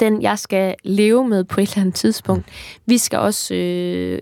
[0.00, 2.46] den, jeg skal leve med på et eller andet tidspunkt,
[2.86, 4.18] vi skal også øh,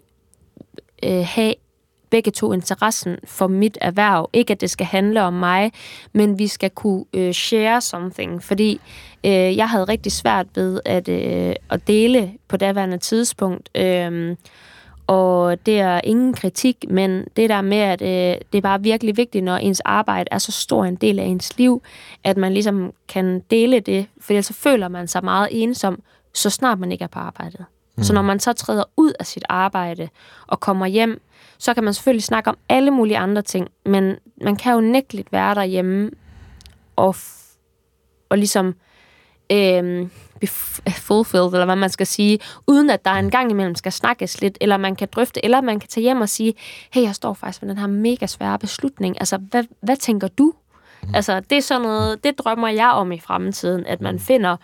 [1.02, 1.54] øh, have
[2.10, 4.30] begge to interessen for mit erhverv.
[4.32, 5.72] Ikke at det skal handle om mig,
[6.12, 8.80] men vi skal kunne øh, share something, fordi
[9.24, 13.70] øh, jeg havde rigtig svært ved at, øh, at dele på daværende tidspunkt.
[13.74, 14.36] Øh,
[15.06, 19.16] og det er ingen kritik, men det der med, at øh, det er bare virkelig
[19.16, 21.82] vigtigt, når ens arbejde er så stor en del af ens liv,
[22.24, 26.02] at man ligesom kan dele det, for ellers så føler man sig meget ensom,
[26.34, 27.64] så snart man ikke er på arbejdet.
[27.98, 28.04] Mm.
[28.04, 30.08] Så når man så træder ud af sit arbejde
[30.46, 31.22] og kommer hjem,
[31.58, 35.32] så kan man selvfølgelig snakke om alle mulige andre ting, men man kan jo nægteligt
[35.32, 36.10] være derhjemme
[36.96, 37.16] og,
[38.28, 38.74] og ligesom
[40.40, 40.46] be
[40.90, 44.58] fulfilled, eller hvad man skal sige, uden at der en gang imellem skal snakkes lidt,
[44.60, 46.54] eller man kan drøfte, eller man kan tage hjem og sige,
[46.92, 49.16] hey, jeg står faktisk med den her mega svære beslutning.
[49.20, 50.52] Altså, hvad, hvad tænker du?
[51.02, 51.14] Mm.
[51.14, 54.56] Altså, det er sådan noget, det drømmer jeg om i fremtiden, at man finder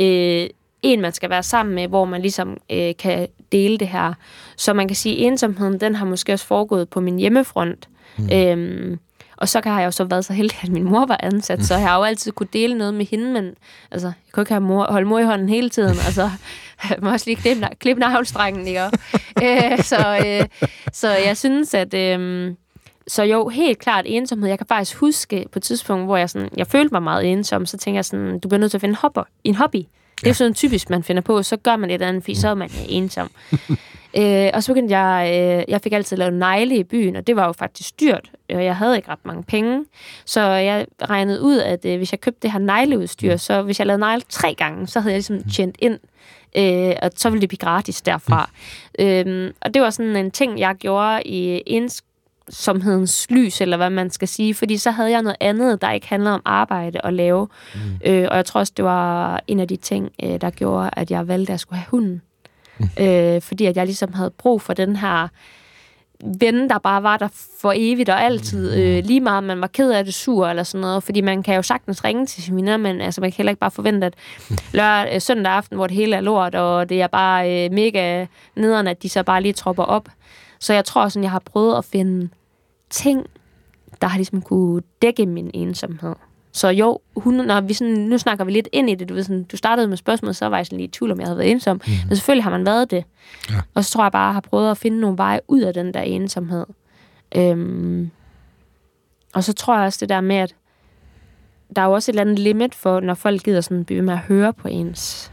[0.00, 0.48] øh,
[0.82, 4.14] en, man skal være sammen med, hvor man ligesom øh, kan dele det her.
[4.56, 7.88] Så man kan sige, at ensomheden, den har måske også foregået på min hjemmefront.
[8.18, 8.28] Mm.
[8.32, 8.98] Øhm,
[9.36, 11.74] og så har jeg jo så været så heldig, at min mor var ansat, så
[11.74, 13.54] jeg har jo altid kunne dele noget med hende, men
[13.90, 15.96] altså, jeg kunne ikke have mor, holde mor i hånden hele tiden.
[16.06, 16.30] Altså,
[16.90, 18.82] jeg må også lige klippe, klippe navlstrengen, ikke?
[19.44, 21.94] øh, så, øh, så jeg synes, at...
[21.94, 22.54] Øh,
[23.08, 24.48] så jo, helt klart ensomhed.
[24.48, 27.66] Jeg kan faktisk huske på et tidspunkt, hvor jeg, sådan, jeg følte mig meget ensom,
[27.66, 29.18] så tænker jeg sådan, du bliver nødt til at finde en hobby.
[29.44, 29.82] En hobby.
[30.20, 32.54] Det er sådan typisk, man finder på, så gør man et andet, fordi så er
[32.54, 33.30] man ensom.
[34.18, 37.36] øh, og så begyndte jeg, øh, jeg fik altid lavet negle i byen, og det
[37.36, 39.84] var jo faktisk dyrt, og jeg havde ikke ret mange penge.
[40.24, 43.86] Så jeg regnede ud, at øh, hvis jeg købte det her negleudstyr, så hvis jeg
[43.86, 45.98] lavede negle tre gange, så havde jeg ligesom tjent ind,
[46.56, 48.50] øh, og så ville det blive gratis derfra.
[48.98, 51.62] øh, og det var sådan en ting, jeg gjorde i
[52.48, 56.08] ensomhedens lys, eller hvad man skal sige, fordi så havde jeg noget andet, der ikke
[56.08, 57.48] handlede om arbejde og lave.
[57.74, 57.80] Mm.
[58.04, 61.10] Øh, og jeg tror også, det var en af de ting, øh, der gjorde, at
[61.10, 62.22] jeg valgte, at jeg skulle have hunden.
[62.78, 63.04] Mm.
[63.04, 65.28] Øh, fordi at jeg ligesom havde brug for den her
[66.24, 67.28] ven, der bare var der
[67.60, 68.82] for evigt og altid, mm.
[68.82, 71.54] øh, lige meget man var ked af det, sur eller sådan noget, fordi man kan
[71.54, 74.14] jo sagtens ringe til sine venner, men altså, man kan heller ikke bare forvente, at
[74.72, 78.26] lørdag, øh, søndag aften, hvor det hele er lort, og det er bare øh, mega
[78.56, 80.08] nederen, at de så bare lige tropper op.
[80.58, 82.28] Så jeg tror sådan, jeg har prøvet at finde
[82.90, 83.26] ting,
[84.00, 86.14] der har ligesom kunne dække min ensomhed.
[86.52, 89.08] Så jo, hun, når vi sådan, nu snakker vi lidt ind i det.
[89.08, 91.20] Du, ved, sådan, du startede med spørgsmål, så var jeg sådan lige i tvivl, om
[91.20, 91.80] jeg havde været ensom.
[91.86, 91.92] Mm.
[92.08, 93.04] Men selvfølgelig har man været det.
[93.50, 93.54] Ja.
[93.74, 95.74] Og så tror jeg bare, at jeg har prøvet at finde nogle veje ud af
[95.74, 96.66] den der ensomhed.
[97.36, 98.10] Øhm,
[99.34, 100.54] og så tror jeg også det der med, at
[101.76, 104.12] der er jo også et eller andet limit for, når folk gider sådan blive med
[104.12, 105.32] at høre på ens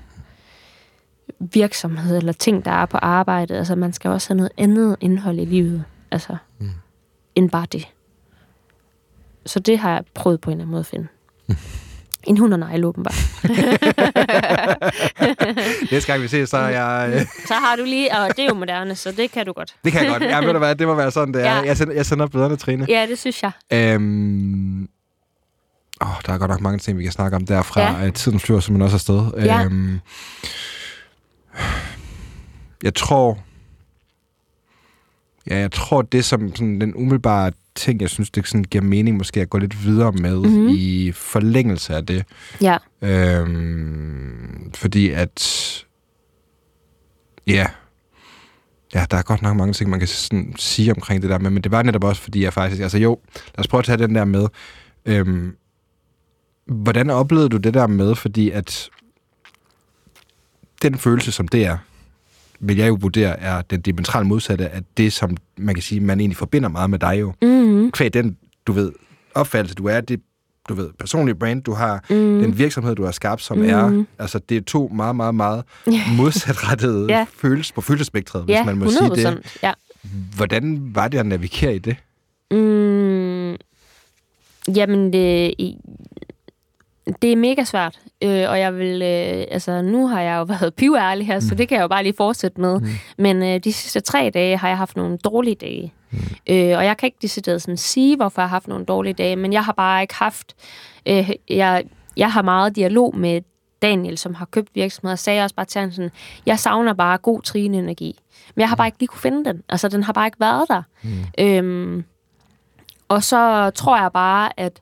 [1.39, 3.55] virksomhed eller ting, der er på arbejdet.
[3.55, 5.83] Altså, man skal også have noget andet indhold i livet.
[6.11, 6.69] Altså, mm.
[7.35, 7.87] end bare det.
[9.45, 11.07] Så det har jeg prøvet på en eller anden måde at finde.
[12.23, 13.15] En hund og negle, åbenbart.
[15.91, 17.11] Næste gang vi ses, så er jeg...
[17.13, 17.21] Øh...
[17.47, 18.17] så har du lige...
[18.17, 19.75] Og det er jo moderne, så det kan du godt.
[19.83, 20.23] Det kan jeg godt.
[20.23, 21.55] Ja, ved du hvad, det må være sådan, det er.
[21.55, 21.61] Ja.
[21.61, 22.85] Jeg, sender, jeg sender billederne, Trine.
[22.89, 23.51] Ja, det synes jeg.
[23.71, 24.89] Øhm...
[26.01, 27.81] Oh, der er godt nok mange ting, vi kan snakke om derfra.
[27.81, 28.09] Ja.
[28.09, 29.43] Tiden flyver simpelthen også afsted.
[29.45, 29.63] Ja.
[29.63, 29.99] Øhm...
[32.83, 33.39] Jeg tror...
[35.49, 39.17] Ja, jeg tror, det som sådan, den umiddelbare ting, jeg synes, det sådan giver mening
[39.17, 40.67] måske at gå lidt videre med mm-hmm.
[40.69, 42.25] i forlængelse af det.
[42.61, 42.77] Ja.
[43.01, 45.85] Øhm, fordi at...
[47.47, 47.67] Ja,
[48.93, 51.49] Ja, der er godt nok mange ting, man kan sådan sige omkring det der med,
[51.51, 52.81] men det var netop også, fordi jeg faktisk...
[52.81, 54.47] Altså jo, lad os prøve at tage den der med.
[55.05, 55.55] Øhm,
[56.67, 58.89] hvordan oplevede du det der med, fordi at
[60.83, 61.77] den følelse, som det er,
[62.59, 66.19] vil jeg jo vurdere, er den diametrale modsatte af det, som man kan sige, man
[66.19, 67.33] egentlig forbinder meget med dig jo.
[67.41, 67.91] Mm-hmm.
[67.91, 68.91] Kvæg den, du ved,
[69.35, 70.21] opfattelse, du er, det
[70.69, 72.41] du ved, personlige brand, du har, mm.
[72.41, 73.69] den virksomhed, du har skabt, som mm.
[73.69, 75.63] er, altså det er to meget, meget, meget
[76.17, 77.27] modsatrettede yeah.
[77.37, 79.57] følelser på følelsespektret, hvis man må sige det.
[79.63, 79.73] Ja.
[80.35, 81.95] Hvordan var det at navigere i det?
[82.51, 83.55] Mm,
[84.75, 85.53] jamen, det,
[87.21, 90.73] det er mega svært, øh, og jeg vil, øh, altså nu har jeg jo været
[90.73, 91.41] piværlig her, mm.
[91.41, 92.79] så det kan jeg jo bare lige fortsætte med.
[92.79, 92.87] Mm.
[93.17, 95.93] Men øh, de sidste tre dage har jeg haft nogle dårlige dage.
[96.11, 96.17] Mm.
[96.49, 99.35] Øh, og jeg kan ikke decideret sådan sige, hvorfor jeg har haft nogle dårlige dage,
[99.35, 100.55] men jeg har bare ikke haft,
[101.05, 101.83] øh, jeg,
[102.17, 103.41] jeg har meget dialog med
[103.81, 106.11] Daniel, som har købt virksomheder, sagde også bare til ham sådan,
[106.45, 108.19] jeg savner bare god trine-energi.
[108.55, 109.63] Men jeg har bare ikke lige kunne finde den.
[109.69, 110.81] Altså, den har bare ikke været der.
[111.01, 111.09] Mm.
[111.39, 112.03] Øhm,
[113.07, 114.81] og så tror jeg bare, at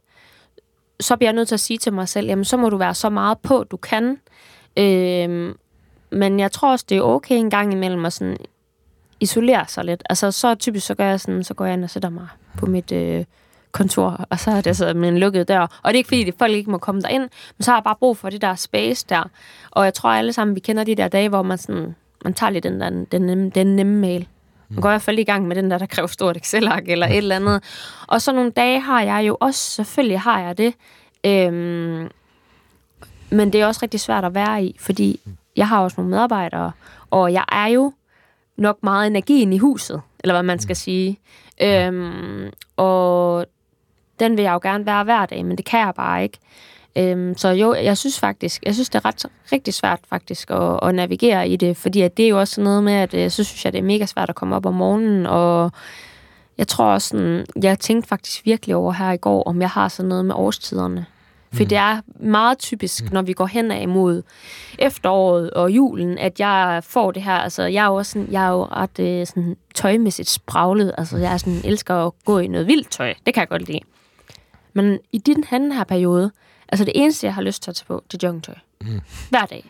[1.02, 2.94] så bliver jeg nødt til at sige til mig selv, jamen så må du være
[2.94, 4.18] så meget på, du kan.
[4.78, 5.58] Øhm,
[6.10, 8.38] men jeg tror også, det er okay en gang imellem at sådan
[9.20, 10.04] isolere sig lidt.
[10.10, 12.28] Altså så typisk, så gør jeg sådan, så går jeg ind og sætter mig
[12.58, 13.26] på mit øh,
[13.72, 15.62] kontor, og så er det så med en lukket dør.
[15.62, 17.22] Og det er ikke fordi, at folk ikke må komme derind,
[17.58, 19.24] men så har jeg bare brug for det der space der.
[19.72, 22.50] Og jeg tror alle sammen, vi kender de der dage, hvor man sådan, man tager
[22.50, 24.28] lidt den, der, den, nemme, den nemme mail.
[24.72, 27.08] Man går i hvert fald i gang med den der, der kræver stort Excel-ark eller
[27.08, 27.64] et eller andet.
[28.08, 30.74] Og så nogle dage har jeg jo også, selvfølgelig har jeg det.
[31.26, 32.10] Øhm,
[33.30, 35.20] men det er også rigtig svært at være i, fordi
[35.56, 36.72] jeg har også nogle medarbejdere,
[37.10, 37.94] og jeg er jo
[38.58, 41.20] nok meget energien i huset, eller hvad man skal sige.
[41.62, 43.46] Øhm, og
[44.20, 46.38] den vil jeg jo gerne være hver dag, men det kan jeg bare ikke.
[46.96, 50.80] Øhm, så jo, jeg synes faktisk, jeg synes, det er ret, rigtig svært faktisk at,
[50.84, 53.44] at navigere i det, fordi at det er jo også noget med, at øh, så
[53.44, 55.72] synes jeg, det er mega svært at komme op om morgenen, og
[56.58, 59.88] jeg tror også sådan, jeg tænkte faktisk virkelig over her i går, om jeg har
[59.88, 61.06] sådan noget med årstiderne.
[61.54, 61.70] For mm.
[61.70, 63.10] det er meget typisk, mm.
[63.14, 64.22] når vi går hen imod
[64.80, 67.34] efteråret og julen, at jeg får det her.
[67.34, 70.94] Altså, jeg er jo, også sådan, jeg er jo ret øh, sådan, tøjmæssigt spraglet.
[70.98, 73.14] Altså, jeg er sådan, elsker at gå i noget vildt tøj.
[73.26, 73.80] Det kan jeg godt lide.
[74.74, 76.32] Men i den den her periode,
[76.72, 78.56] altså det eneste, jeg har lyst til at tage på, det er joggingtøj.
[78.82, 79.02] Mm.
[79.30, 79.66] Hver dag.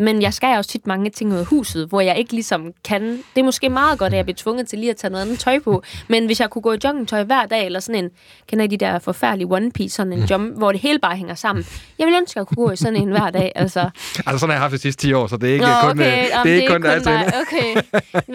[0.00, 3.02] Men jeg skal også tit mange ting ud af huset, hvor jeg ikke ligesom kan...
[3.02, 5.38] Det er måske meget godt, at jeg bliver tvunget til lige at tage noget andet
[5.38, 5.82] tøj på.
[6.08, 8.10] Men hvis jeg kunne gå i joggingtøj hver dag, eller sådan en...
[8.46, 11.34] Kender I de der forfærdelige one piece, sådan en jump, hvor det hele bare hænger
[11.34, 11.66] sammen.
[11.98, 13.52] Jeg vil ønske, at jeg kunne gå i sådan en hver dag.
[13.54, 13.80] Altså,
[14.26, 15.90] Altså, sådan har jeg haft de sidste 10 år, så det er ikke Nå, kun,
[15.90, 16.22] okay.
[16.22, 17.14] øh, Jamen, det er kun, det mig.
[17.14, 17.82] er Okay.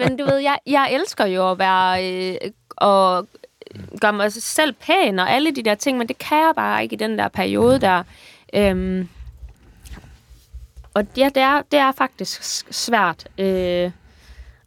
[0.08, 2.12] Men du ved, jeg, jeg elsker jo at være...
[2.12, 2.34] Øh,
[2.76, 3.26] og
[4.00, 6.94] gør mig selv pæn og alle de der ting, men det kan jeg bare ikke
[6.94, 8.02] i den der periode der.
[8.54, 9.08] Øhm,
[10.94, 13.28] og ja, det er, det er faktisk svært.
[13.38, 13.90] Øh,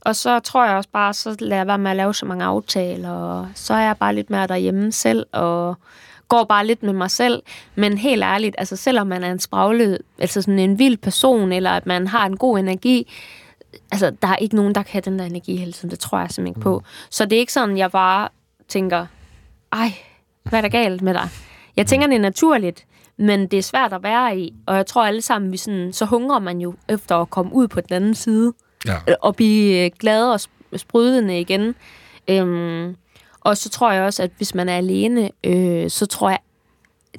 [0.01, 2.45] og så tror jeg også bare, så lader jeg være med at lave så mange
[2.45, 5.75] aftaler, og så er jeg bare lidt mere derhjemme selv, og
[6.27, 7.43] går bare lidt med mig selv.
[7.75, 11.71] Men helt ærligt, altså selvom man er en spraglet, altså sådan en vild person, eller
[11.71, 13.13] at man har en god energi,
[13.91, 15.91] altså der er ikke nogen, der kan have den der energi hele tiden.
[15.91, 16.83] Det tror jeg simpelthen ikke på.
[17.09, 18.29] Så det er ikke sådan, jeg bare
[18.67, 19.05] tænker,
[19.71, 19.91] ej,
[20.43, 21.29] hvad er der galt med dig?
[21.77, 22.85] Jeg tænker, det er naturligt,
[23.17, 26.05] men det er svært at være i, og jeg tror alle sammen, vi sådan, så
[26.05, 28.53] hungrer man jo efter at komme ud på den anden side,
[28.85, 28.95] Ja.
[29.21, 31.75] og blive øh, glad og sp- sprudlende igen.
[32.27, 32.95] Øhm,
[33.41, 36.39] og så tror jeg også, at hvis man er alene, øh, så tror jeg,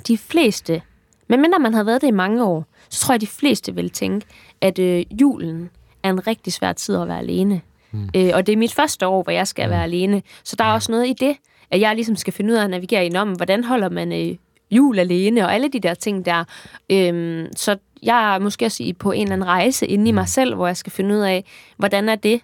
[0.08, 0.82] de fleste,
[1.28, 4.26] medmindre man har været det i mange år, så tror jeg, de fleste vil tænke,
[4.60, 5.70] at øh, julen
[6.02, 7.60] er en rigtig svær tid at være alene.
[7.92, 8.08] Mm.
[8.16, 10.22] Øh, og det er mit første år, hvor jeg skal være alene.
[10.44, 11.36] Så der er også noget i det,
[11.70, 14.36] at jeg ligesom skal finde ud af at navigere ind om, hvordan holder man øh,
[14.70, 16.44] jul alene, og alle de der ting der.
[16.90, 20.54] Øhm, så jeg er måske også på en eller anden rejse inde i mig selv,
[20.54, 21.44] hvor jeg skal finde ud af,
[21.76, 22.40] hvordan er det,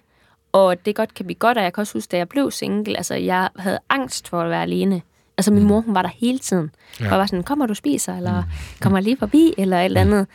[0.51, 2.97] og det godt kan blive godt, og jeg kan også huske, da jeg blev single,
[2.97, 5.01] altså jeg havde angst for at være alene.
[5.37, 6.71] Altså min mor, hun var der hele tiden.
[6.99, 7.05] Ja.
[7.05, 8.43] Og jeg var sådan, kommer du spiser, eller
[8.81, 10.27] kommer lige forbi, eller et eller andet.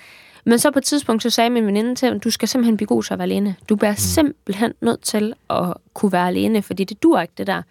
[0.45, 2.87] Men så på et tidspunkt, så sagde min veninde til mig, du skal simpelthen blive
[2.87, 3.57] god til at være alene.
[3.69, 7.63] Du bliver simpelthen nødt til at kunne være alene, fordi det dur ikke, det der.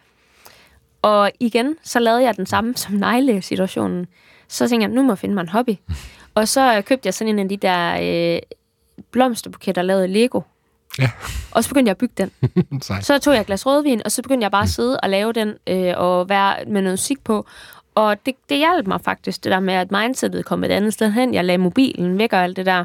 [1.01, 4.07] Og igen, så lavede jeg den samme som negle-situationen.
[4.47, 5.76] Så tænkte jeg, nu må jeg finde mig en hobby.
[6.36, 8.39] Og så købte jeg sådan en af de der øh,
[9.11, 10.41] blomsterbuketter, lavet af Lego.
[10.99, 11.09] Ja.
[11.51, 12.32] Og så begyndte jeg at bygge den.
[13.01, 15.34] Så tog jeg et glas rødvin, og så begyndte jeg bare at sidde og lave
[15.34, 17.45] den, øh, og være med noget musik på.
[18.00, 21.12] Og det, det hjalp mig faktisk, det der med, at mindsetet kom et andet sted
[21.12, 21.34] hen.
[21.34, 22.84] Jeg lagde mobilen væk og alt det der.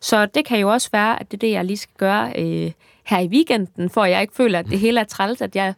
[0.00, 2.72] Så det kan jo også være, at det er det, jeg lige skal gøre øh,
[3.04, 5.74] her i weekenden, for jeg ikke føler, at det hele er træls, at jeg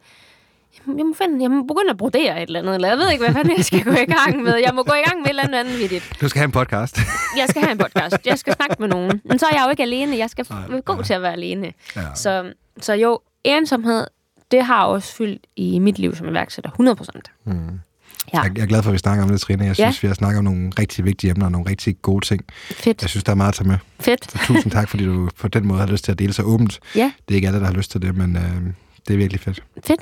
[0.96, 3.24] jeg må, finde, jeg må begynde at brodere et eller andet, eller jeg ved ikke,
[3.24, 4.54] hvad fanden jeg skal gå i gang med.
[4.54, 6.12] Jeg må gå i gang med et eller andet vanvittigt.
[6.20, 6.98] Du skal have en podcast.
[7.36, 8.26] Jeg skal have en podcast.
[8.26, 9.20] Jeg skal snakke med nogen.
[9.24, 10.16] Men så er jeg jo ikke alene.
[10.16, 11.72] Jeg skal være god til at være alene.
[11.96, 12.14] Ja.
[12.14, 14.06] Så, så jo, ensomhed,
[14.50, 16.70] det har også fyldt i mit liv som iværksætter.
[16.70, 17.30] 100 procent.
[18.34, 18.40] Ja.
[18.42, 19.64] Jeg, jeg er glad for, at vi snakker om det, Trine.
[19.64, 20.06] Jeg synes, Ja.
[20.06, 22.42] vi har snakket om nogle rigtig vigtige emner og nogle rigtig gode ting.
[22.70, 23.02] Fedt.
[23.02, 23.76] Jeg synes, der er meget at tage med.
[24.00, 24.30] Fedt.
[24.32, 26.80] Så tusind tak, fordi du på den måde har lyst til at dele så åbent.
[26.96, 28.42] Ja, Det er ikke alle, der har lyst til det, men øh,
[29.08, 29.62] det er virkelig fedt.
[29.86, 30.00] fedt.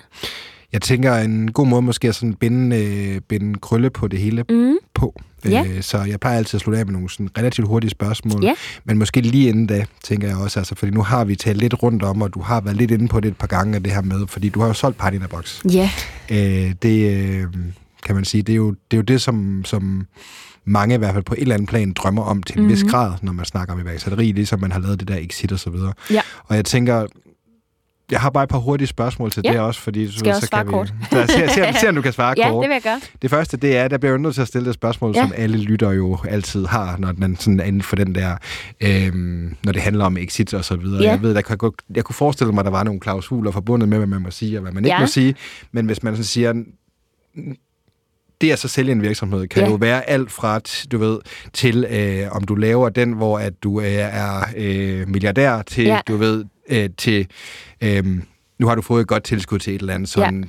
[0.72, 4.44] Jeg tænker, en god måde måske at sådan binde, øh, binde krølle på det hele
[4.50, 4.76] Mm.
[4.94, 5.20] på.
[5.44, 5.64] Ja.
[5.68, 8.44] Øh, så jeg plejer altid at slutte af med nogle sådan relativt hurtige spørgsmål.
[8.44, 8.52] Ja.
[8.84, 11.82] Men måske lige inden da, tænker jeg også, altså, fordi nu har vi talt lidt
[11.82, 13.92] rundt om, og du har været lidt inde på det et par gange af det
[13.92, 15.62] her med, fordi du har jo solgt Party in a Box.
[15.72, 15.90] Ja.
[16.30, 17.44] Øh, det øh,
[18.06, 20.06] kan man sige, det er jo det, er jo det som, som
[20.64, 22.72] mange i hvert fald på et eller andet plan drømmer om til en mm-hmm.
[22.72, 22.90] vis Mhm.
[22.90, 25.70] grad, når man snakker om iværksætteri, ligesom man har lavet det der exit og så
[25.70, 25.92] videre.
[26.10, 26.20] Ja.
[26.44, 27.06] Og jeg tænker,
[28.10, 29.52] jeg har bare et par hurtige spørgsmål til Ja.
[29.52, 30.94] det også, fordi Skal også så kan svare kort?
[31.00, 31.04] vi...
[31.10, 32.62] Så, se, se, se, om du kan svare Ja, kort.
[32.62, 33.00] det vil jeg gøre.
[33.22, 35.22] Det første, det er, der bliver jo nødt til at stille det spørgsmål, ja.
[35.22, 38.36] Som alle lytter jo altid har, når man sådan er inden for den der,
[38.80, 41.02] øhm, når det handler om exit og så videre.
[41.02, 41.10] Ja.
[41.10, 41.58] Jeg ved, der kan,
[41.94, 44.58] jeg kunne forestille mig, at der var nogle klausuler forbundet med, hvad man må sige
[44.58, 45.00] og hvad man ikke Ja.
[45.00, 45.34] må sige.
[45.72, 46.52] Men hvis man sådan siger,
[48.40, 49.68] det at så sælge en virksomhed kan Ja.
[49.68, 50.60] jo være alt fra,
[50.92, 51.18] du ved,
[51.52, 56.00] til øh, om du laver den, hvor at du øh, er øh, milliardær, til, Ja.
[56.08, 57.26] du ved, øh, til,
[57.80, 58.04] øh,
[58.58, 60.44] nu har du fået et godt tilskud til et eller andet, sådan,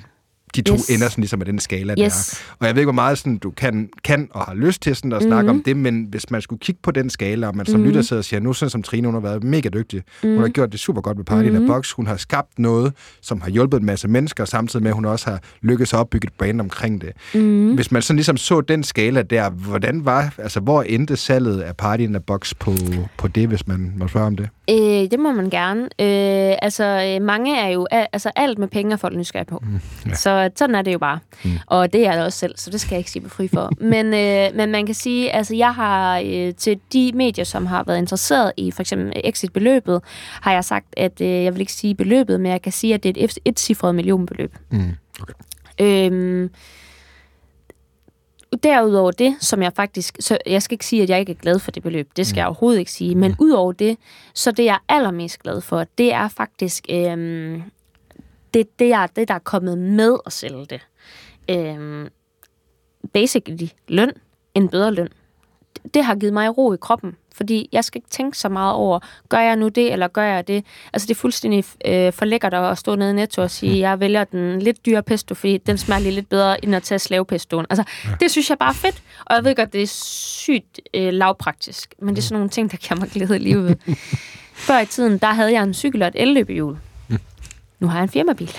[0.55, 0.89] de to Yes.
[0.89, 2.05] ender sådan ligesom af den skala der.
[2.05, 2.43] Yes.
[2.59, 5.11] Og jeg ved ikke, hvor meget sådan, du kan, kan og har lyst til sådan
[5.13, 5.29] at Mhm.
[5.29, 8.01] snakke om det, men hvis man skulle kigge på den skala, og man som lytter
[8.01, 10.01] sidder og siger, nu sådan som Trine, hun har været mega dygtig.
[10.23, 10.31] Mhm.
[10.33, 11.91] Hun har gjort det super godt med Party in a Box.
[11.91, 15.29] Hun har skabt noget, som har hjulpet en masse mennesker, samtidig med, at hun også
[15.29, 17.11] har lykkedes at opbygge et brand omkring det.
[17.33, 17.73] Mhm.
[17.75, 21.75] Hvis man sådan ligesom så den skala der, hvordan var, altså hvor endte salget af
[21.77, 22.71] Party in Box på,
[23.17, 24.49] på det, hvis man må spørge om det?
[24.69, 24.77] Øh,
[25.11, 25.81] det må man gerne.
[25.83, 26.83] Øh, altså,
[27.19, 27.87] øh, mange er jo...
[27.91, 29.63] al- Altså, alt med penge er folk nysgerrige på.
[29.65, 29.73] Mm,
[30.05, 30.09] ja.
[30.09, 30.15] ja.
[30.37, 31.19] Så sådan er det jo bare.
[31.43, 31.51] Mm.
[31.67, 33.71] Og det er jeg også selv, så det skal jeg ikke sige mig fri for.
[33.93, 37.83] men, øh, men man kan sige, altså, jeg har øh, til de medier, som har
[37.83, 40.01] været interesseret i for eksempel exit-beløbet,
[40.41, 43.03] har jeg sagt, at øh, jeg vil ikke sige beløbet, men jeg kan sige, at
[43.03, 44.55] det er et, et cifret millionbeløb.
[44.69, 44.91] Mm.
[45.21, 45.33] Okay.
[45.81, 46.49] Øhm,
[48.63, 50.17] derudover det, som jeg faktisk...
[50.19, 52.09] Så jeg skal ikke sige, at jeg ikke er glad for det beløb.
[52.17, 53.15] Det skal jeg overhovedet ikke sige.
[53.15, 53.97] Men udover det,
[54.33, 56.85] så det, jeg er allermest glad for, det er faktisk...
[56.89, 57.63] Øhm,
[58.53, 60.81] det, det, er, det, der er kommet med at sælge det.
[61.49, 62.07] Øhm,
[63.13, 64.11] basically løn,
[64.55, 65.09] en bedre løn.
[65.93, 68.99] Det har givet mig ro i kroppen, fordi jeg skal ikke tænke så meget over,
[69.29, 70.65] gør jeg nu det, eller gør jeg det?
[70.93, 73.99] Altså, det er fuldstændig øh, for lækkert at stå nede i Netto og sige, jeg
[73.99, 77.65] vælger den lidt dyre pesto, fordi den smager lige lidt bedre, end at tage slavepestoen.
[77.69, 78.09] Altså, ja.
[78.19, 81.95] det synes jeg bare er fedt, og jeg ved godt, det er sygt øh, lavpraktisk,
[81.99, 83.77] men det er sådan nogle ting, der giver mig glæde i livet.
[84.67, 86.77] Før i tiden, der havde jeg en cykel og et elløbehjul.
[87.79, 88.57] Nu har jeg en firmabil.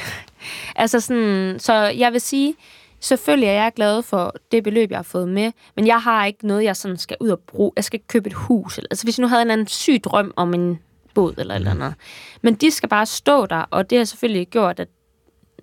[0.76, 2.54] altså sådan, så jeg vil sige,
[3.00, 6.46] Selvfølgelig er jeg glad for det beløb, jeg har fået med, men jeg har ikke
[6.46, 7.72] noget, jeg sådan skal ud og bruge.
[7.76, 8.78] Jeg skal ikke købe et hus.
[8.78, 10.78] Altså hvis jeg nu havde en anden syg drøm om en
[11.14, 11.94] båd eller et eller andet.
[12.42, 14.88] Men de skal bare stå der, og det har selvfølgelig gjort, at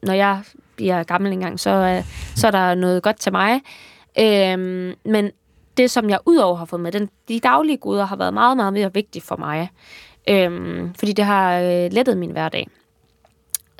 [0.03, 0.43] når jeg
[0.75, 2.03] bliver gammel engang, så, øh,
[2.35, 3.61] så er der noget godt til mig.
[4.19, 5.31] Øhm, men
[5.77, 8.73] det, som jeg udover har fået med, den, de daglige goder har været meget, meget
[8.73, 9.69] mere vigtige for mig.
[10.29, 12.67] Øhm, fordi det har øh, lettet min hverdag.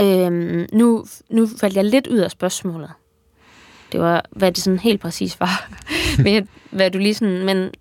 [0.02, 2.92] Øhm, nu, nu faldt jeg lidt ud af spørgsmålet.
[3.92, 5.70] Det var, hvad det sådan helt præcis var.
[6.24, 7.72] men, hvad du lige sådan, men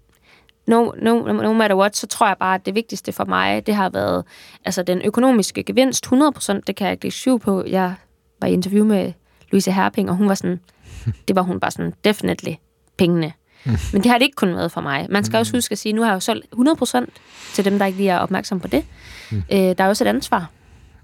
[0.66, 3.74] no, no, no matter what, så tror jeg bare, at det vigtigste for mig, det
[3.74, 4.24] har været
[4.64, 7.64] altså den økonomiske gevinst, 100%, det kan jeg ikke lægge på.
[7.66, 7.94] Jeg
[8.40, 9.12] var i interview med
[9.50, 10.60] Louise Herping, og hun var sådan,
[11.28, 12.52] det var hun bare sådan, definitely
[12.96, 13.32] pengene.
[13.92, 15.06] Men det har det ikke kun været for mig.
[15.10, 17.06] Man skal også huske at sige, nu har jeg jo solgt 100%
[17.54, 18.84] til dem, der ikke lige er opmærksom på det.
[19.30, 19.42] Mm.
[19.52, 20.50] Øh, der er også et ansvar,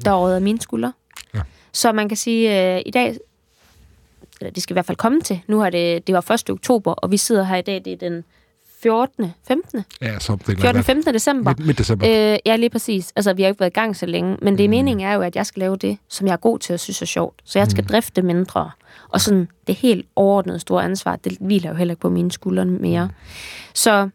[0.04, 0.92] der er af mine skuldre.
[1.34, 1.40] Ja.
[1.72, 3.16] Så man kan sige, øh, i dag
[4.40, 5.40] eller det skal i hvert fald komme til.
[5.46, 6.50] Nu har det, det var 1.
[6.50, 8.24] oktober, og vi sidder her i dag, det er den
[8.82, 9.34] 14.
[9.48, 9.84] 15.
[10.02, 10.84] Ja, something 14.
[10.84, 11.14] 15.
[11.14, 11.50] december.
[11.50, 12.32] Midt, midt december.
[12.32, 13.12] Øh, ja, lige præcis.
[13.16, 14.70] Altså, vi har ikke været i gang så længe, men det mm.
[14.70, 17.02] meningen er jo, at jeg skal lave det, som jeg er god til at synes
[17.02, 17.40] er sjovt.
[17.44, 17.88] Så jeg skal mm.
[17.88, 18.70] drifte mindre.
[19.08, 22.64] Og sådan, det helt overordnede store ansvar, det hviler jo heller ikke på mine skuldre
[22.64, 23.06] mere.
[23.06, 23.12] Mm.
[23.74, 24.08] Så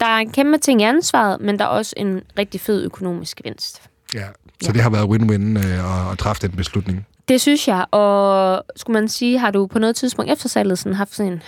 [0.00, 3.36] der er en kæmpe ting i ansvaret, men der er også en rigtig fed økonomisk
[3.36, 3.82] gevinst.
[4.14, 4.26] Ja,
[4.62, 4.72] så ja.
[4.72, 7.06] det har været win-win øh, at, at træffe den beslutning.
[7.28, 10.94] Det synes jeg, og skulle man sige, har du på noget tidspunkt efter salget sådan
[10.94, 11.42] haft sådan en,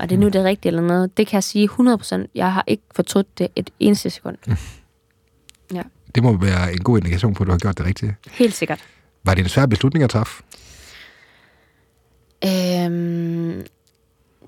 [0.00, 1.16] er det nu det rigtige eller noget?
[1.16, 2.26] Det kan jeg sige 100%.
[2.34, 4.36] Jeg har ikke fortrudt det et eneste sekund.
[4.46, 4.56] Mm.
[5.74, 5.82] Ja.
[6.14, 8.16] Det må være en god indikation på, at du har gjort det rigtige.
[8.32, 8.84] Helt sikkert.
[9.24, 10.42] Var det en svær beslutning at træffe?
[12.44, 13.64] Øhm,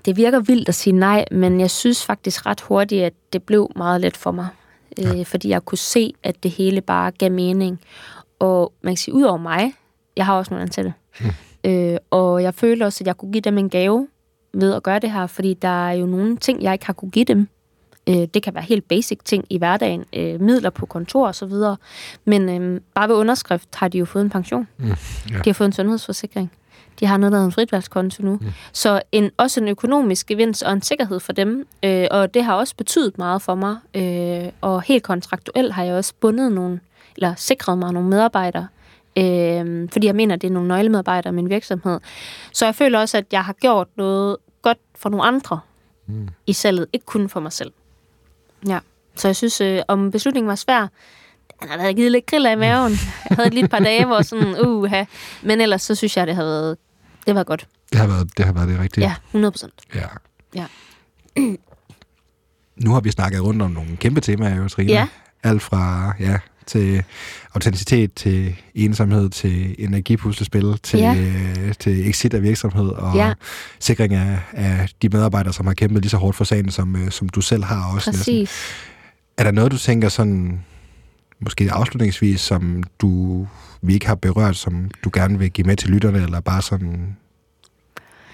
[0.05, 3.71] det virker vildt at sige nej, men jeg synes faktisk ret hurtigt, at det blev
[3.77, 4.49] meget let for mig.
[4.99, 5.19] Ja.
[5.19, 7.81] Øh, fordi jeg kunne se, at det hele bare gav mening.
[8.39, 9.73] Og man kan sige, ud over mig,
[10.17, 10.95] jeg har også nogle ansatte.
[11.21, 11.27] Mm.
[11.65, 14.09] Øh, og jeg følte også, at jeg kunne give dem en gave
[14.55, 17.11] ved at gøre det her, fordi der er jo nogle ting, jeg ikke har kunne
[17.11, 17.49] give dem.
[18.09, 21.47] Øh, det kan være helt basic ting i hverdagen, øh, midler på kontor og så
[21.47, 21.77] videre.
[22.25, 24.69] Men øh, bare ved underskrift har de jo fået en pension.
[24.77, 24.85] Mm.
[24.87, 24.97] Yeah.
[25.45, 26.53] De har fået en sundhedsforsikring.
[27.01, 28.39] De har noget, der hedder en fritvalgskonto nu.
[28.41, 28.47] Mm.
[28.73, 31.67] Så en, også en økonomisk gevinst og en sikkerhed for dem.
[31.83, 33.77] Øh, og det har også betydet meget for mig.
[33.95, 36.81] Øh, og helt kontraktuelt har jeg også bundet nogle,
[37.17, 38.67] eller sikret mig nogle medarbejdere
[39.19, 42.01] øh, fordi jeg mener, det er nogle nøglemedarbejdere i min virksomhed.
[42.53, 45.61] Så jeg føler også, at jeg har gjort noget godt for nogle andre
[46.07, 46.29] mm.
[46.47, 47.73] i salget, ikke kun for mig selv.
[48.69, 48.79] Ja.
[49.17, 50.89] Så jeg synes, øh, om beslutningen var svær,
[51.61, 52.93] den har været givet lidt grill af maven.
[53.31, 54.91] Jeg havde lige et par dage, hvor sådan, uh,
[55.43, 56.77] Men ellers, så synes jeg, det har været,
[57.27, 57.69] det var godt.
[57.93, 59.05] Det har været det, har været det rigtige.
[59.05, 59.75] Ja, 100 procent.
[59.95, 60.07] Ja.
[60.55, 60.67] ja.
[62.85, 64.93] nu har vi snakket rundt om nogle kæmpe temaer, jo, Trine.
[64.93, 65.09] Ja.
[65.43, 67.05] Alt fra, ja, til
[67.55, 71.15] autenticitet, til ensomhed, til energipuslespil, til, ja.
[71.15, 73.33] øh, til exit af virksomhed og ja.
[73.81, 77.11] sikring af, af de medarbejdere, som har kæmpet lige så hårdt for sagen, som, øh,
[77.11, 78.11] som du selv har også.
[78.11, 78.27] Præcis.
[78.27, 78.49] Næsten.
[79.39, 80.65] Er der noget, du tænker sådan,
[81.41, 83.47] måske afslutningsvis, som du
[83.83, 87.17] vi ikke har berørt, som du gerne vil give med til lytterne, eller bare sådan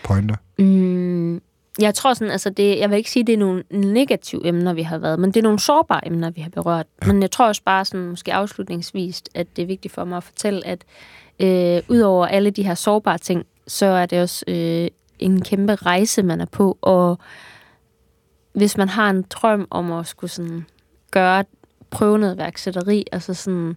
[0.04, 0.36] pointer?
[0.58, 1.40] Mm,
[1.78, 4.72] jeg tror sådan, altså det, jeg vil ikke sige, at det er nogle negative emner,
[4.72, 6.86] vi har været, men det er nogle sårbare emner, vi har berørt.
[7.02, 7.12] Ja.
[7.12, 10.24] Men jeg tror også bare sådan, måske afslutningsvis, at det er vigtigt for mig at
[10.24, 10.84] fortælle, at
[11.40, 14.88] øh, udover alle de her sårbare ting, så er det også øh,
[15.18, 17.18] en kæmpe rejse, man er på, og
[18.52, 20.66] hvis man har en drøm om at skulle sådan
[21.10, 21.44] gøre,
[21.90, 23.76] prøve noget værksætteri, altså sådan,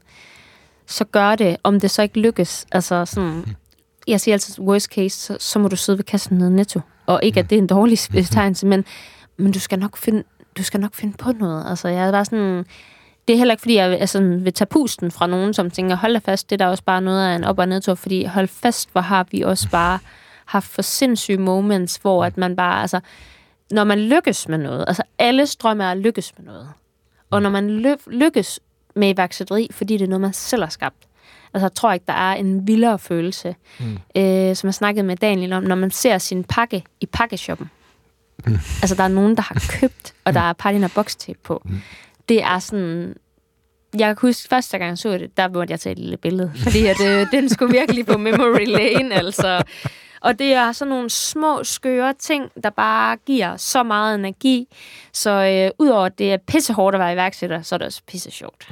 [0.87, 2.65] så gør det, om det så ikke lykkes.
[2.71, 3.55] Altså sådan, mm.
[4.07, 6.81] jeg siger altid, worst case, så, så må du sidde ved kassen nede netto.
[7.05, 8.85] Og ikke, at det er en dårlig betegnelse, men,
[9.37, 10.23] men du skal nok finde
[10.57, 11.69] du skal nok finde på noget.
[11.69, 12.65] Altså, jeg er bare sådan...
[13.27, 16.13] Det er heller ikke, fordi jeg altså, vil tage pusten fra nogen, som tænker, hold
[16.13, 18.47] da fast, det er da også bare noget af en op- og nedtur, fordi hold
[18.47, 19.99] fast, hvor har vi også bare
[20.45, 22.99] haft for sindssyge moments, hvor at man bare, altså,
[23.71, 26.69] når man lykkes med noget, altså alle strømme er at lykkes med noget.
[27.29, 27.69] Og når man
[28.07, 28.59] lykkes
[28.95, 31.05] med iværksætteri, fordi det er noget, man selv har skabt,
[31.55, 33.97] Altså, jeg tror ikke, der er en vildere følelse, mm.
[34.17, 37.69] øh, som jeg snakkede med Daniel om, når man ser sin pakke i pakkeshoppen.
[38.45, 38.53] Mm.
[38.81, 41.61] Altså, der er nogen, der har købt, og der er Patina bokstape på.
[41.65, 41.81] Mm.
[42.29, 43.15] Det er sådan...
[43.97, 46.51] Jeg kan huske, første gang jeg så det, der måtte jeg tage et lille billede,
[46.63, 49.63] fordi at, øh, den skulle virkelig på memory lane, altså.
[50.25, 54.67] Og det er sådan nogle små, skøre ting, der bare giver så meget energi.
[55.13, 58.31] Så øh, udover at det er pissehårdt at være iværksætter, så er det også pisse
[58.31, 58.69] sjovt.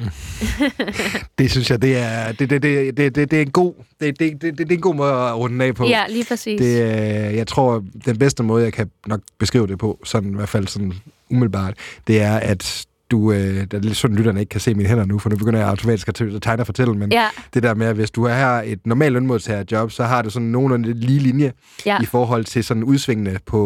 [1.38, 4.20] Det synes jeg, det er, det, det, det, det, det, det er en god, det,
[4.20, 5.86] det, det, det er en god måde at runde af på.
[5.86, 6.62] Ja, lige præcis.
[6.62, 10.36] Det, øh, jeg tror, den bedste måde, jeg kan nok beskrive det på, sådan i
[10.36, 10.94] hvert fald sådan
[11.30, 11.74] umiddelbart,
[12.08, 15.06] det er, at du, øh, det er lidt sådan, lytterne ikke kan se mine hænder
[15.06, 17.26] nu, for nu begynder jeg automatisk at tegne og fortælle, men Ja.
[17.54, 20.48] det der med, at hvis du er her et normalt lønmodtagerjob, så har du sådan
[20.48, 21.52] nogenlunde lige linje
[21.86, 21.98] Ja.
[22.02, 23.60] i forhold til sådan udsvingene på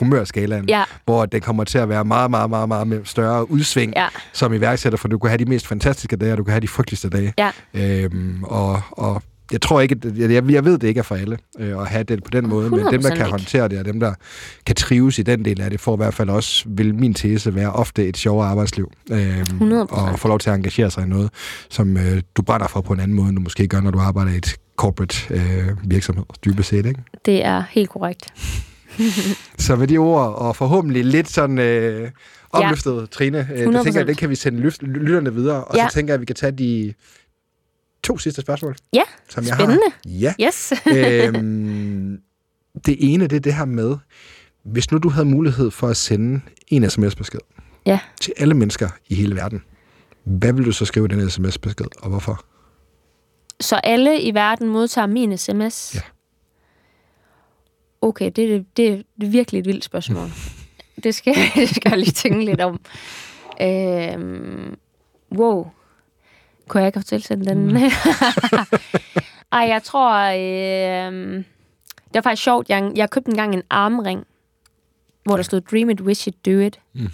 [0.00, 0.84] humørskalaen, Ja.
[1.04, 4.06] hvor det kommer til at være meget, meget, meget, meget større udsving Ja.
[4.32, 6.68] som iværksætter, for du kan have de mest fantastiske dage, og du kan have de
[6.68, 7.32] frygteligste dage.
[7.38, 7.50] Ja.
[7.74, 9.22] Øhm, og, og
[9.52, 12.24] jeg tror ikke, jeg, jeg, ved, det ikke er for alle øh, at have det
[12.24, 13.30] på den måde, men dem, der 100% kan ikke.
[13.30, 14.14] håndtere det, og dem, der
[14.66, 17.54] kan trives i den del af det, får i hvert fald også, vil min tese
[17.54, 18.90] være, ofte et sjovere arbejdsliv.
[19.12, 19.42] Øhm,
[19.72, 19.74] 100%.
[19.92, 21.30] og få lov til at engagere sig i noget,
[21.70, 23.98] som øh, du brænder for på en anden måde, end du måske gør, når du
[23.98, 27.00] arbejder i et corporate øh, virksomhed, dybest set, ikke?
[27.26, 28.26] Det er helt korrekt.
[29.58, 32.10] Så med de ord, og forhåbentlig lidt sådan øh,
[32.52, 33.06] opløftet, ja.
[33.10, 33.84] Trine, øh, der 100%.
[33.84, 35.88] tænker jeg, det kan vi sende lyt- lytterne videre, og Ja.
[35.88, 36.94] så tænker jeg, at vi kan tage de
[38.04, 39.82] to sidste spørgsmål, Ja, som jeg spændende.
[39.92, 40.10] har.
[40.10, 40.34] Ja.
[40.46, 40.72] Yes.
[40.96, 42.18] øhm,
[42.86, 43.96] det ene, det er det her med,
[44.62, 47.40] hvis nu du havde mulighed for at sende en sms-besked
[47.86, 47.98] Ja.
[48.20, 49.62] til alle mennesker i hele verden,
[50.24, 52.44] hvad vil du så skrive i den sms-besked, og hvorfor?
[53.60, 55.94] Så alle i verden modtager min sms?
[55.94, 56.00] Ja.
[58.02, 58.36] Okay, det,
[58.76, 60.28] det, det er virkelig et vildt spørgsmål.
[61.04, 62.80] det, skal, det skal jeg lige tænke lidt om.
[63.62, 64.74] Øhm,
[65.36, 65.66] wow.
[66.68, 67.66] Kunne jeg ikke have fortalt den?
[67.66, 67.76] Mm.
[69.52, 70.20] Ej, jeg tror...
[70.20, 71.44] Øh,
[72.14, 72.68] det var faktisk sjovt.
[72.68, 74.26] Jeg, jeg købte engang en armring,
[75.24, 76.80] hvor der stod Dream it, wish it, do it.
[76.92, 77.08] Mm.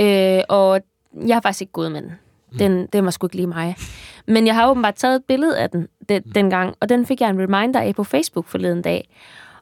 [0.00, 0.80] Øh, og
[1.26, 2.12] jeg har faktisk ikke gået med den.
[2.58, 3.76] Den, den var sgu ikke lige mig.
[4.26, 7.30] Men jeg har åbenbart taget et billede af den, den dengang, og den fik jeg
[7.30, 9.08] en reminder af på Facebook forleden dag.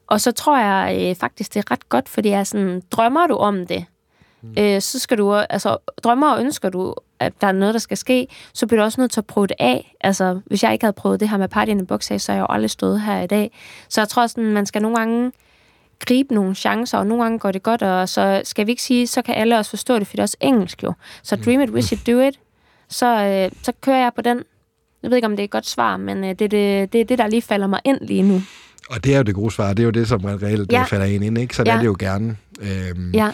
[0.07, 3.27] Og så tror jeg øh, faktisk, det er ret godt, fordi jeg er sådan, drømmer
[3.27, 3.85] du om det,
[4.59, 7.97] øh, så skal du, altså drømmer og ønsker du, at der er noget, der skal
[7.97, 9.95] ske, så bliver du også nødt til at prøve det af.
[10.01, 12.37] Altså, hvis jeg ikke havde prøvet det her med Party in the Box, så har
[12.37, 13.51] jeg jo aldrig stået her i dag.
[13.89, 15.31] Så jeg tror sådan, man skal nogle gange
[15.99, 19.07] gribe nogle chancer, og nogle gange går det godt, og så skal vi ikke sige,
[19.07, 20.93] så kan alle også forstå det, for det er også engelsk jo.
[21.23, 22.39] Så dream it, wish it, do it.
[22.89, 24.41] Så, øh, så kører jeg på den.
[25.03, 27.01] Jeg ved ikke, om det er et godt svar, men øh, det er det, det,
[27.01, 28.41] er det, der lige falder mig ind lige nu.
[28.89, 30.77] Og det er jo det gode svar, det er jo det, som reelt ja.
[30.77, 30.83] Ja.
[30.83, 31.55] falder ind ind, ikke?
[31.55, 31.75] Så det Ja.
[31.75, 32.37] er det jo gerne.
[32.61, 33.31] Øhm, Ja,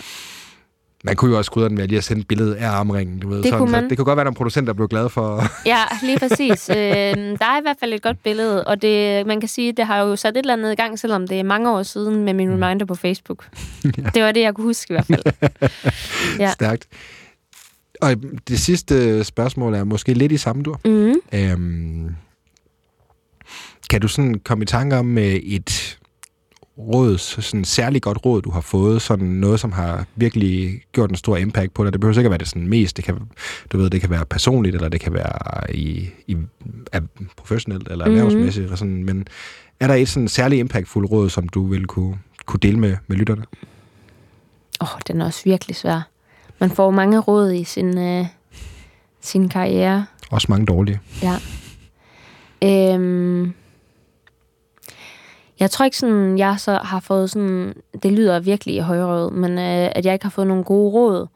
[1.03, 3.19] Man kunne jo også krydre den ved at lige at sende et billede af armringen,
[3.19, 3.37] du ved.
[3.37, 3.89] Det sådan, kunne Så man.
[3.89, 5.43] det kunne godt være, at der er en producent, der blev glad for...
[5.65, 6.69] ja lige præcis.
[6.69, 9.85] øh, der er i hvert fald et godt billede, og det, man kan sige, det
[9.85, 12.33] har jo sat et eller andet i gang, selvom det er mange år siden med
[12.33, 13.47] min reminder på Facebook.
[14.15, 15.23] Det var det, jeg kunne huske i hvert fald.
[16.39, 16.51] Ja.
[16.51, 16.87] Stærkt.
[18.01, 18.15] Og
[18.47, 20.79] det sidste spørgsmål er måske lidt i samme dur.
[20.85, 21.13] Mm.
[21.33, 22.15] Øhm,
[23.89, 25.97] kan du sådan komme i tanke om et
[26.93, 31.15] råd, sådan særlig godt råd, du har fået, sådan noget, som har virkelig gjort en
[31.15, 31.93] stor impact på dig?
[31.93, 33.17] Det behøver ikke at være det sådan mest, det kan,
[33.71, 36.37] du ved, det kan være personligt, eller det kan være i, i
[37.37, 38.15] professionelt, eller Mhm.
[38.15, 39.27] erhvervsmæssigt, eller sådan, men
[39.79, 43.17] er der et sådan særlig impactfuld råd, som du vil kunne, kunne dele med, med
[43.17, 43.43] lytterne?
[44.81, 46.07] Åh, oh, den er også virkelig svær.
[46.59, 48.25] Man får mange råd i sin, øh,
[49.21, 50.05] sin karriere.
[50.31, 50.99] Også mange dårlige.
[51.23, 51.37] Ja.
[52.63, 53.53] Øhm,
[55.61, 57.73] jeg tror ikke sådan, jeg så har fået sådan,
[58.03, 61.27] det lyder virkelig i højrød, men øh, at jeg ikke har fået nogle gode råd.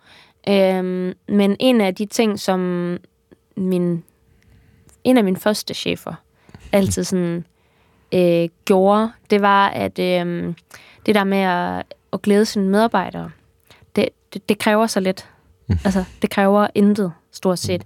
[0.50, 2.60] Øhm, men en af de ting, som
[3.58, 4.04] min,
[5.04, 6.14] en af mine første chefer
[6.72, 7.46] altid sådan
[8.14, 10.54] øh, gjorde, det var, at øh,
[11.06, 11.84] det der med at,
[12.14, 13.30] at glæde sine medarbejdere,
[13.96, 15.30] det, det, det kræver så lidt.
[15.86, 17.84] Altså, det kræver intet, stort set.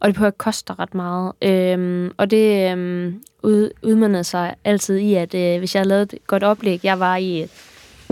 [0.00, 1.32] Og det behøver ikke koste ret meget.
[1.42, 6.12] Øhm, og det øhm, ud, udmyndede sig altid i, at øh, hvis jeg havde lavet
[6.12, 7.46] et godt oplæg, jeg var i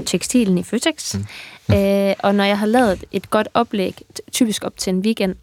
[0.07, 1.25] tekstilen i Føtex, mm.
[1.77, 3.95] øh, og når jeg havde lavet et godt oplæg,
[4.33, 5.35] typisk op til en weekend,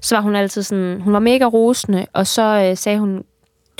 [0.00, 3.24] så var hun altid sådan, hun var mega rosende, og så øh, sagde hun,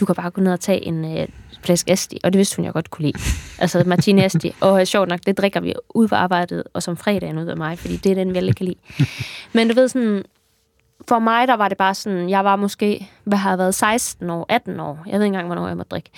[0.01, 1.28] du kan bare gå ned og tage en øh,
[1.65, 3.19] flaske Asti, og det vidste hun, jeg godt kunne lide.
[3.59, 4.55] Altså Martini Asti.
[4.61, 7.57] Og øh, sjovt nok, det drikker vi ud på arbejdet, og som fredagen ud af
[7.57, 8.78] mig, fordi det er den, vi alle kan lide.
[9.53, 10.24] Men du ved sådan,
[11.09, 14.31] for mig, der var det bare sådan, jeg var måske, hvad har jeg været, 16
[14.31, 14.98] år, 18 år.
[15.06, 16.10] Jeg ved ikke engang, hvornår jeg måtte drikke.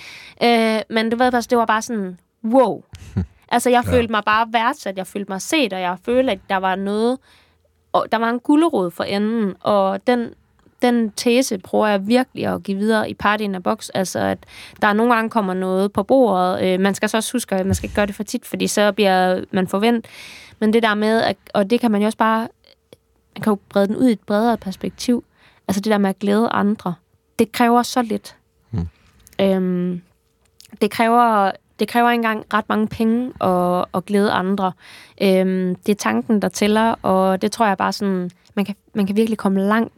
[0.43, 2.83] Øh, men du ved, bare, det var bare sådan, wow.
[3.49, 3.91] Altså, jeg ja.
[3.91, 7.17] følte mig bare værdsat, jeg følte mig set, og jeg følte, at der var noget,
[7.93, 10.33] og der var en gulderod for enden, og den,
[10.81, 14.37] den tese prøver jeg virkelig at give videre i Party in a Box, altså at
[14.81, 16.63] der nogle gange kommer noget på bordet.
[16.63, 18.67] Øh, man skal så også huske, at man skal ikke gøre det for tit, fordi
[18.67, 20.05] så bliver man forvent.
[20.59, 22.47] Men det der med, at, og det kan man jo også bare
[23.37, 25.23] man kan jo brede den ud i et bredere perspektiv.
[25.67, 26.93] Altså det der med at glæde andre,
[27.39, 28.35] det kræver så lidt.
[28.71, 28.87] Mm.
[29.41, 30.01] Øhm,
[30.81, 34.71] det kræver det kræver ikke engang ret mange penge at, at glæde andre.
[35.21, 39.07] Øhm, det er tanken, der tæller, og det tror jeg bare sådan, man kan, man
[39.07, 39.93] kan virkelig komme langt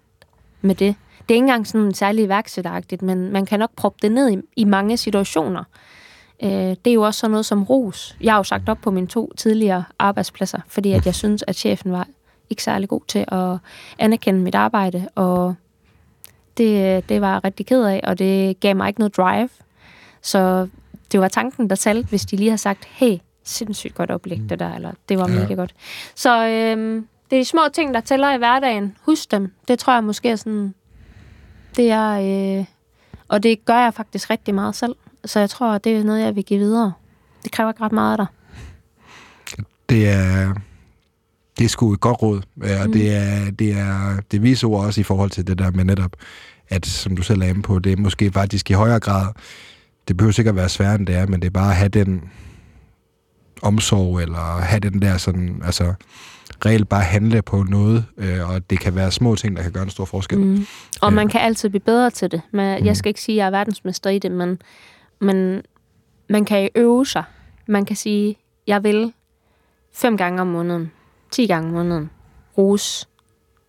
[0.62, 0.96] med det.
[1.20, 4.38] Det er ikke engang sådan særlig iværksætteragtigt, men man kan nok proppe det ned i,
[4.56, 5.64] i mange situationer.
[6.44, 8.18] Øh, det er jo også sådan noget som ros.
[8.22, 11.56] Jeg har jo sagt op på mine to tidligere arbejdspladser, fordi at jeg synes, at
[11.56, 12.08] chefen var
[12.50, 13.58] ikke særlig god til at
[14.00, 15.56] anerkende mit arbejde, og
[16.58, 19.50] det, det var jeg rigtig ked af, og det gav mig ikke noget drive.
[20.22, 20.68] Så
[21.12, 24.60] det var tanken, der talte, hvis de lige har sagt, hey, sindssygt godt oplæg det
[24.60, 25.40] der, eller det var Ja.
[25.40, 25.74] mega godt.
[26.16, 28.96] Så øhm, det er de små ting, der tæller i hverdagen.
[29.02, 29.54] Husk dem.
[29.68, 30.74] Det tror jeg måske er sådan,
[31.76, 32.10] det er,
[32.60, 32.66] øh,
[33.28, 34.96] og det gør jeg faktisk rigtig meget selv.
[35.26, 36.94] Så jeg tror, det er noget, jeg vil give videre.
[37.44, 38.28] Det kræver ikke ret meget af dig.
[39.90, 40.54] Det er,
[41.60, 42.92] det er sgu et godt råd, Ja, og mm.
[42.94, 46.12] det er, det er det viser ord også i forhold til det der med netop,
[46.70, 49.28] at som du selv er inde på, det er måske faktisk i højere grad,
[50.08, 52.22] det behøver sikkert være sværere end det er, men det er bare at have den
[53.62, 55.94] omsorg, eller have den der sådan, altså
[56.66, 59.84] reelt bare handle på noget, øh, og det kan være små ting, der kan gøre
[59.84, 60.40] en stor forskel.
[60.40, 60.46] Mm.
[60.46, 60.66] Mm.
[61.02, 61.16] Og Ja.
[61.16, 62.42] man kan altid blive bedre til det.
[62.52, 64.62] Men jeg skal ikke sige, at jeg er verdensmester i det, men,
[65.22, 65.62] men
[66.30, 67.24] man kan øve sig.
[67.68, 68.36] Man kan sige,
[68.68, 69.14] jeg vil
[69.94, 70.92] fem gange om måneden,
[71.32, 72.10] ti gange om måneden,
[72.58, 73.06] rose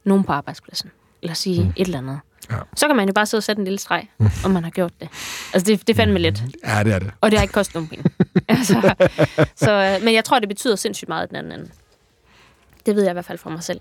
[0.05, 0.91] nogen på arbejdspladsen.
[1.23, 1.73] Eller sige mm.
[1.77, 2.20] et eller andet.
[2.51, 2.57] Ja.
[2.77, 4.09] Så kan man jo bare sidde og sætte en lille streg,
[4.45, 5.09] om man har gjort det.
[5.55, 6.43] Altså, det, det er fandme let.
[6.66, 7.11] Ja, det er det.
[7.20, 8.05] Og det har ikke kostet nogen penge.
[8.49, 8.95] altså,
[9.57, 11.70] så, øh, men jeg tror, det betyder sindssygt meget den anden.
[12.87, 13.81] Det ved jeg i hvert fald for mig selv.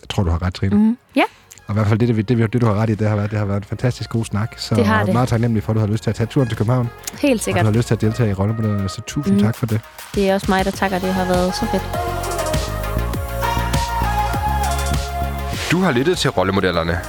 [0.00, 0.76] Jeg tror, du har ret, Trine.
[0.76, 0.98] Mm.
[1.16, 1.22] Ja,
[1.66, 3.30] Og i hvert fald det, det, det, det, du har ret i, det har været,
[3.30, 4.54] det har været en fantastisk god snak.
[4.58, 5.12] Så Det har det.
[5.14, 6.88] meget taknemmelig for, at du har lyst til at tage turen til København.
[7.20, 7.64] helt Og sikkert.
[7.64, 9.42] du har lyst til at deltage i rollemodellerne, så tusind Mm.
[9.42, 9.80] tak for det.
[10.14, 10.98] Det er også mig, der takker.
[10.98, 12.43] Det har været så fedt.
[15.74, 17.00] Du har lyttet til Rollemodellerne.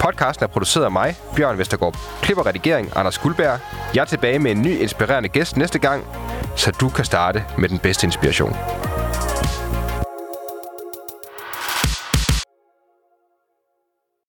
[0.00, 1.96] Podcasten er produceret af mig, Bjørn Vestergaard.
[2.22, 3.58] Klip og redigering, Anders Guldberg.
[3.94, 6.04] Jeg er tilbage med en ny inspirerende gæst næste gang,
[6.56, 8.56] så du kan starte med den bedste inspiration.